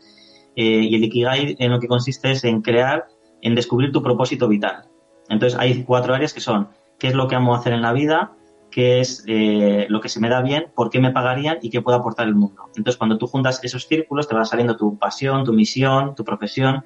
Eh, 0.57 0.81
y 0.89 0.95
el 0.95 1.03
Ikigai 1.05 1.55
en 1.59 1.71
lo 1.71 1.79
que 1.79 1.87
consiste 1.87 2.31
es 2.31 2.43
en 2.43 2.61
crear, 2.61 3.05
en 3.41 3.55
descubrir 3.55 3.93
tu 3.93 4.03
propósito 4.03 4.49
vital. 4.49 4.83
Entonces 5.29 5.57
hay 5.57 5.83
cuatro 5.83 6.13
áreas 6.13 6.33
que 6.33 6.41
son 6.41 6.67
qué 6.99 7.07
es 7.07 7.13
lo 7.13 7.29
que 7.29 7.35
amo 7.35 7.55
hacer 7.55 7.71
en 7.71 7.81
la 7.81 7.93
vida, 7.93 8.33
qué 8.75 8.99
es 8.99 9.23
eh, 9.25 9.85
lo 9.87 10.01
que 10.01 10.09
se 10.09 10.19
me 10.19 10.27
da 10.27 10.41
bien, 10.41 10.65
por 10.75 10.89
qué 10.89 10.99
me 10.99 11.11
pagarían 11.11 11.59
y 11.61 11.69
qué 11.69 11.81
puedo 11.81 11.97
aportar 11.97 12.27
al 12.27 12.35
mundo. 12.35 12.63
Entonces, 12.75 12.97
cuando 12.97 13.17
tú 13.17 13.25
juntas 13.25 13.61
esos 13.63 13.87
círculos, 13.87 14.27
te 14.27 14.35
va 14.35 14.43
saliendo 14.43 14.75
tu 14.75 14.99
pasión, 14.99 15.45
tu 15.45 15.53
misión, 15.53 16.13
tu 16.13 16.25
profesión, 16.25 16.83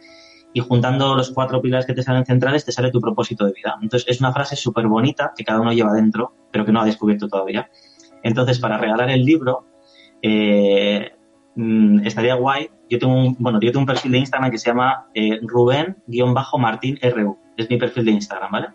y 0.53 0.59
juntando 0.59 1.15
los 1.15 1.31
cuatro 1.31 1.59
pilares 1.63 1.87
que 1.87 1.95
te 1.95 2.03
salen 2.03 2.27
centrales, 2.27 2.63
te 2.63 2.71
sale 2.71 2.91
tu 2.91 3.01
propósito 3.01 3.43
de 3.43 3.53
vida. 3.53 3.75
Entonces, 3.81 4.07
es 4.07 4.19
una 4.19 4.31
frase 4.31 4.55
súper 4.55 4.85
bonita 4.85 5.33
que 5.35 5.43
cada 5.43 5.61
uno 5.61 5.73
lleva 5.73 5.91
dentro, 5.91 6.31
pero 6.51 6.63
que 6.63 6.71
no 6.71 6.79
ha 6.79 6.85
descubierto 6.85 7.27
todavía. 7.27 7.71
Entonces, 8.21 8.59
para 8.59 8.77
regalar 8.77 9.09
el 9.09 9.25
libro, 9.25 9.65
eh, 10.21 11.11
mm, 11.55 12.05
estaría 12.05 12.35
guay. 12.35 12.69
Yo 12.87 12.99
tengo 12.99 13.15
un, 13.15 13.35
bueno, 13.39 13.59
yo 13.59 13.71
tengo 13.71 13.79
un 13.79 13.87
perfil 13.87 14.11
de 14.11 14.19
Instagram 14.19 14.51
que 14.51 14.59
se 14.59 14.69
llama 14.69 15.07
eh, 15.15 15.39
Rubén-Martín 15.41 16.99
RU. 17.01 17.35
Es 17.57 17.67
mi 17.67 17.77
perfil 17.77 18.05
de 18.05 18.11
Instagram, 18.11 18.51
¿vale? 18.51 18.67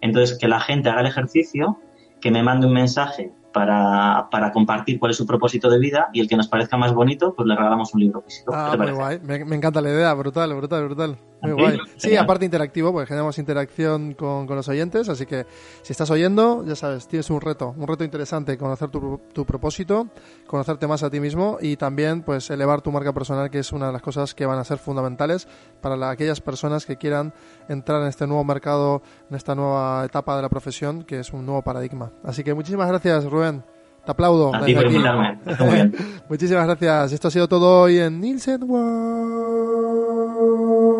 Entonces, 0.00 0.38
que 0.38 0.46
la 0.46 0.60
gente 0.60 0.88
haga 0.88 1.00
el 1.00 1.08
ejercicio 1.08 1.80
que 2.20 2.30
me 2.30 2.42
mande 2.42 2.66
un 2.66 2.72
mensaje 2.72 3.32
para, 3.52 4.28
para, 4.30 4.52
compartir 4.52 4.98
cuál 4.98 5.10
es 5.10 5.16
su 5.16 5.26
propósito 5.26 5.68
de 5.70 5.78
vida 5.78 6.08
y 6.12 6.20
el 6.20 6.28
que 6.28 6.36
nos 6.36 6.48
parezca 6.48 6.76
más 6.76 6.92
bonito, 6.92 7.34
pues 7.34 7.48
le 7.48 7.56
regalamos 7.56 7.92
un 7.94 8.00
libro 8.00 8.22
físico. 8.22 8.52
Ah, 8.54 8.76
muy 8.78 8.92
guay. 8.92 9.18
Me, 9.20 9.44
me, 9.44 9.56
encanta 9.56 9.80
la 9.80 9.90
idea, 9.90 10.14
brutal, 10.14 10.54
brutal, 10.54 10.84
brutal. 10.84 11.18
Muy 11.42 11.52
guay. 11.52 11.78
Sí, 11.96 12.16
aparte 12.16 12.44
interactivo, 12.44 12.92
porque 12.92 13.06
generamos 13.06 13.38
interacción 13.38 14.14
con, 14.14 14.46
con, 14.46 14.56
los 14.56 14.68
oyentes, 14.68 15.08
así 15.08 15.26
que 15.26 15.46
si 15.82 15.92
estás 15.92 16.10
oyendo, 16.10 16.64
ya 16.66 16.76
sabes, 16.76 17.08
tienes 17.08 17.30
un 17.30 17.40
reto, 17.40 17.74
un 17.76 17.86
reto 17.86 18.04
interesante, 18.04 18.58
conocer 18.58 18.90
tu, 18.90 19.20
tu 19.32 19.44
propósito, 19.44 20.08
conocerte 20.46 20.86
más 20.86 21.02
a 21.02 21.10
ti 21.10 21.20
mismo 21.20 21.58
y 21.60 21.76
también 21.76 22.22
pues 22.22 22.50
elevar 22.50 22.82
tu 22.82 22.92
marca 22.92 23.12
personal, 23.12 23.50
que 23.50 23.58
es 23.58 23.72
una 23.72 23.86
de 23.86 23.92
las 23.92 24.02
cosas 24.02 24.34
que 24.34 24.46
van 24.46 24.58
a 24.58 24.64
ser 24.64 24.78
fundamentales 24.78 25.48
para 25.80 25.96
la, 25.96 26.10
aquellas 26.10 26.40
personas 26.40 26.84
que 26.86 26.96
quieran 26.96 27.32
entrar 27.68 28.02
en 28.02 28.08
este 28.08 28.26
nuevo 28.26 28.44
mercado, 28.44 29.02
en 29.30 29.36
esta 29.36 29.54
nueva 29.54 30.04
etapa 30.04 30.36
de 30.36 30.42
la 30.42 30.48
profesión, 30.48 31.04
que 31.04 31.20
es 31.20 31.32
un 31.32 31.46
nuevo 31.46 31.62
paradigma. 31.62 32.12
Así 32.24 32.44
que 32.44 32.54
muchísimas 32.54 32.88
gracias, 32.88 33.24
Rubén. 33.24 33.64
Te 34.04 34.10
aplaudo. 34.12 34.54
A 34.54 34.64
ti 34.64 34.74
por 34.74 34.86
invitarme. 34.86 35.38
Muchísimas 36.28 36.66
gracias. 36.66 37.12
Esto 37.12 37.28
ha 37.28 37.30
sido 37.30 37.48
todo 37.48 37.82
hoy 37.82 37.98
en 37.98 38.20
Nielsen 38.20 38.60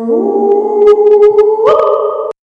Música 0.07 0.51